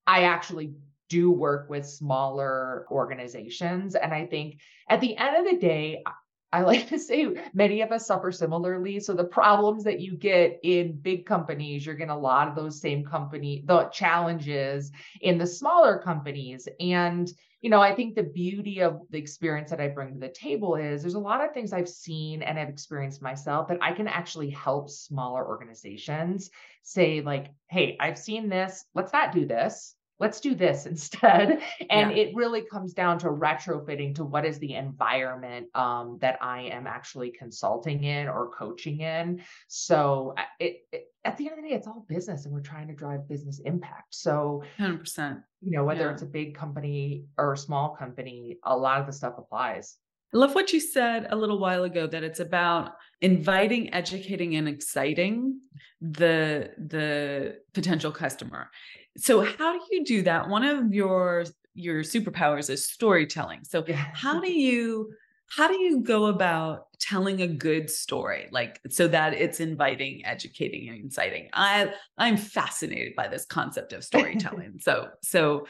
I 0.09 0.23
actually 0.23 0.73
do 1.09 1.31
work 1.31 1.69
with 1.69 1.85
smaller 1.85 2.85
organizations. 2.89 3.95
And 3.95 4.13
I 4.13 4.25
think 4.25 4.59
at 4.87 5.01
the 5.01 5.17
end 5.17 5.35
of 5.35 5.51
the 5.51 5.59
day, 5.59 6.03
I 6.51 6.61
like 6.63 6.87
to 6.89 6.99
say 6.99 7.27
many 7.53 7.81
of 7.81 7.91
us 7.91 8.07
suffer 8.07 8.31
similarly. 8.31 8.99
So 8.99 9.13
the 9.13 9.23
problems 9.23 9.83
that 9.83 9.99
you 9.99 10.15
get 10.15 10.59
in 10.63 10.99
big 10.99 11.25
companies, 11.25 11.85
you're 11.85 11.95
getting 11.95 12.11
a 12.11 12.17
lot 12.17 12.47
of 12.47 12.55
those 12.55 12.81
same 12.81 13.03
company, 13.05 13.63
the 13.65 13.85
challenges 13.89 14.91
in 15.21 15.37
the 15.37 15.47
smaller 15.47 15.99
companies. 15.99 16.67
And, 16.79 17.31
you 17.61 17.69
know, 17.69 17.81
I 17.81 17.93
think 17.93 18.15
the 18.15 18.23
beauty 18.23 18.81
of 18.81 19.01
the 19.09 19.17
experience 19.17 19.69
that 19.69 19.81
I 19.81 19.89
bring 19.89 20.13
to 20.13 20.19
the 20.19 20.29
table 20.29 20.75
is 20.75 21.01
there's 21.01 21.15
a 21.15 21.19
lot 21.19 21.43
of 21.43 21.53
things 21.53 21.73
I've 21.73 21.89
seen 21.89 22.41
and 22.41 22.57
I've 22.57 22.69
experienced 22.69 23.21
myself 23.21 23.67
that 23.67 23.79
I 23.81 23.91
can 23.91 24.07
actually 24.07 24.49
help 24.49 24.89
smaller 24.89 25.45
organizations 25.45 26.49
say, 26.83 27.21
like, 27.21 27.51
hey, 27.67 27.97
I've 27.99 28.17
seen 28.17 28.49
this, 28.49 28.85
let's 28.95 29.13
not 29.13 29.33
do 29.33 29.45
this 29.45 29.95
let's 30.19 30.39
do 30.39 30.55
this 30.55 30.85
instead. 30.85 31.61
And 31.89 32.11
yeah. 32.11 32.23
it 32.23 32.35
really 32.35 32.61
comes 32.61 32.93
down 32.93 33.19
to 33.19 33.27
retrofitting 33.27 34.15
to 34.15 34.25
what 34.25 34.45
is 34.45 34.59
the 34.59 34.75
environment 34.75 35.67
um, 35.75 36.17
that 36.21 36.37
i 36.41 36.61
am 36.61 36.87
actually 36.87 37.31
consulting 37.31 38.03
in 38.03 38.27
or 38.27 38.51
coaching 38.51 39.01
in. 39.01 39.41
So 39.67 40.35
it, 40.59 40.81
it, 40.91 41.05
at 41.25 41.37
the 41.37 41.47
end 41.47 41.57
of 41.57 41.63
the 41.63 41.69
day 41.69 41.75
it's 41.75 41.87
all 41.87 42.05
business 42.07 42.45
and 42.45 42.53
we're 42.53 42.61
trying 42.61 42.87
to 42.87 42.93
drive 42.93 43.27
business 43.27 43.59
impact. 43.59 44.13
So 44.15 44.63
100% 44.79 45.43
you 45.61 45.71
know 45.71 45.83
whether 45.83 46.05
yeah. 46.05 46.11
it's 46.11 46.21
a 46.21 46.27
big 46.27 46.55
company 46.55 47.25
or 47.37 47.53
a 47.53 47.57
small 47.57 47.95
company 47.95 48.57
a 48.63 48.75
lot 48.75 49.01
of 49.01 49.07
the 49.07 49.13
stuff 49.13 49.33
applies 49.37 49.97
I 50.33 50.37
love 50.37 50.53
what 50.53 50.71
you 50.73 50.79
said 50.79 51.27
a 51.29 51.35
little 51.35 51.59
while 51.59 51.83
ago 51.83 52.05
that 52.07 52.23
it's 52.23 52.39
about 52.39 52.95
inviting, 53.21 53.93
educating, 53.93 54.55
and 54.55 54.67
exciting 54.67 55.59
the 56.01 56.71
the 56.77 57.59
potential 57.73 58.11
customer. 58.11 58.69
So 59.17 59.41
how 59.43 59.73
do 59.73 59.81
you 59.91 60.05
do 60.05 60.21
that? 60.23 60.47
One 60.47 60.63
of 60.63 60.93
your 60.93 61.45
your 61.73 62.03
superpowers 62.03 62.69
is 62.69 62.85
storytelling. 62.87 63.63
So 63.63 63.83
yeah. 63.87 63.95
how 64.13 64.39
do 64.39 64.51
you 64.51 65.11
how 65.49 65.67
do 65.67 65.79
you 65.79 66.01
go 66.01 66.27
about 66.27 66.85
telling 66.99 67.41
a 67.41 67.47
good 67.47 67.89
story 67.89 68.47
like 68.51 68.79
so 68.89 69.07
that 69.07 69.33
it's 69.33 69.59
inviting 69.59 70.23
educating 70.25 70.89
and 70.89 70.99
inciting 70.99 71.49
i 71.53 71.91
i'm 72.17 72.37
fascinated 72.37 73.15
by 73.15 73.27
this 73.27 73.45
concept 73.45 73.93
of 73.93 74.03
storytelling 74.11 74.73
so 74.79 75.07
so 75.23 75.65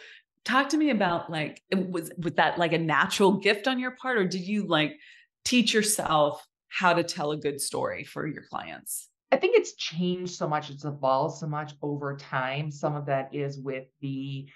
talk 0.45 0.69
to 0.69 0.77
me 0.77 0.89
about 0.89 1.29
like 1.29 1.61
was 1.71 2.11
was 2.17 2.33
that 2.33 2.57
like 2.57 2.73
a 2.73 2.77
natural 2.77 3.33
gift 3.33 3.67
on 3.67 3.79
your 3.79 3.91
part 3.91 4.17
or 4.17 4.25
did 4.25 4.41
you 4.41 4.67
like 4.67 4.97
teach 5.45 5.73
yourself 5.73 6.45
how 6.67 6.93
to 6.93 7.03
tell 7.03 7.31
a 7.31 7.37
good 7.37 7.59
story 7.59 8.03
for 8.03 8.27
your 8.27 8.43
clients? 8.43 9.09
I 9.31 9.37
think 9.37 9.55
it's 9.57 9.75
changed 9.75 10.33
so 10.33 10.47
much 10.47 10.69
it's 10.69 10.85
evolved 10.85 11.37
so 11.37 11.47
much 11.47 11.73
over 11.81 12.15
time. 12.17 12.71
Some 12.71 12.95
of 12.95 13.05
that 13.07 13.33
is 13.33 13.59
with 13.59 13.85
the 14.01 14.49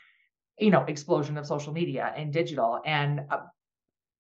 you 0.60 0.70
know 0.70 0.84
explosion 0.84 1.38
of 1.38 1.46
social 1.46 1.74
media 1.74 2.14
and 2.16 2.32
digital 2.32 2.80
and 2.86 3.22
uh, 3.30 3.42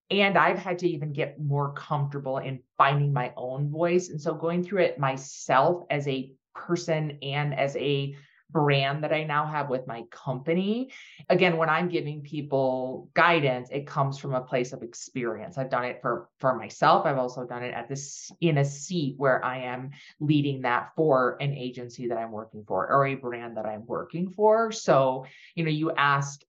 and 0.09 0.37
i've 0.37 0.57
had 0.57 0.79
to 0.79 0.87
even 0.87 1.13
get 1.13 1.39
more 1.39 1.73
comfortable 1.73 2.39
in 2.39 2.59
finding 2.77 3.13
my 3.13 3.31
own 3.37 3.69
voice 3.69 4.09
and 4.09 4.19
so 4.19 4.33
going 4.33 4.63
through 4.63 4.81
it 4.81 4.99
myself 4.99 5.83
as 5.89 6.07
a 6.07 6.31
person 6.55 7.17
and 7.21 7.53
as 7.53 7.75
a 7.75 8.15
brand 8.53 9.03
that 9.03 9.11
I 9.11 9.23
now 9.23 9.45
have 9.45 9.69
with 9.69 9.87
my 9.87 10.03
company. 10.11 10.91
Again, 11.29 11.57
when 11.57 11.69
I'm 11.69 11.89
giving 11.89 12.21
people 12.21 13.09
guidance, 13.13 13.69
it 13.71 13.87
comes 13.87 14.19
from 14.19 14.35
a 14.35 14.41
place 14.41 14.71
of 14.71 14.83
experience. 14.83 15.57
I've 15.57 15.69
done 15.69 15.85
it 15.85 15.99
for 16.01 16.29
for 16.39 16.55
myself. 16.55 17.05
I've 17.05 17.17
also 17.17 17.45
done 17.45 17.63
it 17.63 17.73
at 17.73 17.89
this 17.89 18.31
in 18.39 18.59
a 18.59 18.65
seat 18.65 19.15
where 19.17 19.43
I 19.43 19.63
am 19.63 19.91
leading 20.19 20.61
that 20.61 20.91
for 20.95 21.37
an 21.41 21.53
agency 21.53 22.07
that 22.07 22.17
I'm 22.17 22.31
working 22.31 22.63
for 22.65 22.89
or 22.89 23.07
a 23.07 23.15
brand 23.15 23.57
that 23.57 23.65
I'm 23.65 23.85
working 23.85 24.29
for. 24.29 24.71
So, 24.71 25.25
you 25.55 25.63
know, 25.65 25.71
you 25.71 25.91
asked 25.91 26.45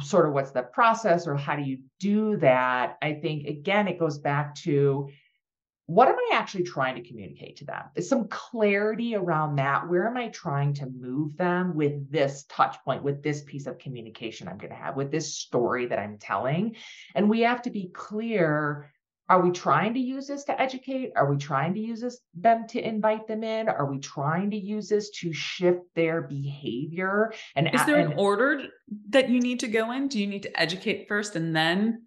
sort 0.00 0.26
of 0.26 0.32
what's 0.32 0.50
the 0.50 0.62
process 0.62 1.26
or 1.26 1.36
how 1.36 1.56
do 1.56 1.62
you 1.62 1.78
do 2.00 2.36
that? 2.38 2.96
I 3.00 3.14
think 3.14 3.46
again 3.46 3.86
it 3.86 3.98
goes 3.98 4.18
back 4.18 4.54
to 4.56 5.08
what 5.92 6.08
am 6.08 6.14
I 6.14 6.36
actually 6.36 6.64
trying 6.64 6.94
to 6.94 7.06
communicate 7.06 7.56
to 7.56 7.66
them? 7.66 7.82
Is 7.94 8.08
some 8.08 8.26
clarity 8.28 9.14
around 9.14 9.56
that. 9.56 9.86
Where 9.88 10.06
am 10.06 10.16
I 10.16 10.28
trying 10.28 10.72
to 10.74 10.86
move 10.86 11.36
them 11.36 11.74
with 11.74 12.10
this 12.10 12.44
touch 12.48 12.76
point, 12.82 13.02
with 13.02 13.22
this 13.22 13.42
piece 13.42 13.66
of 13.66 13.78
communication 13.78 14.48
I'm 14.48 14.56
going 14.56 14.70
to 14.70 14.76
have, 14.76 14.96
with 14.96 15.10
this 15.10 15.34
story 15.34 15.86
that 15.86 15.98
I'm 15.98 16.16
telling? 16.16 16.76
And 17.14 17.28
we 17.28 17.40
have 17.40 17.60
to 17.62 17.70
be 17.70 17.90
clear. 17.92 18.90
Are 19.28 19.40
we 19.42 19.50
trying 19.50 19.92
to 19.94 20.00
use 20.00 20.26
this 20.26 20.44
to 20.44 20.60
educate? 20.60 21.12
Are 21.14 21.30
we 21.30 21.36
trying 21.36 21.74
to 21.74 21.80
use 21.80 22.00
this 22.00 22.20
them 22.34 22.66
to 22.68 22.86
invite 22.86 23.26
them 23.26 23.44
in? 23.44 23.68
Are 23.68 23.86
we 23.90 23.98
trying 23.98 24.50
to 24.50 24.56
use 24.56 24.88
this 24.88 25.10
to 25.20 25.32
shift 25.32 25.82
their 25.94 26.22
behavior? 26.22 27.34
And 27.54 27.68
is 27.72 27.84
there 27.84 27.98
and, 27.98 28.12
an 28.12 28.18
order 28.18 28.64
that 29.10 29.28
you 29.28 29.40
need 29.40 29.60
to 29.60 29.68
go 29.68 29.92
in? 29.92 30.08
Do 30.08 30.18
you 30.18 30.26
need 30.26 30.42
to 30.44 30.60
educate 30.60 31.06
first 31.06 31.36
and 31.36 31.54
then 31.54 32.06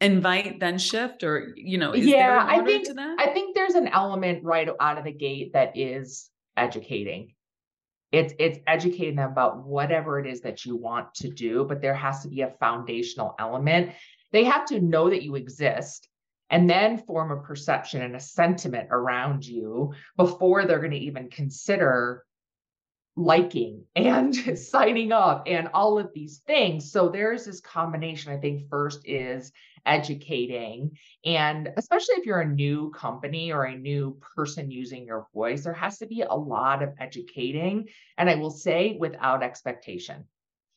invite 0.00 0.60
then 0.60 0.78
shift 0.78 1.24
or 1.24 1.52
you 1.56 1.76
know 1.76 1.92
yeah 1.92 2.46
i 2.48 2.64
think 2.64 2.86
i 3.18 3.26
think 3.26 3.54
there's 3.56 3.74
an 3.74 3.88
element 3.88 4.44
right 4.44 4.68
out 4.80 4.96
of 4.96 5.04
the 5.04 5.12
gate 5.12 5.52
that 5.54 5.76
is 5.76 6.30
educating. 6.58 7.34
It's 8.10 8.34
it's 8.38 8.58
educating 8.66 9.16
them 9.16 9.30
about 9.30 9.64
whatever 9.64 10.18
it 10.18 10.26
is 10.26 10.40
that 10.42 10.64
you 10.64 10.76
want 10.76 11.14
to 11.16 11.28
do 11.28 11.64
but 11.64 11.80
there 11.80 11.94
has 11.94 12.22
to 12.22 12.28
be 12.28 12.40
a 12.42 12.54
foundational 12.58 13.34
element. 13.38 13.92
They 14.32 14.44
have 14.44 14.66
to 14.66 14.80
know 14.80 15.10
that 15.10 15.22
you 15.22 15.36
exist 15.36 16.08
and 16.50 16.68
then 16.68 16.98
form 16.98 17.30
a 17.30 17.42
perception 17.42 18.02
and 18.02 18.16
a 18.16 18.20
sentiment 18.20 18.88
around 18.90 19.46
you 19.46 19.92
before 20.16 20.64
they're 20.64 20.78
going 20.78 20.92
to 20.92 20.96
even 20.96 21.28
consider 21.28 22.24
liking 23.18 23.84
and 23.96 24.32
mm-hmm. 24.34 24.54
signing 24.54 25.12
up 25.12 25.42
and 25.46 25.68
all 25.74 25.98
of 25.98 26.10
these 26.14 26.38
things. 26.46 26.90
So 26.92 27.08
there's 27.08 27.44
this 27.44 27.60
combination. 27.60 28.32
I 28.32 28.38
think 28.38 28.68
first 28.70 29.00
is 29.04 29.52
educating. 29.84 30.96
And 31.24 31.70
especially 31.76 32.14
if 32.16 32.26
you're 32.26 32.40
a 32.40 32.48
new 32.48 32.90
company 32.90 33.52
or 33.52 33.64
a 33.64 33.76
new 33.76 34.18
person 34.36 34.70
using 34.70 35.04
your 35.04 35.26
voice, 35.34 35.64
there 35.64 35.72
has 35.72 35.98
to 35.98 36.06
be 36.06 36.22
a 36.22 36.34
lot 36.34 36.82
of 36.82 36.94
educating. 37.00 37.88
And 38.16 38.30
I 38.30 38.36
will 38.36 38.50
say 38.50 38.96
without 38.98 39.42
expectation 39.42 40.24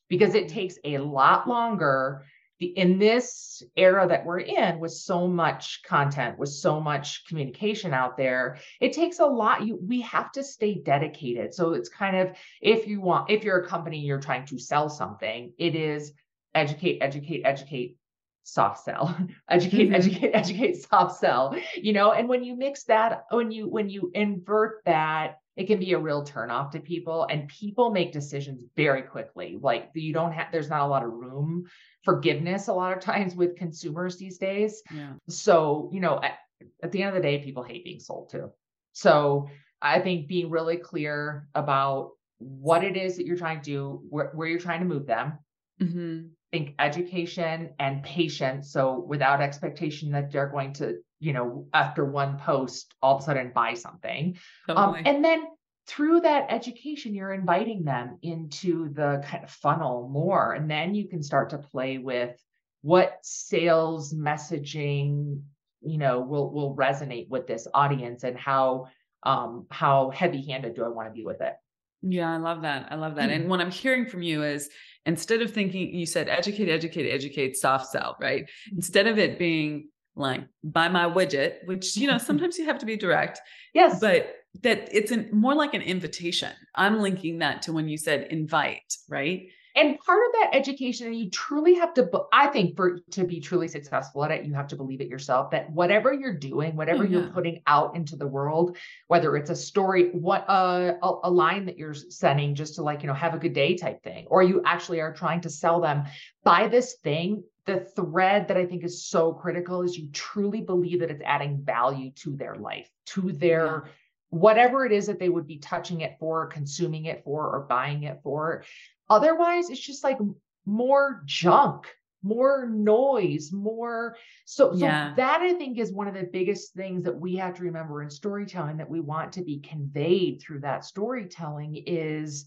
because 0.10 0.34
it 0.34 0.46
mm-hmm. 0.48 0.56
takes 0.56 0.76
a 0.84 0.98
lot 0.98 1.48
longer 1.48 2.26
in 2.62 3.00
this 3.00 3.64
era 3.76 4.08
that 4.08 4.26
we're 4.26 4.40
in 4.40 4.80
with 4.80 4.92
so 4.92 5.28
much 5.28 5.82
content 5.86 6.38
with 6.38 6.50
so 6.50 6.80
much 6.80 7.26
communication 7.28 7.94
out 7.94 8.18
there 8.18 8.58
it 8.80 8.94
takes 8.94 9.20
a 9.20 9.26
lot 9.26 9.66
you 9.66 9.80
we 9.82 10.02
have 10.02 10.32
to 10.32 10.44
stay 10.44 10.76
dedicated. 10.76 11.54
So 11.54 11.74
it's 11.74 11.90
kind 11.90 12.16
of 12.16 12.36
if 12.62 12.88
you 12.88 13.02
want 13.02 13.30
if 13.30 13.44
you're 13.44 13.64
a 13.64 13.68
company 13.68 14.00
you're 14.00 14.20
trying 14.20 14.46
to 14.48 14.60
sell 14.60 14.90
something 14.90 15.54
it 15.58 15.76
is 15.76 16.14
educate 16.54 17.00
educate 17.02 17.44
educate 17.46 17.98
soft 18.44 18.84
sell. 18.84 19.16
Educate 19.50 19.86
mm-hmm. 19.86 19.96
educate 19.96 20.32
educate 20.34 20.84
soft 20.90 21.20
sell 21.20 21.56
you 21.76 21.94
know? 21.94 22.12
And 22.12 22.28
when 22.28 22.44
you 22.44 22.56
mix 22.56 22.84
that 22.86 23.26
when 23.32 23.52
you 23.52 23.68
when 23.68 23.90
you 23.90 24.12
invert 24.14 24.82
that 24.86 25.41
it 25.58 25.68
can 25.68 25.80
be 25.80 25.94
a 25.94 26.00
real 26.00 26.24
turnoff 26.24 26.72
to 26.72 26.80
people 26.80 27.28
and 27.30 27.48
people 27.48 27.92
make 27.92 28.12
decisions 28.12 28.64
very 28.76 29.02
quickly 29.02 29.58
like 29.62 29.90
you 29.94 30.14
don't 30.14 30.32
have 30.32 30.48
there's 30.52 30.70
not 30.70 30.82
a 30.82 30.88
lot 30.88 31.04
of 31.04 31.12
room 31.12 31.66
forgiveness 32.04 32.68
a 32.68 32.74
lot 32.74 32.96
of 32.96 33.00
times 33.00 33.36
with 33.36 33.56
consumers 33.56 34.18
these 34.18 34.38
days 34.38 34.82
yeah. 34.94 35.14
so 35.28 35.90
you 35.94 36.00
know 36.00 36.20
at, 36.24 36.38
at 36.84 36.92
the 36.92 37.02
end 37.02 37.10
of 37.10 37.16
the 37.16 37.28
day 37.28 37.44
people 37.44 37.64
hate 37.64 37.84
being 37.84 38.00
sold 38.00 38.30
to 38.30 38.50
so 38.94 39.50
i 39.82 40.00
think 40.00 40.28
being 40.28 40.50
really 40.50 40.78
clear 40.78 41.48
about 41.56 42.12
what 42.40 42.84
it 42.84 42.98
is 42.98 43.18
that 43.18 43.26
you're 43.26 43.38
trying 43.38 43.62
to 43.62 43.64
do 43.64 44.02
where, 44.10 44.32
where 44.34 44.48
you're 44.48 44.60
trying 44.60 44.80
to 44.80 44.86
move 44.86 45.06
them 45.06 45.38
mm-hmm. 45.82 46.28
Think 46.52 46.76
education 46.80 47.70
and 47.80 48.04
patience 48.04 48.72
so 48.72 49.06
without 49.08 49.42
expectation 49.42 50.12
that 50.12 50.32
they're 50.32 50.50
going 50.50 50.74
to 50.74 50.98
you 51.22 51.34
know, 51.34 51.68
after 51.72 52.04
one 52.04 52.38
post, 52.40 52.94
all 53.02 53.16
of 53.16 53.22
a 53.22 53.26
sudden 53.26 53.52
buy 53.54 53.76
something. 53.76 54.38
Um, 54.68 54.76
totally. 54.76 55.00
Um, 55.00 55.06
and 55.06 55.24
then 55.24 55.44
through 55.88 56.22
that 56.22 56.48
education, 56.50 57.14
you're 57.14 57.32
inviting 57.32 57.84
them 57.84 58.18
into 58.24 58.92
the 58.92 59.24
kind 59.26 59.44
of 59.44 59.52
funnel 59.52 60.10
more. 60.12 60.54
And 60.54 60.70
then 60.70 60.96
you 60.96 61.08
can 61.08 61.22
start 61.22 61.52
to 61.52 61.60
play 61.60 62.00
with 62.00 62.36
what 62.82 63.20
sales 63.22 64.14
messaging, 64.14 65.42
you 65.82 65.98
know, 66.00 66.22
will 66.22 66.52
will 66.52 66.76
resonate 66.76 67.30
with 67.30 67.46
this 67.46 67.68
audience 67.74 68.24
and 68.24 68.38
how 68.38 68.88
um 69.24 69.68
how 69.70 70.10
heavy-handed 70.10 70.74
do 70.74 70.84
I 70.84 70.88
want 70.88 71.08
to 71.08 71.14
be 71.14 71.24
with 71.24 71.42
it. 71.42 71.54
Yeah, 72.02 72.34
I 72.34 72.38
love 72.38 72.64
that. 72.64 72.88
I 72.92 72.96
love 72.96 73.16
that. 73.16 73.30
Mm-hmm. 73.30 73.42
And 73.42 73.50
what 73.50 73.62
I'm 73.62 73.70
hearing 73.70 74.08
from 74.08 74.24
you 74.24 74.42
is 74.42 74.72
instead 75.06 75.42
of 75.42 75.52
thinking, 75.52 75.94
you 75.94 76.06
said 76.06 76.30
educate, 76.30 76.70
educate, 76.70 77.10
educate, 77.10 77.58
soft 77.58 77.88
sell, 77.88 78.18
right? 78.20 78.50
Instead 78.76 79.08
of 79.08 79.18
it 79.18 79.40
being 79.40 79.90
like 80.16 80.42
buy 80.64 80.88
my 80.90 81.06
widget, 81.06 81.66
which, 81.66 81.96
you 81.98 82.08
know, 82.08 82.18
sometimes 82.30 82.58
you 82.58 82.66
have 82.66 82.80
to 82.80 82.86
be 82.86 82.98
direct. 82.98 83.40
Yes. 83.74 84.00
But 84.00 84.36
that 84.62 84.90
it's 84.92 85.12
an, 85.12 85.30
more 85.32 85.56
like 85.56 85.74
an 85.74 85.82
invitation. 85.82 86.52
I'm 86.76 87.00
linking 87.00 87.40
that 87.40 87.64
to 87.64 87.74
when 87.74 87.88
you 87.88 87.98
said 87.98 88.28
invite, 88.32 88.94
right? 89.10 89.48
And 89.76 90.00
part 90.00 90.20
of 90.28 90.34
that 90.34 90.50
education, 90.54 91.14
you 91.14 91.30
truly 91.30 91.76
have 91.76 91.94
to, 91.96 92.10
I 92.34 92.48
think 92.48 92.76
for 92.76 93.00
to 93.12 93.24
be 93.24 93.40
truly 93.40 93.68
successful 93.68 94.24
at 94.24 94.32
it, 94.32 94.46
you 94.46 94.54
have 94.54 94.68
to 94.68 94.76
believe 94.76 95.02
it 95.02 95.08
yourself 95.08 95.52
that 95.52 95.72
whatever 95.72 96.14
you're 96.14 96.38
doing, 96.38 96.76
whatever 96.76 97.06
yeah. 97.06 97.20
you're 97.20 97.30
putting 97.30 97.62
out 97.68 97.96
into 97.96 98.16
the 98.16 98.28
world, 98.28 98.78
whether 99.08 99.36
it's 99.38 99.50
a 99.50 99.56
story, 99.56 100.10
what 100.12 100.50
uh, 100.50 100.94
a, 101.02 101.14
a 101.24 101.32
line 101.32 101.66
that 101.66 101.78
you're 101.78 101.94
sending 101.94 102.56
just 102.56 102.76
to 102.76 102.84
like, 102.84 103.02
you 103.02 103.08
know, 103.08 103.14
have 103.14 103.34
a 103.34 103.40
good 103.40 103.54
day 103.54 103.76
type 103.76 104.04
thing, 104.04 104.26
or 104.30 104.44
you 104.44 104.62
actually 104.66 105.00
are 105.00 105.14
trying 105.14 105.42
to 105.42 105.50
sell 105.50 105.80
them, 105.80 106.04
buy 106.44 106.68
this 106.68 106.96
thing 107.04 107.44
the 107.66 107.80
thread 107.96 108.48
that 108.48 108.58
I 108.58 108.66
think 108.66 108.84
is 108.84 109.06
so 109.06 109.34
critical 109.34 109.84
is 109.84 109.98
you 109.98 110.10
truly 110.12 110.62
believe 110.62 111.00
that 111.02 111.12
it's 111.12 111.22
adding 111.26 111.62
value 111.64 112.12
to 112.16 112.36
their 112.36 112.56
life, 112.56 112.90
to 113.08 113.32
their 113.32 113.84
yeah. 113.86 113.92
whatever 114.30 114.86
it 114.86 114.92
is 114.92 115.08
that 115.08 115.20
they 115.20 115.30
would 115.30 115.48
be 115.48 115.58
touching 115.58 116.02
it 116.02 116.18
for, 116.20 116.48
consuming 116.48 117.06
it 117.06 117.24
for, 117.24 117.48
or 117.48 117.62
buying 117.62 118.04
it 118.04 118.20
for. 118.24 118.64
Otherwise, 119.12 119.70
it's 119.70 119.82
just 119.82 120.06
like 120.06 120.18
more 120.66 121.22
junk, 121.26 121.86
more 122.24 122.70
noise, 122.70 123.52
more. 123.52 124.16
So, 124.46 124.74
yeah. 124.74 125.10
so 125.10 125.16
that 125.18 125.42
I 125.42 125.54
think 125.54 125.78
is 125.78 125.92
one 125.92 126.08
of 126.08 126.14
the 126.14 126.30
biggest 126.32 126.74
things 126.74 127.04
that 127.04 127.20
we 127.20 127.36
have 127.36 127.56
to 127.56 127.64
remember 127.64 128.02
in 128.02 128.10
storytelling 128.10 128.78
that 128.78 128.90
we 128.90 129.02
want 129.02 129.34
to 129.34 129.44
be 129.44 129.60
conveyed 129.60 130.42
through 130.42 130.62
that 130.62 130.86
storytelling 130.86 131.84
is 131.86 132.46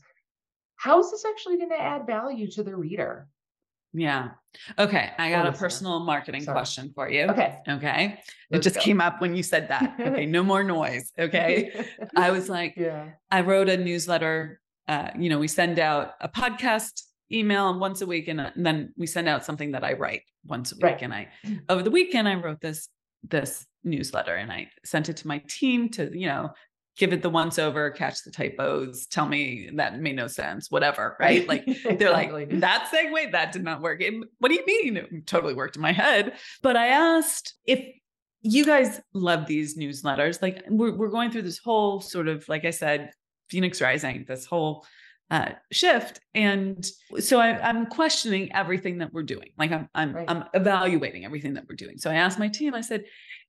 how 0.77 1.01
is 1.01 1.11
this 1.11 1.27
actually 1.27 1.59
going 1.59 1.71
to 1.71 1.81
add 1.81 2.07
value 2.07 2.51
to 2.53 2.63
the 2.63 2.75
reader? 2.75 3.29
Yeah. 3.93 4.31
Okay. 4.79 5.13
I 5.19 5.31
got 5.31 5.47
a 5.47 5.53
personal 5.53 6.01
marketing 6.01 6.43
Sorry. 6.43 6.55
question 6.55 6.93
for 6.95 7.09
you. 7.09 7.25
Okay. 7.25 7.59
Okay. 7.69 8.19
Let's 8.51 8.67
it 8.67 8.71
just 8.71 8.77
go. 8.77 8.83
came 8.83 9.01
up 9.01 9.21
when 9.21 9.37
you 9.37 9.43
said 9.43 9.69
that. 9.69 9.95
Okay. 10.01 10.27
no 10.27 10.43
more 10.43 10.65
noise. 10.65 11.13
Okay. 11.19 11.87
I 12.17 12.33
was 12.33 12.49
like, 12.49 12.75
yeah. 12.77 13.11
I 13.31 13.43
wrote 13.43 13.69
a 13.69 13.77
newsletter. 13.77 14.61
Uh, 14.87 15.11
you 15.19 15.31
know, 15.31 15.39
we 15.39 15.49
send 15.49 15.79
out 15.79 16.13
a 16.21 16.29
podcast 16.29 17.03
email 17.33 17.79
once 17.79 18.01
a 18.03 18.07
week 18.07 18.29
and, 18.29 18.41
uh, 18.41 18.51
and, 18.55 18.67
then 18.67 18.93
we 18.97 19.07
send 19.07 19.29
out 19.29 19.45
something 19.45 19.73
that 19.73 19.85
I 19.85 19.95
write 19.95 20.23
once 20.47 20.73
a 20.73 20.77
week. 20.77 20.85
Right. 20.85 21.03
And 21.03 21.15
I, 21.15 21.29
over 21.69 21.83
the 21.83 21.91
weekend, 21.91 22.29
I 22.29 22.35
wrote 22.35 22.61
this, 22.61 22.89
this 23.23 23.67
newsletter 23.83 24.35
and 24.35 24.53
I 24.53 24.69
sent 24.85 25.09
it 25.09 25.17
to 25.19 25.29
my 25.29 25.43
team 25.49 25.89
to, 25.91 26.11
you 26.17 26.27
know, 26.27 26.51
give 26.97 27.13
it 27.13 27.23
the 27.23 27.31
once 27.31 27.59
over, 27.59 27.91
catch 27.91 28.23
the 28.23 28.31
typos, 28.31 29.07
tell 29.07 29.27
me 29.27 29.69
that 29.75 29.99
made 30.01 30.17
no 30.17 30.27
sense, 30.27 30.71
whatever, 30.71 31.17
right? 31.21 31.47
Like 31.49 31.67
they're 31.99 32.13
like, 32.13 32.61
that 32.61 32.91
segue, 32.93 33.33
that 33.33 33.53
did 33.53 33.65
not 33.65 33.81
work. 33.81 34.01
It, 34.01 34.15
what 34.39 34.49
do 34.49 34.55
you 34.55 34.65
mean? 34.67 34.97
It 34.97 35.27
totally 35.27 35.55
worked 35.55 35.77
in 35.77 35.83
my 35.83 35.93
head. 35.93 36.35
But 36.63 36.77
I 36.77 36.89
asked 36.89 37.55
if 37.67 37.85
you 38.43 38.65
guys 38.65 39.01
love 39.15 39.47
these 39.47 39.77
newsletters. 39.77 40.41
Like 40.43 40.63
we're, 40.69 40.95
we're 40.95 41.09
going 41.09 41.31
through 41.31 41.43
this 41.43 41.59
whole 41.59 42.01
sort 42.01 42.29
of, 42.29 42.49
like 42.49 42.65
I 42.65 42.71
said, 42.71 43.11
Phoenix 43.49 43.81
Rising, 43.81 44.25
this 44.27 44.47
whole 44.47 44.87
uh, 45.31 45.51
shift. 45.73 46.21
And 46.35 46.87
so 47.19 47.41
I, 47.41 47.69
am 47.69 47.87
questioning 47.87 48.53
everything 48.53 48.99
that 48.99 49.13
we're 49.13 49.23
doing. 49.23 49.51
Like 49.59 49.73
I'm, 49.73 49.89
I'm, 49.95 50.15
right. 50.15 50.27
I'm 50.29 50.45
evaluating 50.55 51.25
everything 51.25 51.55
that 51.55 51.65
we're 51.69 51.77
doing. 51.77 51.99
So 51.99 52.11
I 52.11 52.15
asked 52.15 52.39
my 52.39 52.49
team, 52.49 52.75
I 52.75 52.83
said, 52.83 53.05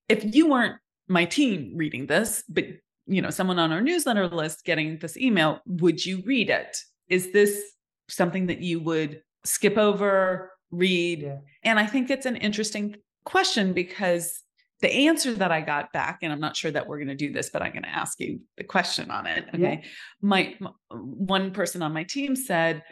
if 0.07 0.35
you 0.35 0.49
weren't 0.49 0.75
my 1.07 1.25
team 1.25 1.73
reading 1.75 2.07
this, 2.07 2.43
but 2.47 2.65
you 3.07 3.21
know 3.21 3.29
someone 3.29 3.59
on 3.59 3.71
our 3.71 3.81
newsletter 3.81 4.27
list 4.27 4.65
getting 4.65 4.97
this 4.99 5.17
email 5.17 5.59
would 5.65 6.03
you 6.03 6.23
read 6.25 6.49
it 6.49 6.75
is 7.07 7.31
this 7.31 7.61
something 8.09 8.47
that 8.47 8.61
you 8.61 8.79
would 8.79 9.21
skip 9.43 9.77
over 9.77 10.51
read 10.71 11.21
yeah. 11.21 11.37
and 11.63 11.79
i 11.79 11.85
think 11.85 12.09
it's 12.09 12.25
an 12.25 12.35
interesting 12.35 12.95
question 13.25 13.73
because 13.73 14.41
the 14.81 14.91
answer 14.91 15.33
that 15.33 15.51
i 15.51 15.61
got 15.61 15.91
back 15.93 16.19
and 16.21 16.31
i'm 16.31 16.39
not 16.39 16.55
sure 16.55 16.71
that 16.71 16.87
we're 16.87 16.97
going 16.97 17.07
to 17.07 17.15
do 17.15 17.31
this 17.31 17.49
but 17.49 17.61
i'm 17.61 17.71
going 17.71 17.83
to 17.83 17.89
ask 17.89 18.19
you 18.19 18.39
the 18.57 18.63
question 18.63 19.09
on 19.09 19.25
it 19.25 19.45
okay 19.53 19.81
yeah. 19.81 19.89
my 20.21 20.55
one 20.91 21.51
person 21.51 21.81
on 21.81 21.93
my 21.93 22.03
team 22.03 22.35
said 22.35 22.83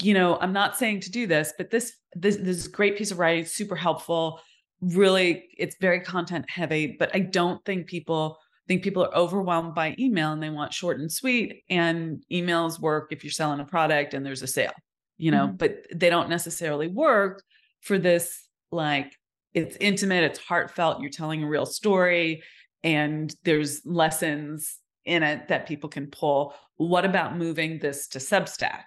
you 0.00 0.14
know 0.14 0.38
i'm 0.40 0.52
not 0.52 0.76
saying 0.76 1.00
to 1.00 1.10
do 1.10 1.26
this 1.26 1.52
but 1.58 1.70
this 1.70 1.92
this 2.14 2.36
this 2.36 2.68
great 2.68 2.96
piece 2.96 3.10
of 3.10 3.18
writing 3.18 3.44
super 3.44 3.76
helpful 3.76 4.40
really 4.80 5.48
it's 5.58 5.76
very 5.80 6.00
content 6.00 6.44
heavy 6.48 6.96
but 6.98 7.14
i 7.14 7.18
don't 7.18 7.64
think 7.64 7.86
people 7.86 8.38
think 8.66 8.82
people 8.82 9.02
are 9.04 9.14
overwhelmed 9.16 9.74
by 9.74 9.96
email 9.98 10.32
and 10.32 10.42
they 10.42 10.48
want 10.48 10.72
short 10.72 11.00
and 11.00 11.10
sweet 11.10 11.64
and 11.68 12.24
emails 12.30 12.78
work 12.78 13.08
if 13.10 13.24
you're 13.24 13.30
selling 13.32 13.58
a 13.60 13.64
product 13.64 14.14
and 14.14 14.24
there's 14.24 14.42
a 14.42 14.46
sale 14.46 14.72
you 15.18 15.30
know 15.30 15.48
mm-hmm. 15.48 15.56
but 15.56 15.86
they 15.94 16.08
don't 16.08 16.30
necessarily 16.30 16.86
work 16.86 17.42
for 17.80 17.98
this 17.98 18.46
like 18.70 19.12
it's 19.54 19.76
intimate 19.80 20.24
it's 20.24 20.38
heartfelt 20.38 21.00
you're 21.00 21.10
telling 21.10 21.42
a 21.42 21.48
real 21.48 21.66
story 21.66 22.42
and 22.82 23.34
there's 23.44 23.82
lessons 23.84 24.78
in 25.04 25.22
it 25.22 25.48
that 25.48 25.66
people 25.66 25.88
can 25.88 26.06
pull. 26.06 26.54
What 26.76 27.04
about 27.04 27.36
moving 27.36 27.78
this 27.78 28.08
to 28.08 28.18
substack? 28.18 28.84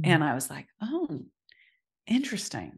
Mm-hmm. 0.00 0.10
and 0.10 0.24
i 0.24 0.34
was 0.34 0.50
like 0.50 0.66
oh 0.82 1.20
interesting. 2.06 2.72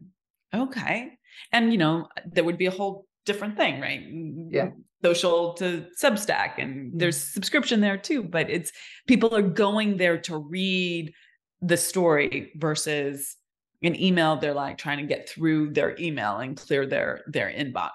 Okay. 0.53 1.11
And 1.51 1.71
you 1.71 1.77
know 1.77 2.07
there 2.25 2.43
would 2.43 2.57
be 2.57 2.67
a 2.67 2.71
whole 2.71 3.05
different 3.25 3.57
thing 3.57 3.81
right? 3.81 4.01
Yeah. 4.49 4.69
Social 5.03 5.53
to 5.53 5.85
Substack 6.01 6.53
and 6.57 6.91
mm. 6.91 6.99
there's 6.99 7.17
subscription 7.17 7.81
there 7.81 7.97
too, 7.97 8.23
but 8.23 8.49
it's 8.49 8.71
people 9.07 9.35
are 9.35 9.43
going 9.43 9.97
there 9.97 10.17
to 10.21 10.37
read 10.37 11.13
the 11.61 11.77
story 11.77 12.51
versus 12.55 13.35
an 13.83 13.99
email 14.01 14.37
they're 14.37 14.53
like 14.53 14.77
trying 14.77 14.97
to 14.97 15.05
get 15.05 15.29
through 15.29 15.71
their 15.71 15.95
email 15.99 16.37
and 16.37 16.57
clear 16.57 16.85
their 16.85 17.21
their 17.27 17.49
inbox. 17.49 17.91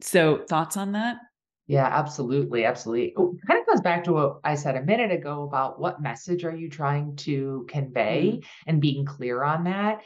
So 0.00 0.44
thoughts 0.48 0.76
on 0.76 0.92
that? 0.92 1.18
Yeah, 1.66 1.86
absolutely, 1.86 2.64
absolutely. 2.64 3.08
It 3.08 3.46
kind 3.46 3.60
of 3.60 3.66
goes 3.66 3.80
back 3.80 4.02
to 4.04 4.12
what 4.12 4.40
I 4.42 4.56
said 4.56 4.76
a 4.76 4.82
minute 4.82 5.12
ago 5.12 5.44
about 5.44 5.78
what 5.78 6.02
message 6.02 6.44
are 6.44 6.54
you 6.54 6.68
trying 6.68 7.14
to 7.16 7.64
convey 7.68 8.40
mm 8.40 8.46
and 8.66 8.80
being 8.80 9.04
clear 9.04 9.42
on 9.42 9.64
that. 9.64 10.00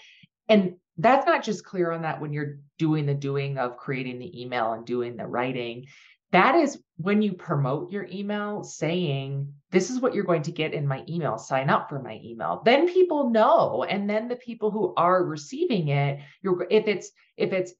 And 0.49 0.75
that's 0.99 1.27
not 1.27 1.43
just 1.43 1.65
clear 1.65 1.91
on 1.91 2.03
that 2.03 2.21
when 2.21 2.33
you're 2.33 2.59
doing 2.79 3.07
the 3.07 3.15
doing 3.15 3.59
of 3.59 3.77
creating 3.77 4.19
the 4.19 4.43
email 4.43 4.73
and 4.73 4.85
doing 4.85 5.17
the 5.17 5.27
writing 5.27 5.87
that 6.35 6.57
is 6.57 6.83
when 6.97 7.23
you 7.23 7.33
promote 7.33 7.93
your 7.93 8.09
email 8.11 8.65
saying 8.65 9.53
this 9.71 9.89
is 9.89 10.01
what 10.01 10.15
you're 10.15 10.25
going 10.25 10.43
to 10.43 10.51
get 10.51 10.75
in 10.75 10.87
my 10.87 11.05
email 11.09 11.39
sign 11.39 11.71
up 11.71 11.89
for 11.89 12.03
my 12.03 12.21
email 12.25 12.61
then 12.65 12.93
people 12.93 13.31
know 13.31 13.85
and 13.85 14.11
then 14.11 14.27
the 14.27 14.37
people 14.37 14.71
who 14.71 14.93
are 14.97 15.25
receiving 15.25 15.89
it 15.89 16.19
you're 16.43 16.67
if 16.71 16.89
it's 16.89 17.13
if 17.37 17.53
it's 17.53 17.73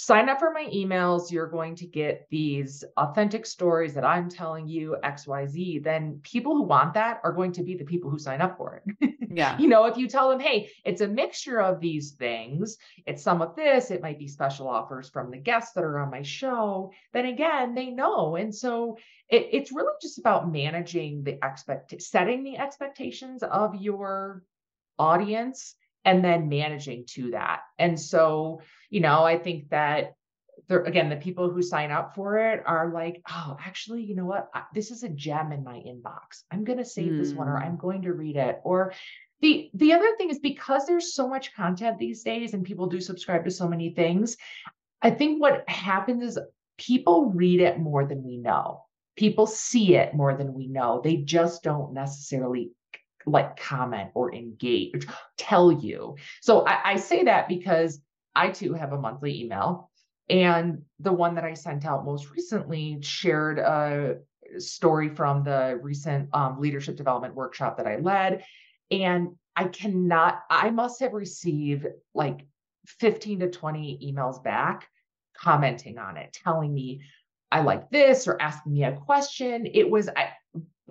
sign 0.00 0.28
up 0.28 0.38
for 0.38 0.52
my 0.52 0.64
emails, 0.72 1.32
you're 1.32 1.48
going 1.48 1.74
to 1.74 1.84
get 1.84 2.24
these 2.30 2.84
authentic 2.96 3.44
stories 3.44 3.94
that 3.94 4.04
I'm 4.04 4.28
telling 4.30 4.68
you 4.68 4.96
XYZ, 5.02 5.82
then 5.82 6.20
people 6.22 6.54
who 6.54 6.62
want 6.62 6.94
that 6.94 7.20
are 7.24 7.32
going 7.32 7.50
to 7.50 7.64
be 7.64 7.76
the 7.76 7.82
people 7.84 8.08
who 8.08 8.16
sign 8.16 8.40
up 8.40 8.56
for 8.56 8.80
it. 9.00 9.10
Yeah. 9.30 9.58
you 9.58 9.68
know, 9.68 9.84
if 9.84 9.96
you 9.96 10.08
tell 10.08 10.30
them, 10.30 10.40
hey, 10.40 10.70
it's 10.84 11.00
a 11.00 11.08
mixture 11.08 11.60
of 11.60 11.80
these 11.80 12.12
things, 12.12 12.78
it's 13.06 13.22
some 13.22 13.42
of 13.42 13.54
this, 13.56 13.90
it 13.90 14.02
might 14.02 14.18
be 14.18 14.26
special 14.26 14.68
offers 14.68 15.10
from 15.10 15.30
the 15.30 15.36
guests 15.36 15.74
that 15.74 15.84
are 15.84 15.98
on 15.98 16.10
my 16.10 16.22
show, 16.22 16.92
then 17.12 17.26
again, 17.26 17.74
they 17.74 17.90
know. 17.90 18.36
And 18.36 18.54
so 18.54 18.96
it, 19.28 19.48
it's 19.52 19.72
really 19.72 19.92
just 20.00 20.18
about 20.18 20.50
managing 20.50 21.24
the 21.24 21.38
expect 21.44 22.00
setting 22.00 22.42
the 22.42 22.56
expectations 22.58 23.42
of 23.42 23.74
your 23.76 24.42
audience 24.98 25.74
and 26.04 26.24
then 26.24 26.48
managing 26.48 27.04
to 27.06 27.32
that. 27.32 27.60
And 27.78 28.00
so, 28.00 28.62
you 28.88 29.00
know, 29.00 29.24
I 29.24 29.38
think 29.38 29.68
that 29.70 30.14
there, 30.68 30.82
again, 30.82 31.08
the 31.08 31.16
people 31.16 31.50
who 31.50 31.62
sign 31.62 31.90
up 31.90 32.14
for 32.14 32.38
it 32.38 32.62
are 32.66 32.92
like, 32.92 33.22
oh, 33.30 33.56
actually, 33.64 34.02
you 34.02 34.14
know 34.14 34.26
what? 34.26 34.50
This 34.74 34.90
is 34.90 35.02
a 35.02 35.08
gem 35.08 35.52
in 35.52 35.64
my 35.64 35.76
inbox. 35.76 36.42
I'm 36.50 36.64
going 36.64 36.78
to 36.78 36.84
save 36.84 37.12
mm. 37.12 37.18
this 37.18 37.32
one 37.32 37.48
or 37.48 37.56
I'm 37.56 37.72
hmm. 37.72 37.80
going 37.80 38.02
to 38.02 38.12
read 38.12 38.36
it. 38.36 38.60
Or 38.64 38.92
the 39.40 39.70
the 39.74 39.92
other 39.92 40.16
thing 40.16 40.30
is 40.30 40.40
because 40.40 40.86
there's 40.86 41.14
so 41.14 41.28
much 41.28 41.54
content 41.54 41.98
these 41.98 42.22
days 42.22 42.54
and 42.54 42.64
people 42.64 42.86
do 42.86 43.00
subscribe 43.00 43.44
to 43.44 43.50
so 43.50 43.68
many 43.68 43.90
things, 43.90 44.36
I 45.00 45.10
think 45.10 45.40
what 45.40 45.68
happens 45.68 46.22
is 46.22 46.38
people 46.76 47.30
read 47.30 47.60
it 47.60 47.78
more 47.78 48.04
than 48.04 48.22
we 48.22 48.36
know. 48.36 48.84
People 49.16 49.46
see 49.46 49.96
it 49.96 50.14
more 50.14 50.36
than 50.36 50.54
we 50.54 50.68
know. 50.68 51.00
They 51.02 51.16
just 51.16 51.62
don't 51.62 51.92
necessarily 51.92 52.72
like 53.26 53.56
comment 53.56 54.10
or 54.14 54.34
engage, 54.34 55.06
tell 55.36 55.72
you. 55.72 56.16
So 56.40 56.66
I, 56.66 56.92
I 56.92 56.96
say 56.96 57.24
that 57.24 57.48
because 57.48 58.00
I 58.34 58.50
too 58.50 58.74
have 58.74 58.92
a 58.92 59.00
monthly 59.00 59.40
email. 59.40 59.90
And 60.30 60.82
the 61.00 61.12
one 61.12 61.34
that 61.36 61.44
I 61.44 61.54
sent 61.54 61.86
out 61.86 62.04
most 62.04 62.30
recently 62.30 62.98
shared 63.00 63.58
a 63.58 64.18
story 64.58 65.08
from 65.08 65.44
the 65.44 65.78
recent 65.82 66.28
um, 66.32 66.60
leadership 66.60 66.96
development 66.96 67.34
workshop 67.34 67.76
that 67.78 67.86
I 67.86 67.96
led. 67.96 68.44
And 68.90 69.36
I 69.56 69.64
cannot, 69.64 70.42
I 70.50 70.70
must 70.70 71.00
have 71.00 71.12
received 71.12 71.86
like 72.14 72.46
15 72.86 73.40
to 73.40 73.50
20 73.50 74.12
emails 74.12 74.42
back 74.42 74.88
commenting 75.36 75.98
on 75.98 76.16
it, 76.16 76.32
telling 76.32 76.72
me 76.72 77.02
I 77.50 77.62
like 77.62 77.90
this 77.90 78.28
or 78.28 78.40
asking 78.40 78.72
me 78.72 78.84
a 78.84 78.92
question. 78.92 79.66
It 79.72 79.88
was, 79.88 80.08
I, 80.08 80.30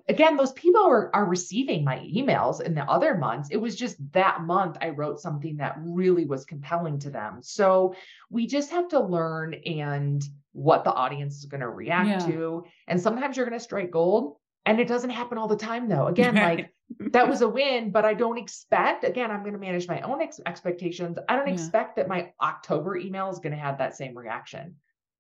again, 0.07 0.37
those 0.37 0.53
people 0.53 0.85
are, 0.85 1.09
are 1.13 1.25
receiving 1.25 1.83
my 1.83 1.99
emails 1.99 2.61
in 2.61 2.73
the 2.73 2.83
other 2.83 3.15
months. 3.15 3.49
It 3.51 3.57
was 3.57 3.75
just 3.75 3.97
that 4.13 4.41
month 4.41 4.77
I 4.81 4.89
wrote 4.89 5.19
something 5.19 5.57
that 5.57 5.75
really 5.79 6.25
was 6.25 6.45
compelling 6.45 6.99
to 6.99 7.09
them. 7.09 7.39
So 7.41 7.95
we 8.29 8.47
just 8.47 8.71
have 8.71 8.87
to 8.89 8.99
learn 8.99 9.53
and 9.65 10.23
what 10.53 10.83
the 10.83 10.93
audience 10.93 11.37
is 11.37 11.45
going 11.45 11.61
to 11.61 11.69
react 11.69 12.09
yeah. 12.09 12.31
to. 12.31 12.65
And 12.87 12.99
sometimes 12.99 13.37
you're 13.37 13.45
going 13.45 13.59
to 13.59 13.63
strike 13.63 13.91
gold. 13.91 14.37
And 14.65 14.79
it 14.81 14.87
doesn't 14.87 15.11
happen 15.11 15.37
all 15.37 15.47
the 15.47 15.55
time, 15.55 15.87
though. 15.87 16.07
Again, 16.17 16.35
like 16.35 16.71
that 17.11 17.27
was 17.27 17.41
a 17.41 17.47
win, 17.47 17.91
but 17.91 18.05
I 18.05 18.13
don't 18.13 18.37
expect, 18.37 19.03
again, 19.03 19.29
I'm 19.29 19.41
going 19.41 19.53
to 19.53 19.59
manage 19.59 19.87
my 19.87 20.01
own 20.01 20.21
ex- 20.21 20.39
expectations. 20.45 21.17
I 21.27 21.35
don't 21.35 21.47
yeah. 21.47 21.53
expect 21.53 21.97
that 21.97 22.07
my 22.07 22.31
October 22.41 22.97
email 22.97 23.29
is 23.29 23.39
going 23.39 23.53
to 23.53 23.59
have 23.59 23.77
that 23.79 23.95
same 23.95 24.17
reaction. 24.17 24.75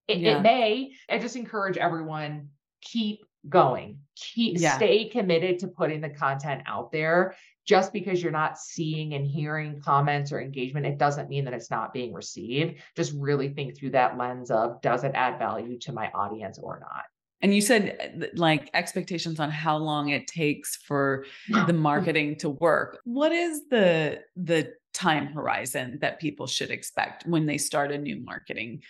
It, 0.07 0.19
yeah. 0.19 0.37
it 0.37 0.41
may. 0.41 0.93
I 1.09 1.19
just 1.19 1.35
encourage 1.35 1.77
everyone 1.77 2.49
keep 2.81 3.25
going. 3.47 3.99
Keep 4.19 4.59
yeah. 4.59 4.75
stay 4.77 5.05
committed 5.05 5.59
to 5.59 5.67
putting 5.67 6.01
the 6.01 6.09
content 6.09 6.63
out 6.65 6.91
there. 6.91 7.35
Just 7.65 7.91
because 7.91 8.23
you're 8.23 8.31
not 8.31 8.57
seeing 8.57 9.13
and 9.13 9.27
hearing 9.27 9.81
comments 9.81 10.31
or 10.31 10.39
engagement, 10.39 10.85
it 10.85 10.97
doesn't 10.97 11.29
mean 11.29 11.43
that 11.45 11.53
it's 11.53 11.69
not 11.69 11.93
being 11.93 12.13
received. 12.13 12.79
Just 12.95 13.13
really 13.17 13.49
think 13.49 13.77
through 13.77 13.89
that 13.91 14.17
lens 14.17 14.49
of 14.51 14.81
does 14.81 15.03
it 15.03 15.11
add 15.15 15.37
value 15.37 15.77
to 15.79 15.91
my 15.91 16.09
audience 16.13 16.57
or 16.59 16.79
not? 16.79 17.03
And 17.41 17.53
you 17.53 17.61
said 17.61 18.21
uh, 18.21 18.27
like 18.35 18.69
expectations 18.73 19.39
on 19.39 19.51
how 19.51 19.77
long 19.77 20.09
it 20.09 20.27
takes 20.27 20.77
for 20.77 21.25
the 21.67 21.73
marketing 21.73 22.37
to 22.37 22.49
work. 22.49 22.99
What 23.03 23.31
is 23.31 23.67
the 23.69 24.21
the 24.35 24.73
time 24.93 25.27
horizon 25.27 25.99
that 26.01 26.19
people 26.19 26.47
should 26.47 26.71
expect 26.71 27.27
when 27.27 27.45
they 27.45 27.57
start 27.57 27.91
a 27.91 27.97
new 27.97 28.19
marketing 28.23 28.81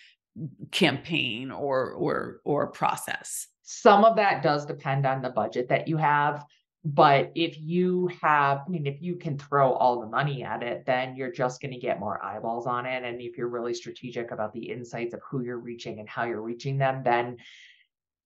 campaign 0.71 1.51
or 1.51 1.91
or 1.91 2.41
or 2.45 2.67
process? 2.67 3.47
Some 3.70 4.05
of 4.05 4.15
that 4.15 4.41
does 4.41 4.65
depend 4.65 5.05
on 5.05 5.22
the 5.22 5.30
budget 5.30 5.68
that 5.68 5.89
you 5.89 5.97
have. 5.97 6.45
But 6.86 7.34
if 7.36 7.59
you 7.59 8.09
have, 8.22 8.61
I 8.65 8.70
mean, 8.70 8.88
if 8.88 9.01
you 9.01 9.18
can 9.18 9.38
throw 9.38 9.74
all 9.74 9.99
the 9.99 10.07
money 10.07 10.41
at 10.41 10.63
it, 10.63 10.86
then 10.86 11.18
you're 11.18 11.34
just 11.34 11.59
going 11.59 11.74
to 11.74 11.80
get 11.80 11.99
more 11.99 12.24
eyeballs 12.24 12.65
on 12.65 12.86
it. 12.86 13.03
And 13.03 13.20
if 13.20 13.38
you're 13.38 13.49
really 13.49 13.74
strategic 13.74 14.32
about 14.32 14.53
the 14.53 14.72
insights 14.72 15.13
of 15.13 15.20
who 15.30 15.41
you're 15.41 15.59
reaching 15.59 15.99
and 15.99 16.07
how 16.07 16.24
you're 16.24 16.41
reaching 16.41 16.78
them, 16.78 17.01
then 17.03 17.38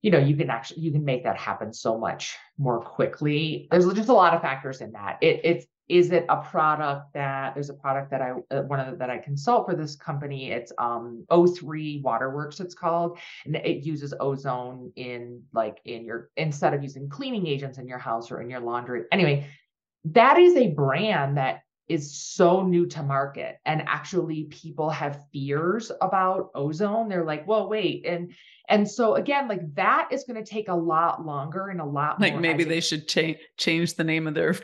you 0.03 0.11
know 0.11 0.19
you 0.19 0.35
can 0.35 0.51
actually 0.51 0.81
you 0.81 0.91
can 0.91 1.05
make 1.05 1.23
that 1.23 1.37
happen 1.37 1.73
so 1.73 1.95
much 1.97 2.35
more 2.57 2.81
quickly 2.81 3.67
there's 3.69 3.85
just 3.93 4.09
a 4.09 4.13
lot 4.13 4.33
of 4.33 4.41
factors 4.41 4.81
in 4.81 4.91
that 4.93 5.19
it, 5.21 5.41
it's 5.43 5.67
is 5.91 6.11
it 6.11 6.25
a 6.29 6.37
product 6.37 7.13
that 7.13 7.53
there's 7.53 7.69
a 7.69 7.73
product 7.73 8.09
that 8.11 8.21
I 8.21 8.31
uh, 8.49 8.61
one 8.61 8.79
of 8.79 8.91
the, 8.91 8.95
that 8.95 9.09
I 9.09 9.17
consult 9.17 9.67
for 9.67 9.75
this 9.75 9.95
company 9.97 10.51
it's 10.51 10.71
um 10.77 11.25
O3 11.29 12.01
Waterworks 12.01 12.61
it's 12.61 12.73
called 12.73 13.19
and 13.45 13.57
it 13.57 13.83
uses 13.85 14.13
ozone 14.19 14.93
in 14.95 15.43
like 15.53 15.81
in 15.83 16.05
your 16.05 16.29
instead 16.37 16.73
of 16.73 16.81
using 16.81 17.09
cleaning 17.09 17.45
agents 17.45 17.77
in 17.77 17.87
your 17.89 17.97
house 17.97 18.31
or 18.31 18.41
in 18.41 18.49
your 18.49 18.61
laundry. 18.61 19.03
Anyway 19.11 19.45
that 20.05 20.39
is 20.39 20.55
a 20.55 20.69
brand 20.69 21.37
that 21.37 21.63
is 21.89 22.15
so 22.15 22.65
new 22.65 22.85
to 22.85 23.03
market 23.03 23.57
and 23.65 23.83
actually 23.85 24.45
people 24.45 24.89
have 24.89 25.25
fears 25.33 25.91
about 25.99 26.51
ozone. 26.55 27.09
They're 27.09 27.25
like 27.25 27.45
well 27.45 27.67
wait 27.67 28.05
and 28.05 28.31
and 28.69 28.89
so 28.89 29.15
again 29.15 29.49
like 29.49 29.75
that 29.75 30.07
is 30.09 30.23
going 30.23 30.41
to 30.41 30.49
take 30.49 30.69
a 30.69 30.73
lot 30.73 31.25
longer 31.25 31.67
and 31.67 31.81
a 31.81 31.85
lot 31.85 32.21
like 32.21 32.39
maybe 32.39 32.63
they 32.63 32.79
should 32.79 33.09
change 33.09 33.37
change 33.57 33.95
the 33.95 34.05
name 34.05 34.25
of 34.25 34.35
their 34.35 34.55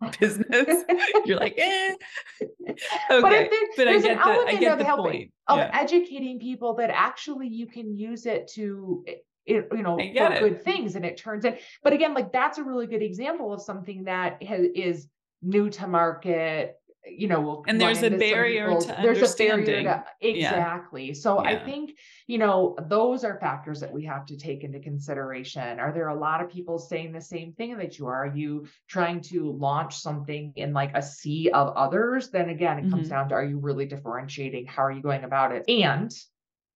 business 0.20 0.84
you're 1.24 1.38
like 1.38 1.54
eh. 1.56 1.94
okay 2.40 2.78
but, 3.08 3.22
there, 3.22 3.48
but 3.76 3.88
I 3.88 3.98
get 4.00 4.18
the, 4.18 4.22
I 4.22 4.56
get 4.56 4.78
the 4.78 4.84
helping, 4.84 5.04
point 5.04 5.32
of 5.48 5.58
yeah. 5.58 5.70
educating 5.72 6.38
people 6.38 6.74
that 6.74 6.90
actually 6.90 7.48
you 7.48 7.66
can 7.66 7.96
use 7.96 8.26
it 8.26 8.48
to 8.54 9.04
it, 9.06 9.24
you 9.46 9.82
know 9.82 9.96
for 9.96 10.02
it. 10.02 10.40
good 10.40 10.64
things 10.64 10.96
and 10.96 11.04
it 11.04 11.16
turns 11.16 11.44
in 11.44 11.56
but 11.82 11.92
again 11.92 12.14
like 12.14 12.32
that's 12.32 12.58
a 12.58 12.62
really 12.62 12.86
good 12.86 13.02
example 13.02 13.52
of 13.52 13.62
something 13.62 14.04
that 14.04 14.42
has, 14.42 14.66
is 14.74 15.08
new 15.42 15.70
to 15.70 15.86
market 15.86 16.76
you 17.08 17.28
know 17.28 17.64
and 17.68 17.80
there's 17.80 18.02
a 18.02 18.10
barrier 18.10 18.78
to 18.80 18.96
there's 19.00 19.34
a 19.34 19.36
barrier 19.36 19.84
to, 19.84 20.04
exactly 20.20 21.08
yeah. 21.08 21.12
so 21.12 21.42
yeah. 21.42 21.50
i 21.50 21.64
think 21.64 21.92
you 22.26 22.38
know 22.38 22.76
those 22.88 23.24
are 23.24 23.38
factors 23.38 23.80
that 23.80 23.92
we 23.92 24.04
have 24.04 24.26
to 24.26 24.36
take 24.36 24.64
into 24.64 24.80
consideration. 24.80 25.78
Are 25.78 25.92
there 25.92 26.08
a 26.08 26.18
lot 26.18 26.42
of 26.42 26.50
people 26.50 26.78
saying 26.78 27.12
the 27.12 27.20
same 27.20 27.52
thing 27.52 27.76
that 27.78 27.98
you 27.98 28.06
are? 28.06 28.26
Are 28.26 28.36
you 28.36 28.66
trying 28.88 29.20
to 29.22 29.52
launch 29.52 29.96
something 29.96 30.52
in 30.56 30.72
like 30.72 30.92
a 30.94 31.02
sea 31.02 31.50
of 31.50 31.74
others? 31.76 32.30
Then 32.30 32.50
again 32.50 32.78
it 32.78 32.82
mm-hmm. 32.82 32.90
comes 32.90 33.08
down 33.08 33.28
to 33.28 33.34
are 33.34 33.44
you 33.44 33.58
really 33.58 33.86
differentiating? 33.86 34.66
How 34.66 34.84
are 34.84 34.92
you 34.92 35.02
going 35.02 35.24
about 35.24 35.52
it? 35.52 35.64
And 35.68 36.12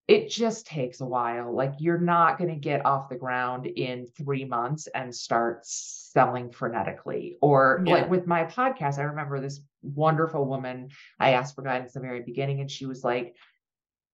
it 0.08 0.28
just 0.28 0.66
takes 0.66 1.00
a 1.00 1.06
while. 1.06 1.54
Like 1.54 1.74
you're 1.78 2.00
not 2.00 2.38
going 2.38 2.50
to 2.50 2.56
get 2.56 2.84
off 2.84 3.08
the 3.08 3.16
ground 3.16 3.66
in 3.66 4.06
three 4.06 4.44
months 4.44 4.88
and 4.88 5.14
start 5.14 5.60
selling 5.64 6.50
frenetically. 6.50 7.36
Or 7.40 7.82
yeah. 7.86 7.94
like 7.94 8.10
with 8.10 8.26
my 8.26 8.44
podcast, 8.44 8.98
I 8.98 9.02
remember 9.02 9.40
this 9.40 9.60
wonderful 9.82 10.44
woman. 10.44 10.88
I 11.18 11.34
asked 11.34 11.54
for 11.54 11.62
guidance 11.62 11.94
in 11.94 12.02
the 12.02 12.08
very 12.08 12.22
beginning, 12.22 12.60
and 12.60 12.70
she 12.70 12.86
was 12.86 13.04
like, 13.04 13.36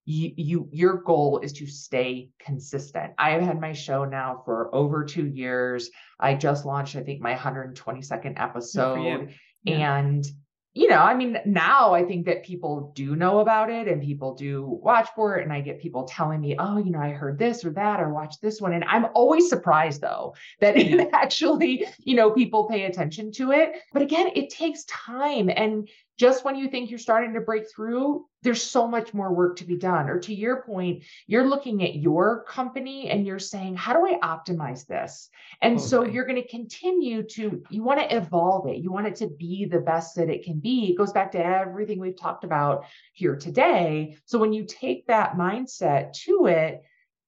you, 0.09 0.33
you 0.37 0.69
your 0.71 0.99
goal 0.99 1.41
is 1.41 1.53
to 1.55 1.67
stay 1.67 2.31
consistent. 2.39 3.13
I 3.19 3.31
have 3.31 3.43
had 3.43 3.61
my 3.61 3.73
show 3.73 4.05
now 4.05 4.43
for 4.45 4.73
over 4.75 5.05
two 5.05 5.27
years. 5.27 5.91
I 6.21 6.35
just 6.35 6.65
launched, 6.65 6.95
I 6.95 7.03
think, 7.03 7.21
my 7.21 7.35
122nd 7.35 8.35
episode. 8.41 9.35
Yeah. 9.65 9.97
And 9.97 10.25
you 10.77 10.89
know, 10.89 10.99
I 10.99 11.15
mean, 11.15 11.39
now 11.47 11.95
I 11.95 12.05
think 12.05 12.27
that 12.27 12.45
people 12.45 12.93
do 12.95 13.17
know 13.17 13.39
about 13.39 13.71
it 13.71 13.89
and 13.89 14.03
people 14.03 14.35
do 14.35 14.63
watch 14.63 15.09
for 15.17 15.39
it. 15.39 15.43
And 15.43 15.51
I 15.51 15.63
get 15.63 15.81
people 15.81 16.05
telling 16.05 16.39
me, 16.39 16.55
oh, 16.59 16.77
you 16.77 16.91
know, 16.91 16.99
I 16.99 17.13
heard 17.13 17.39
this 17.39 17.65
or 17.65 17.71
that 17.71 17.99
or 17.99 18.13
watched 18.13 18.43
this 18.43 18.61
one. 18.61 18.75
And 18.75 18.85
I'm 18.85 19.07
always 19.15 19.49
surprised 19.49 20.03
though 20.03 20.35
that 20.61 20.77
it 20.77 21.09
actually, 21.15 21.87
you 22.01 22.15
know, 22.15 22.31
people 22.31 22.69
pay 22.69 22.85
attention 22.85 23.33
to 23.33 23.53
it. 23.53 23.73
But 23.95 24.03
again, 24.03 24.29
it 24.35 24.51
takes 24.51 24.85
time. 24.85 25.49
And 25.49 25.89
just 26.19 26.45
when 26.45 26.57
you 26.57 26.69
think 26.69 26.91
you're 26.91 26.99
starting 26.99 27.35
to 27.35 27.41
break 27.41 27.71
through, 27.71 28.25
there's 28.43 28.63
so 28.63 28.87
much 28.89 29.13
more 29.13 29.35
work 29.35 29.57
to 29.57 29.65
be 29.65 29.77
done. 29.77 30.09
Or 30.09 30.19
to 30.21 30.35
your 30.35 30.63
point, 30.63 31.03
you're 31.27 31.47
looking 31.47 31.83
at 31.83 31.97
your 31.97 32.45
company 32.45 33.11
and 33.11 33.27
you're 33.27 33.39
saying, 33.39 33.77
how 33.77 33.93
do 33.93 34.07
I 34.07 34.19
optimize 34.21 34.87
this? 34.87 35.29
And 35.61 35.81
so 35.81 36.05
you're 36.05 36.25
going 36.25 36.41
to 36.41 36.49
continue 36.49 37.23
to, 37.23 37.63
you 37.69 37.83
want 37.83 38.01
to 38.01 38.17
evolve 38.17 38.67
it. 38.69 38.79
You 38.79 38.91
want 38.91 39.09
it 39.09 39.17
to 39.17 39.29
be 39.29 39.67
the 39.67 39.81
best 39.81 40.15
that 40.17 40.31
it 40.31 40.45
can 40.45 40.59
be. 40.59 40.91
It 40.91 40.97
goes 40.97 41.13
back 41.13 41.33
to 41.33 41.45
everything 41.45 42.01
we've 42.01 42.19
talked 42.19 42.45
about 42.45 42.85
here 43.13 43.37
today. 43.37 44.17
So 44.25 44.39
when 44.39 44.53
you 44.53 44.65
take 44.65 45.07
that 45.09 45.37
mindset 45.37 46.15
to 46.25 46.47
it, 46.47 46.83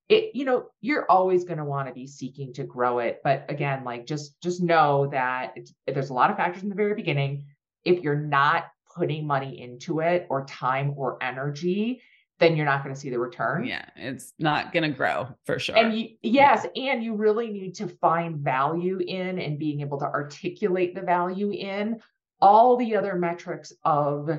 it 0.08 0.34
you 0.34 0.46
know 0.46 0.64
you're 0.80 1.04
always 1.10 1.44
going 1.44 1.58
to 1.58 1.64
want 1.64 1.86
to 1.86 1.92
be 1.92 2.06
seeking 2.06 2.52
to 2.54 2.64
grow 2.64 2.98
it 2.98 3.20
but 3.22 3.44
again 3.50 3.84
like 3.84 4.06
just 4.06 4.40
just 4.40 4.62
know 4.62 5.06
that 5.08 5.54
there's 5.86 6.08
a 6.08 6.14
lot 6.14 6.30
of 6.30 6.36
factors 6.38 6.62
in 6.62 6.70
the 6.70 6.74
very 6.74 6.94
beginning 6.94 7.44
if 7.84 8.02
you're 8.02 8.18
not 8.18 8.64
putting 8.94 9.26
money 9.26 9.60
into 9.60 10.00
it 10.00 10.26
or 10.28 10.44
time 10.44 10.94
or 10.96 11.22
energy, 11.22 12.02
then 12.38 12.56
you're 12.56 12.66
not 12.66 12.82
going 12.82 12.94
to 12.94 13.00
see 13.00 13.10
the 13.10 13.18
return. 13.18 13.64
Yeah, 13.64 13.84
it's 13.96 14.32
not 14.38 14.72
going 14.72 14.84
to 14.84 14.96
grow 14.96 15.28
for 15.44 15.58
sure. 15.58 15.76
And 15.76 15.98
you, 15.98 16.08
yes, 16.22 16.66
yeah. 16.74 16.92
and 16.92 17.02
you 17.02 17.14
really 17.14 17.50
need 17.50 17.74
to 17.76 17.88
find 17.88 18.38
value 18.38 18.98
in 18.98 19.38
and 19.38 19.58
being 19.58 19.80
able 19.80 19.98
to 19.98 20.06
articulate 20.06 20.94
the 20.94 21.02
value 21.02 21.50
in 21.50 22.00
all 22.40 22.76
the 22.76 22.94
other 22.94 23.16
metrics 23.16 23.72
of 23.84 24.30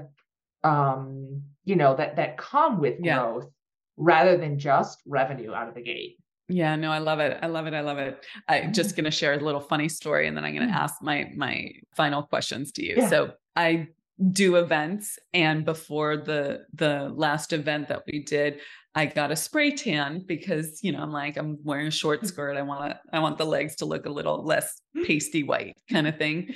um 0.63 1.41
you 1.65 1.75
know 1.75 1.95
that 1.95 2.15
that 2.15 2.37
come 2.37 2.79
with 2.79 2.95
yeah. 3.01 3.19
growth 3.19 3.49
rather 3.97 4.37
than 4.37 4.57
just 4.57 5.01
revenue 5.05 5.53
out 5.53 5.67
of 5.67 5.75
the 5.75 5.81
gate. 5.81 6.17
Yeah, 6.47 6.75
no, 6.75 6.91
I 6.91 6.97
love 6.97 7.19
it. 7.19 7.37
I 7.43 7.47
love 7.47 7.67
it. 7.67 7.73
I 7.75 7.81
love 7.81 7.99
it. 7.99 8.25
I'm 8.47 8.73
just 8.73 8.95
going 8.95 9.05
to 9.05 9.11
share 9.11 9.33
a 9.33 9.37
little 9.37 9.61
funny 9.61 9.87
story 9.87 10.27
and 10.27 10.35
then 10.35 10.43
I'm 10.43 10.55
going 10.55 10.67
to 10.67 10.73
mm. 10.73 10.77
ask 10.77 10.95
my 11.01 11.31
my 11.35 11.71
final 11.95 12.23
questions 12.23 12.71
to 12.73 12.85
you. 12.85 12.95
Yeah. 12.97 13.09
So, 13.09 13.33
I 13.55 13.89
do 14.31 14.57
events. 14.57 15.17
And 15.33 15.65
before 15.65 16.17
the 16.17 16.65
the 16.73 17.11
last 17.15 17.53
event 17.53 17.87
that 17.87 18.03
we 18.11 18.23
did 18.23 18.59
i 18.95 19.05
got 19.05 19.31
a 19.31 19.35
spray 19.35 19.69
tan 19.69 20.23
because 20.25 20.79
you 20.83 20.91
know 20.91 20.99
i'm 20.99 21.11
like 21.11 21.37
i'm 21.37 21.59
wearing 21.63 21.87
a 21.87 21.91
short 21.91 22.25
skirt. 22.25 22.57
I 22.57 22.63
want 22.63 22.91
to 22.91 22.99
i 23.13 23.19
want 23.19 23.37
the 23.37 23.45
legs 23.45 23.75
to 23.77 23.85
look 23.85 24.05
a 24.05 24.11
little 24.11 24.43
less 24.43 24.81
pasty 25.05 25.43
white 25.43 25.77
kind 25.91 26.07
of 26.07 26.17
thing. 26.17 26.53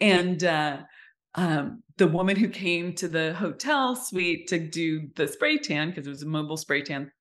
And 0.00 0.42
uh 0.42 0.78
um, 1.36 1.82
the 1.98 2.06
woman 2.06 2.36
who 2.36 2.48
came 2.48 2.94
to 2.94 3.08
the 3.08 3.34
hotel 3.34 3.94
suite 3.94 4.48
to 4.48 4.58
do 4.58 5.08
the 5.16 5.28
spray 5.28 5.58
tan 5.58 5.90
because 5.90 6.06
it 6.06 6.10
was 6.10 6.22
a 6.22 6.26
mobile 6.26 6.56
spray 6.56 6.82
tan 6.82 7.12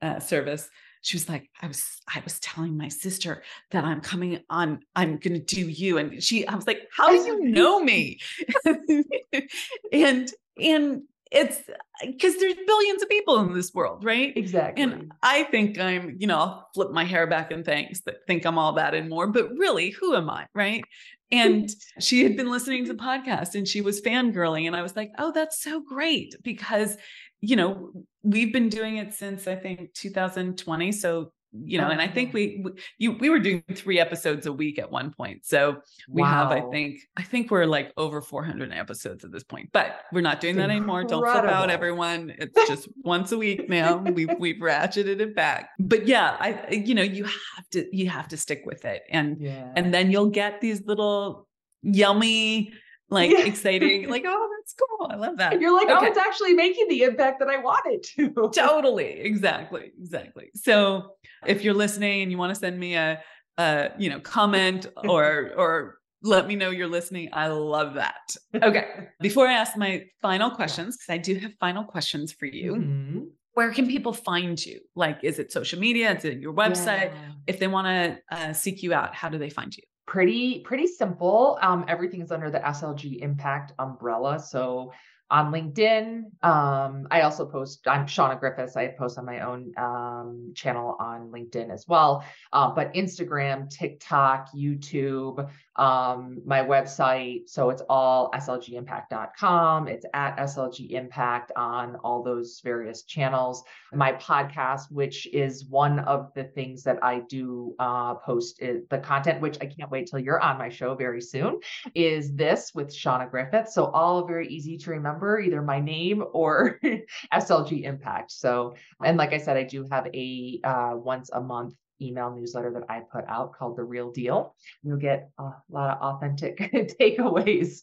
uh, 0.00 0.20
service 0.20 0.68
she 1.04 1.16
was 1.16 1.28
like 1.28 1.50
i 1.62 1.66
was 1.66 2.00
i 2.14 2.20
was 2.24 2.40
telling 2.40 2.76
my 2.76 2.88
sister 2.88 3.42
that 3.70 3.84
i'm 3.84 4.00
coming 4.00 4.40
on 4.50 4.80
i'm 4.96 5.18
going 5.18 5.34
to 5.34 5.38
do 5.54 5.68
you 5.68 5.98
and 5.98 6.22
she 6.22 6.46
i 6.46 6.54
was 6.54 6.66
like 6.66 6.88
how 6.96 7.08
do 7.08 7.16
you 7.16 7.44
know 7.44 7.80
me 7.80 8.18
and 9.92 10.32
and 10.60 11.02
it's 11.30 11.62
because 12.00 12.36
there's 12.38 12.54
billions 12.66 13.02
of 13.02 13.08
people 13.08 13.40
in 13.40 13.52
this 13.54 13.74
world, 13.74 14.04
right? 14.04 14.32
Exactly. 14.36 14.84
And 14.84 15.12
I 15.22 15.42
think 15.44 15.78
I'm, 15.80 16.16
you 16.18 16.28
know, 16.28 16.38
I'll 16.38 16.68
flip 16.74 16.92
my 16.92 17.04
hair 17.04 17.26
back 17.26 17.50
and 17.50 17.64
thanks 17.64 18.02
that 18.02 18.26
think 18.28 18.44
I'm 18.44 18.56
all 18.56 18.74
that 18.74 18.94
and 18.94 19.10
more, 19.10 19.26
but 19.26 19.50
really, 19.56 19.90
who 19.90 20.14
am 20.14 20.30
I? 20.30 20.46
Right. 20.54 20.84
And 21.32 21.68
she 22.00 22.22
had 22.22 22.36
been 22.36 22.50
listening 22.50 22.84
to 22.86 22.92
the 22.92 23.02
podcast 23.02 23.56
and 23.56 23.66
she 23.66 23.80
was 23.80 24.00
fangirling. 24.00 24.68
And 24.68 24.76
I 24.76 24.82
was 24.82 24.94
like, 24.94 25.10
oh, 25.18 25.32
that's 25.32 25.60
so 25.60 25.80
great 25.80 26.36
because 26.42 26.96
you 27.44 27.56
know, 27.56 27.90
we've 28.22 28.52
been 28.52 28.68
doing 28.68 28.96
it 28.96 29.12
since 29.12 29.46
I 29.46 29.54
think 29.54 29.92
2020. 29.94 30.92
So, 30.92 31.32
you 31.52 31.78
know, 31.78 31.86
oh, 31.86 31.90
and 31.90 32.00
I 32.00 32.08
think 32.08 32.32
we, 32.32 32.62
we 32.64 32.72
you 32.98 33.12
we 33.12 33.30
were 33.30 33.38
doing 33.38 33.62
three 33.74 34.00
episodes 34.00 34.46
a 34.46 34.52
week 34.52 34.78
at 34.78 34.90
one 34.90 35.12
point. 35.12 35.44
So 35.44 35.76
we 36.08 36.22
wow. 36.22 36.48
have, 36.48 36.50
I 36.50 36.68
think, 36.70 37.00
I 37.16 37.22
think 37.22 37.50
we're 37.50 37.66
like 37.66 37.92
over 37.96 38.20
400 38.20 38.72
episodes 38.72 39.24
at 39.24 39.30
this 39.30 39.44
point, 39.44 39.68
but 39.72 40.00
we're 40.10 40.20
not 40.20 40.40
doing 40.40 40.56
that 40.56 40.70
anymore. 40.70 41.04
Don't 41.04 41.22
flip 41.22 41.44
out 41.44 41.70
everyone. 41.70 42.34
It's 42.38 42.58
just 42.68 42.88
once 43.04 43.30
a 43.30 43.38
week 43.38 43.68
now. 43.68 43.98
We've 43.98 44.30
we've 44.38 44.56
ratcheted 44.56 45.20
it 45.20 45.36
back. 45.36 45.70
But 45.78 46.08
yeah, 46.08 46.36
I 46.40 46.72
you 46.72 46.94
know, 46.94 47.02
you 47.02 47.24
have 47.24 47.68
to 47.72 47.96
you 47.96 48.08
have 48.08 48.28
to 48.28 48.36
stick 48.36 48.62
with 48.64 48.84
it. 48.84 49.02
And 49.10 49.40
yeah. 49.40 49.70
and 49.76 49.94
then 49.94 50.10
you'll 50.10 50.30
get 50.30 50.60
these 50.60 50.84
little 50.86 51.46
yummy 51.82 52.72
like 53.10 53.30
yeah. 53.30 53.44
exciting, 53.44 54.08
like, 54.08 54.24
oh, 54.26 54.48
that's 54.58 54.74
cool. 54.74 55.08
I 55.10 55.16
love 55.16 55.36
that. 55.38 55.52
And 55.52 55.62
you're 55.62 55.74
like, 55.74 55.88
oh, 55.88 55.96
okay. 55.96 56.06
oh, 56.06 56.08
it's 56.08 56.18
actually 56.18 56.54
making 56.54 56.88
the 56.88 57.02
impact 57.02 57.40
that 57.40 57.48
I 57.48 57.58
wanted 57.58 58.02
to. 58.16 58.50
totally. 58.54 59.20
Exactly. 59.20 59.92
Exactly. 59.98 60.50
So 60.54 61.14
if 61.46 61.62
you're 61.62 61.74
listening 61.74 62.22
and 62.22 62.30
you 62.30 62.38
want 62.38 62.54
to 62.54 62.58
send 62.58 62.78
me 62.78 62.94
a, 62.94 63.20
a 63.58 63.90
you 63.98 64.10
know, 64.10 64.20
comment 64.20 64.86
or, 65.08 65.52
or, 65.56 65.98
let 66.26 66.46
me 66.46 66.56
know 66.56 66.70
you're 66.70 66.88
listening. 66.88 67.28
I 67.34 67.48
love 67.48 67.96
that. 67.96 68.34
Okay. 68.54 68.86
Before 69.20 69.46
I 69.46 69.52
ask 69.52 69.76
my 69.76 70.04
final 70.22 70.50
questions, 70.50 70.96
because 70.96 71.12
I 71.12 71.18
do 71.18 71.34
have 71.34 71.52
final 71.60 71.84
questions 71.84 72.32
for 72.32 72.46
you. 72.46 72.76
Mm-hmm 72.76 73.24
where 73.54 73.72
can 73.72 73.86
people 73.86 74.12
find 74.12 74.64
you? 74.64 74.80
Like, 74.94 75.20
is 75.22 75.38
it 75.38 75.52
social 75.52 75.78
media? 75.78 76.12
Is 76.12 76.24
it 76.24 76.40
your 76.40 76.52
website? 76.52 77.12
Yeah. 77.12 77.32
If 77.46 77.60
they 77.60 77.68
want 77.68 77.86
to 77.86 78.36
uh, 78.36 78.52
seek 78.52 78.82
you 78.82 78.92
out, 78.92 79.14
how 79.14 79.28
do 79.28 79.38
they 79.38 79.50
find 79.50 79.74
you? 79.74 79.84
Pretty 80.06 80.60
pretty 80.60 80.86
simple. 80.86 81.58
Um, 81.62 81.84
everything 81.88 82.20
is 82.20 82.32
under 82.32 82.50
the 82.50 82.60
SLG 82.60 83.20
Impact 83.20 83.72
umbrella. 83.78 84.38
So 84.38 84.92
on 85.30 85.52
LinkedIn. 85.52 86.24
Um, 86.44 87.08
I 87.10 87.22
also 87.22 87.46
post, 87.46 87.86
I'm 87.88 88.06
Shauna 88.06 88.38
Griffiths. 88.38 88.76
I 88.76 88.88
post 88.88 89.18
on 89.18 89.24
my 89.24 89.40
own 89.40 89.72
um, 89.78 90.52
channel 90.54 90.96
on 91.00 91.30
LinkedIn 91.30 91.70
as 91.70 91.86
well. 91.88 92.24
Uh, 92.52 92.70
but 92.70 92.92
Instagram, 92.94 93.70
TikTok, 93.70 94.52
YouTube, 94.54 95.48
um, 95.76 96.42
my 96.44 96.60
website. 96.60 97.48
So 97.48 97.70
it's 97.70 97.82
all 97.88 98.30
slgimpact.com. 98.32 99.88
It's 99.88 100.06
at 100.12 100.36
SLG 100.36 100.90
Impact 100.90 101.52
on 101.56 101.96
all 101.96 102.22
those 102.22 102.60
various 102.62 103.02
channels. 103.02 103.64
My 103.92 104.12
podcast, 104.12 104.92
which 104.92 105.26
is 105.32 105.64
one 105.64 106.00
of 106.00 106.32
the 106.34 106.44
things 106.44 106.82
that 106.84 107.02
I 107.02 107.20
do 107.28 107.74
uh, 107.78 108.14
post 108.14 108.60
the 108.60 108.98
content, 109.02 109.40
which 109.40 109.58
I 109.60 109.66
can't 109.66 109.90
wait 109.90 110.08
till 110.08 110.18
you're 110.18 110.40
on 110.40 110.58
my 110.58 110.68
show 110.68 110.94
very 110.94 111.20
soon, 111.20 111.60
is 111.94 112.34
this 112.34 112.72
with 112.74 112.94
Shauna 112.94 113.30
Griffiths. 113.30 113.74
So 113.74 113.86
all 113.86 114.26
very 114.26 114.46
easy 114.48 114.76
to 114.78 114.90
remember 114.90 115.13
remember 115.14 115.40
either 115.40 115.62
my 115.62 115.80
name 115.80 116.24
or 116.32 116.80
SLG 117.32 117.84
Impact. 117.84 118.30
So, 118.32 118.74
and 119.02 119.16
like 119.16 119.32
I 119.32 119.38
said, 119.38 119.56
I 119.56 119.64
do 119.64 119.86
have 119.90 120.06
a 120.14 120.60
uh, 120.64 120.92
once 120.94 121.30
a 121.32 121.40
month 121.40 121.74
email 122.00 122.34
newsletter 122.34 122.72
that 122.72 122.84
I 122.88 123.00
put 123.00 123.24
out 123.28 123.54
called 123.54 123.76
The 123.76 123.84
Real 123.84 124.10
Deal. 124.10 124.54
You'll 124.82 124.98
get 124.98 125.30
a 125.38 125.50
lot 125.70 125.96
of 125.96 126.02
authentic 126.02 126.58
takeaways 127.00 127.82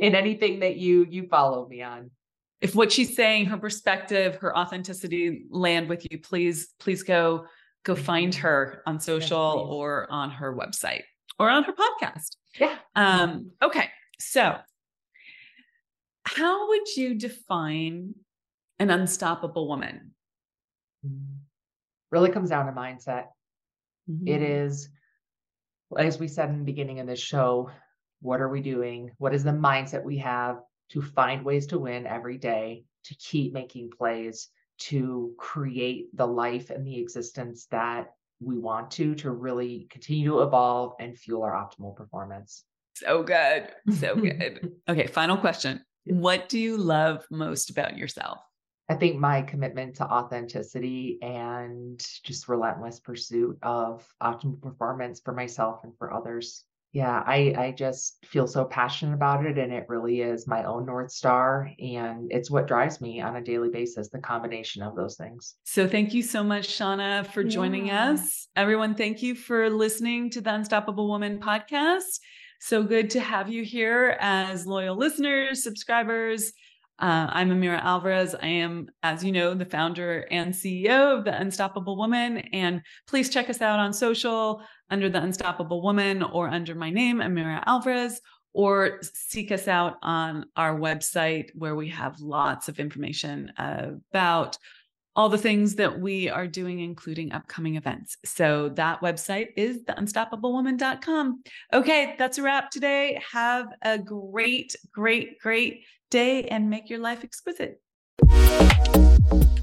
in 0.00 0.14
anything 0.14 0.60
that 0.60 0.76
you 0.76 1.06
you 1.08 1.28
follow 1.28 1.68
me 1.68 1.82
on. 1.82 2.10
If 2.60 2.74
what 2.74 2.92
she's 2.92 3.16
saying, 3.16 3.46
her 3.46 3.56
perspective, 3.56 4.36
her 4.36 4.56
authenticity 4.56 5.46
land 5.50 5.88
with 5.88 6.06
you, 6.10 6.20
please, 6.20 6.68
please 6.78 7.02
go 7.02 7.46
go 7.84 7.96
find 7.96 8.32
her 8.36 8.82
on 8.86 9.00
social 9.00 9.56
yes, 9.56 9.66
or 9.68 10.06
on 10.10 10.30
her 10.30 10.54
website 10.56 11.02
or 11.38 11.50
on 11.50 11.64
her 11.64 11.72
podcast. 11.72 12.36
Yeah. 12.60 12.76
Um, 12.94 13.50
okay. 13.60 13.88
So 14.20 14.56
how 16.24 16.68
would 16.68 16.96
you 16.96 17.14
define 17.14 18.14
an 18.78 18.90
unstoppable 18.90 19.68
woman? 19.68 20.12
Really 22.10 22.30
comes 22.30 22.50
down 22.50 22.66
to 22.66 22.72
mindset. 22.72 23.26
Mm-hmm. 24.10 24.28
It 24.28 24.42
is, 24.42 24.88
as 25.98 26.18
we 26.18 26.28
said 26.28 26.50
in 26.50 26.58
the 26.58 26.64
beginning 26.64 27.00
of 27.00 27.06
this 27.06 27.20
show, 27.20 27.70
what 28.20 28.40
are 28.40 28.48
we 28.48 28.60
doing? 28.60 29.10
What 29.18 29.34
is 29.34 29.44
the 29.44 29.50
mindset 29.50 30.04
we 30.04 30.18
have 30.18 30.60
to 30.90 31.02
find 31.02 31.44
ways 31.44 31.66
to 31.68 31.78
win 31.78 32.06
every 32.06 32.38
day, 32.38 32.84
to 33.04 33.14
keep 33.16 33.52
making 33.52 33.90
plays, 33.96 34.48
to 34.78 35.32
create 35.38 36.14
the 36.16 36.26
life 36.26 36.70
and 36.70 36.86
the 36.86 36.98
existence 36.98 37.66
that 37.70 38.12
we 38.40 38.58
want 38.58 38.90
to, 38.92 39.14
to 39.16 39.30
really 39.30 39.86
continue 39.90 40.30
to 40.30 40.40
evolve 40.40 40.94
and 41.00 41.18
fuel 41.18 41.42
our 41.42 41.52
optimal 41.52 41.96
performance? 41.96 42.64
So 42.94 43.22
good. 43.22 43.68
So 43.98 44.14
good. 44.16 44.72
okay, 44.88 45.06
final 45.06 45.36
question. 45.36 45.84
What 46.04 46.48
do 46.48 46.58
you 46.58 46.76
love 46.76 47.24
most 47.30 47.70
about 47.70 47.96
yourself? 47.96 48.38
I 48.88 48.94
think 48.94 49.18
my 49.18 49.42
commitment 49.42 49.96
to 49.96 50.04
authenticity 50.04 51.18
and 51.22 51.98
just 52.24 52.48
relentless 52.48 53.00
pursuit 53.00 53.56
of 53.62 54.06
optimal 54.22 54.60
performance 54.60 55.20
for 55.24 55.32
myself 55.32 55.80
and 55.84 55.96
for 55.96 56.12
others. 56.12 56.64
Yeah, 56.92 57.22
I, 57.26 57.54
I 57.56 57.74
just 57.76 58.18
feel 58.26 58.46
so 58.46 58.66
passionate 58.66 59.14
about 59.14 59.46
it. 59.46 59.56
And 59.56 59.72
it 59.72 59.86
really 59.88 60.20
is 60.20 60.46
my 60.46 60.64
own 60.64 60.84
North 60.84 61.10
Star. 61.10 61.70
And 61.78 62.30
it's 62.30 62.50
what 62.50 62.68
drives 62.68 63.00
me 63.00 63.22
on 63.22 63.36
a 63.36 63.40
daily 63.40 63.70
basis, 63.70 64.10
the 64.10 64.18
combination 64.18 64.82
of 64.82 64.94
those 64.94 65.16
things. 65.16 65.54
So 65.64 65.88
thank 65.88 66.12
you 66.12 66.22
so 66.22 66.44
much, 66.44 66.68
Shauna, 66.68 67.26
for 67.26 67.44
joining 67.44 67.86
yeah. 67.86 68.10
us. 68.10 68.46
Everyone, 68.56 68.94
thank 68.94 69.22
you 69.22 69.34
for 69.34 69.70
listening 69.70 70.28
to 70.30 70.42
the 70.42 70.52
Unstoppable 70.52 71.08
Woman 71.08 71.40
podcast. 71.40 72.18
So 72.64 72.84
good 72.84 73.10
to 73.10 73.20
have 73.20 73.48
you 73.48 73.64
here 73.64 74.16
as 74.20 74.68
loyal 74.68 74.94
listeners, 74.94 75.64
subscribers. 75.64 76.52
Uh, 76.96 77.26
I'm 77.28 77.50
Amira 77.50 77.82
Alvarez. 77.82 78.36
I 78.40 78.46
am, 78.46 78.88
as 79.02 79.24
you 79.24 79.32
know, 79.32 79.52
the 79.52 79.64
founder 79.64 80.28
and 80.30 80.54
CEO 80.54 81.18
of 81.18 81.24
The 81.24 81.36
Unstoppable 81.36 81.96
Woman. 81.96 82.38
And 82.52 82.82
please 83.08 83.30
check 83.30 83.50
us 83.50 83.62
out 83.62 83.80
on 83.80 83.92
social 83.92 84.62
under 84.90 85.08
The 85.08 85.20
Unstoppable 85.20 85.82
Woman 85.82 86.22
or 86.22 86.46
under 86.46 86.76
my 86.76 86.90
name, 86.90 87.16
Amira 87.16 87.64
Alvarez, 87.66 88.20
or 88.52 89.00
seek 89.02 89.50
us 89.50 89.66
out 89.66 89.96
on 90.00 90.46
our 90.54 90.78
website 90.78 91.50
where 91.56 91.74
we 91.74 91.88
have 91.88 92.20
lots 92.20 92.68
of 92.68 92.78
information 92.78 93.52
about 93.58 94.56
all 95.14 95.28
the 95.28 95.38
things 95.38 95.74
that 95.76 96.00
we 96.00 96.28
are 96.28 96.46
doing, 96.46 96.80
including 96.80 97.32
upcoming 97.32 97.76
events. 97.76 98.16
So 98.24 98.70
that 98.70 99.00
website 99.00 99.48
is 99.56 99.82
theunstoppablewoman.com. 99.82 101.42
Okay, 101.72 102.14
that's 102.18 102.38
a 102.38 102.42
wrap 102.42 102.70
today. 102.70 103.20
Have 103.32 103.66
a 103.82 103.98
great, 103.98 104.74
great, 104.90 105.38
great 105.38 105.84
day 106.10 106.44
and 106.44 106.70
make 106.70 106.88
your 106.88 106.98
life 106.98 107.24
exquisite. 107.24 107.80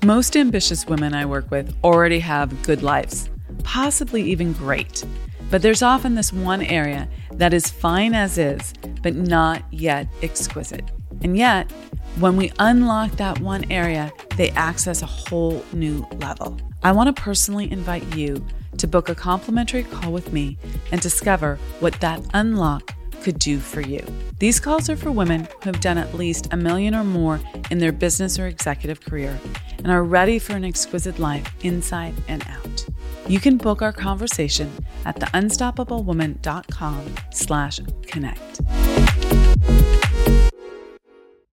Most 0.05 0.37
ambitious 0.37 0.85
women 0.87 1.13
I 1.13 1.25
work 1.25 1.49
with 1.51 1.75
already 1.83 2.19
have 2.19 2.63
good 2.63 2.83
lives, 2.83 3.29
possibly 3.63 4.23
even 4.23 4.53
great. 4.53 5.03
But 5.49 5.63
there's 5.63 5.81
often 5.81 6.15
this 6.15 6.31
one 6.31 6.61
area 6.61 7.09
that 7.33 7.53
is 7.53 7.69
fine 7.69 8.13
as 8.13 8.37
is, 8.37 8.73
but 9.01 9.15
not 9.15 9.63
yet 9.71 10.07
exquisite. 10.21 10.85
And 11.21 11.35
yet, 11.35 11.71
when 12.17 12.35
we 12.35 12.51
unlock 12.59 13.11
that 13.11 13.39
one 13.39 13.69
area, 13.71 14.11
they 14.35 14.49
access 14.51 15.01
a 15.01 15.05
whole 15.05 15.63
new 15.73 16.05
level. 16.19 16.57
I 16.83 16.91
want 16.91 17.15
to 17.15 17.21
personally 17.21 17.71
invite 17.71 18.15
you 18.15 18.45
to 18.77 18.87
book 18.87 19.09
a 19.09 19.15
complimentary 19.15 19.83
call 19.83 20.11
with 20.11 20.33
me 20.33 20.57
and 20.91 21.01
discover 21.01 21.59
what 21.79 21.99
that 22.01 22.21
unlock 22.33 22.93
could 23.21 23.39
do 23.39 23.59
for 23.59 23.81
you. 23.81 24.05
These 24.39 24.59
calls 24.59 24.89
are 24.89 24.95
for 24.95 25.11
women 25.11 25.47
who 25.61 25.71
have 25.71 25.81
done 25.81 25.97
at 25.97 26.13
least 26.13 26.47
a 26.51 26.57
million 26.57 26.95
or 26.95 27.03
more 27.03 27.39
in 27.69 27.79
their 27.79 27.91
business 27.91 28.39
or 28.39 28.47
executive 28.47 29.01
career 29.01 29.37
and 29.79 29.91
are 29.91 30.03
ready 30.03 30.39
for 30.39 30.53
an 30.53 30.63
exquisite 30.63 31.19
life 31.19 31.53
inside 31.63 32.13
and 32.27 32.45
out. 32.47 32.85
You 33.27 33.39
can 33.39 33.57
book 33.57 33.81
our 33.81 33.93
conversation 33.93 34.71
at 35.05 35.19
theunstoppablewoman.com 35.19 37.15
slash 37.31 37.79
connect. 38.07 38.61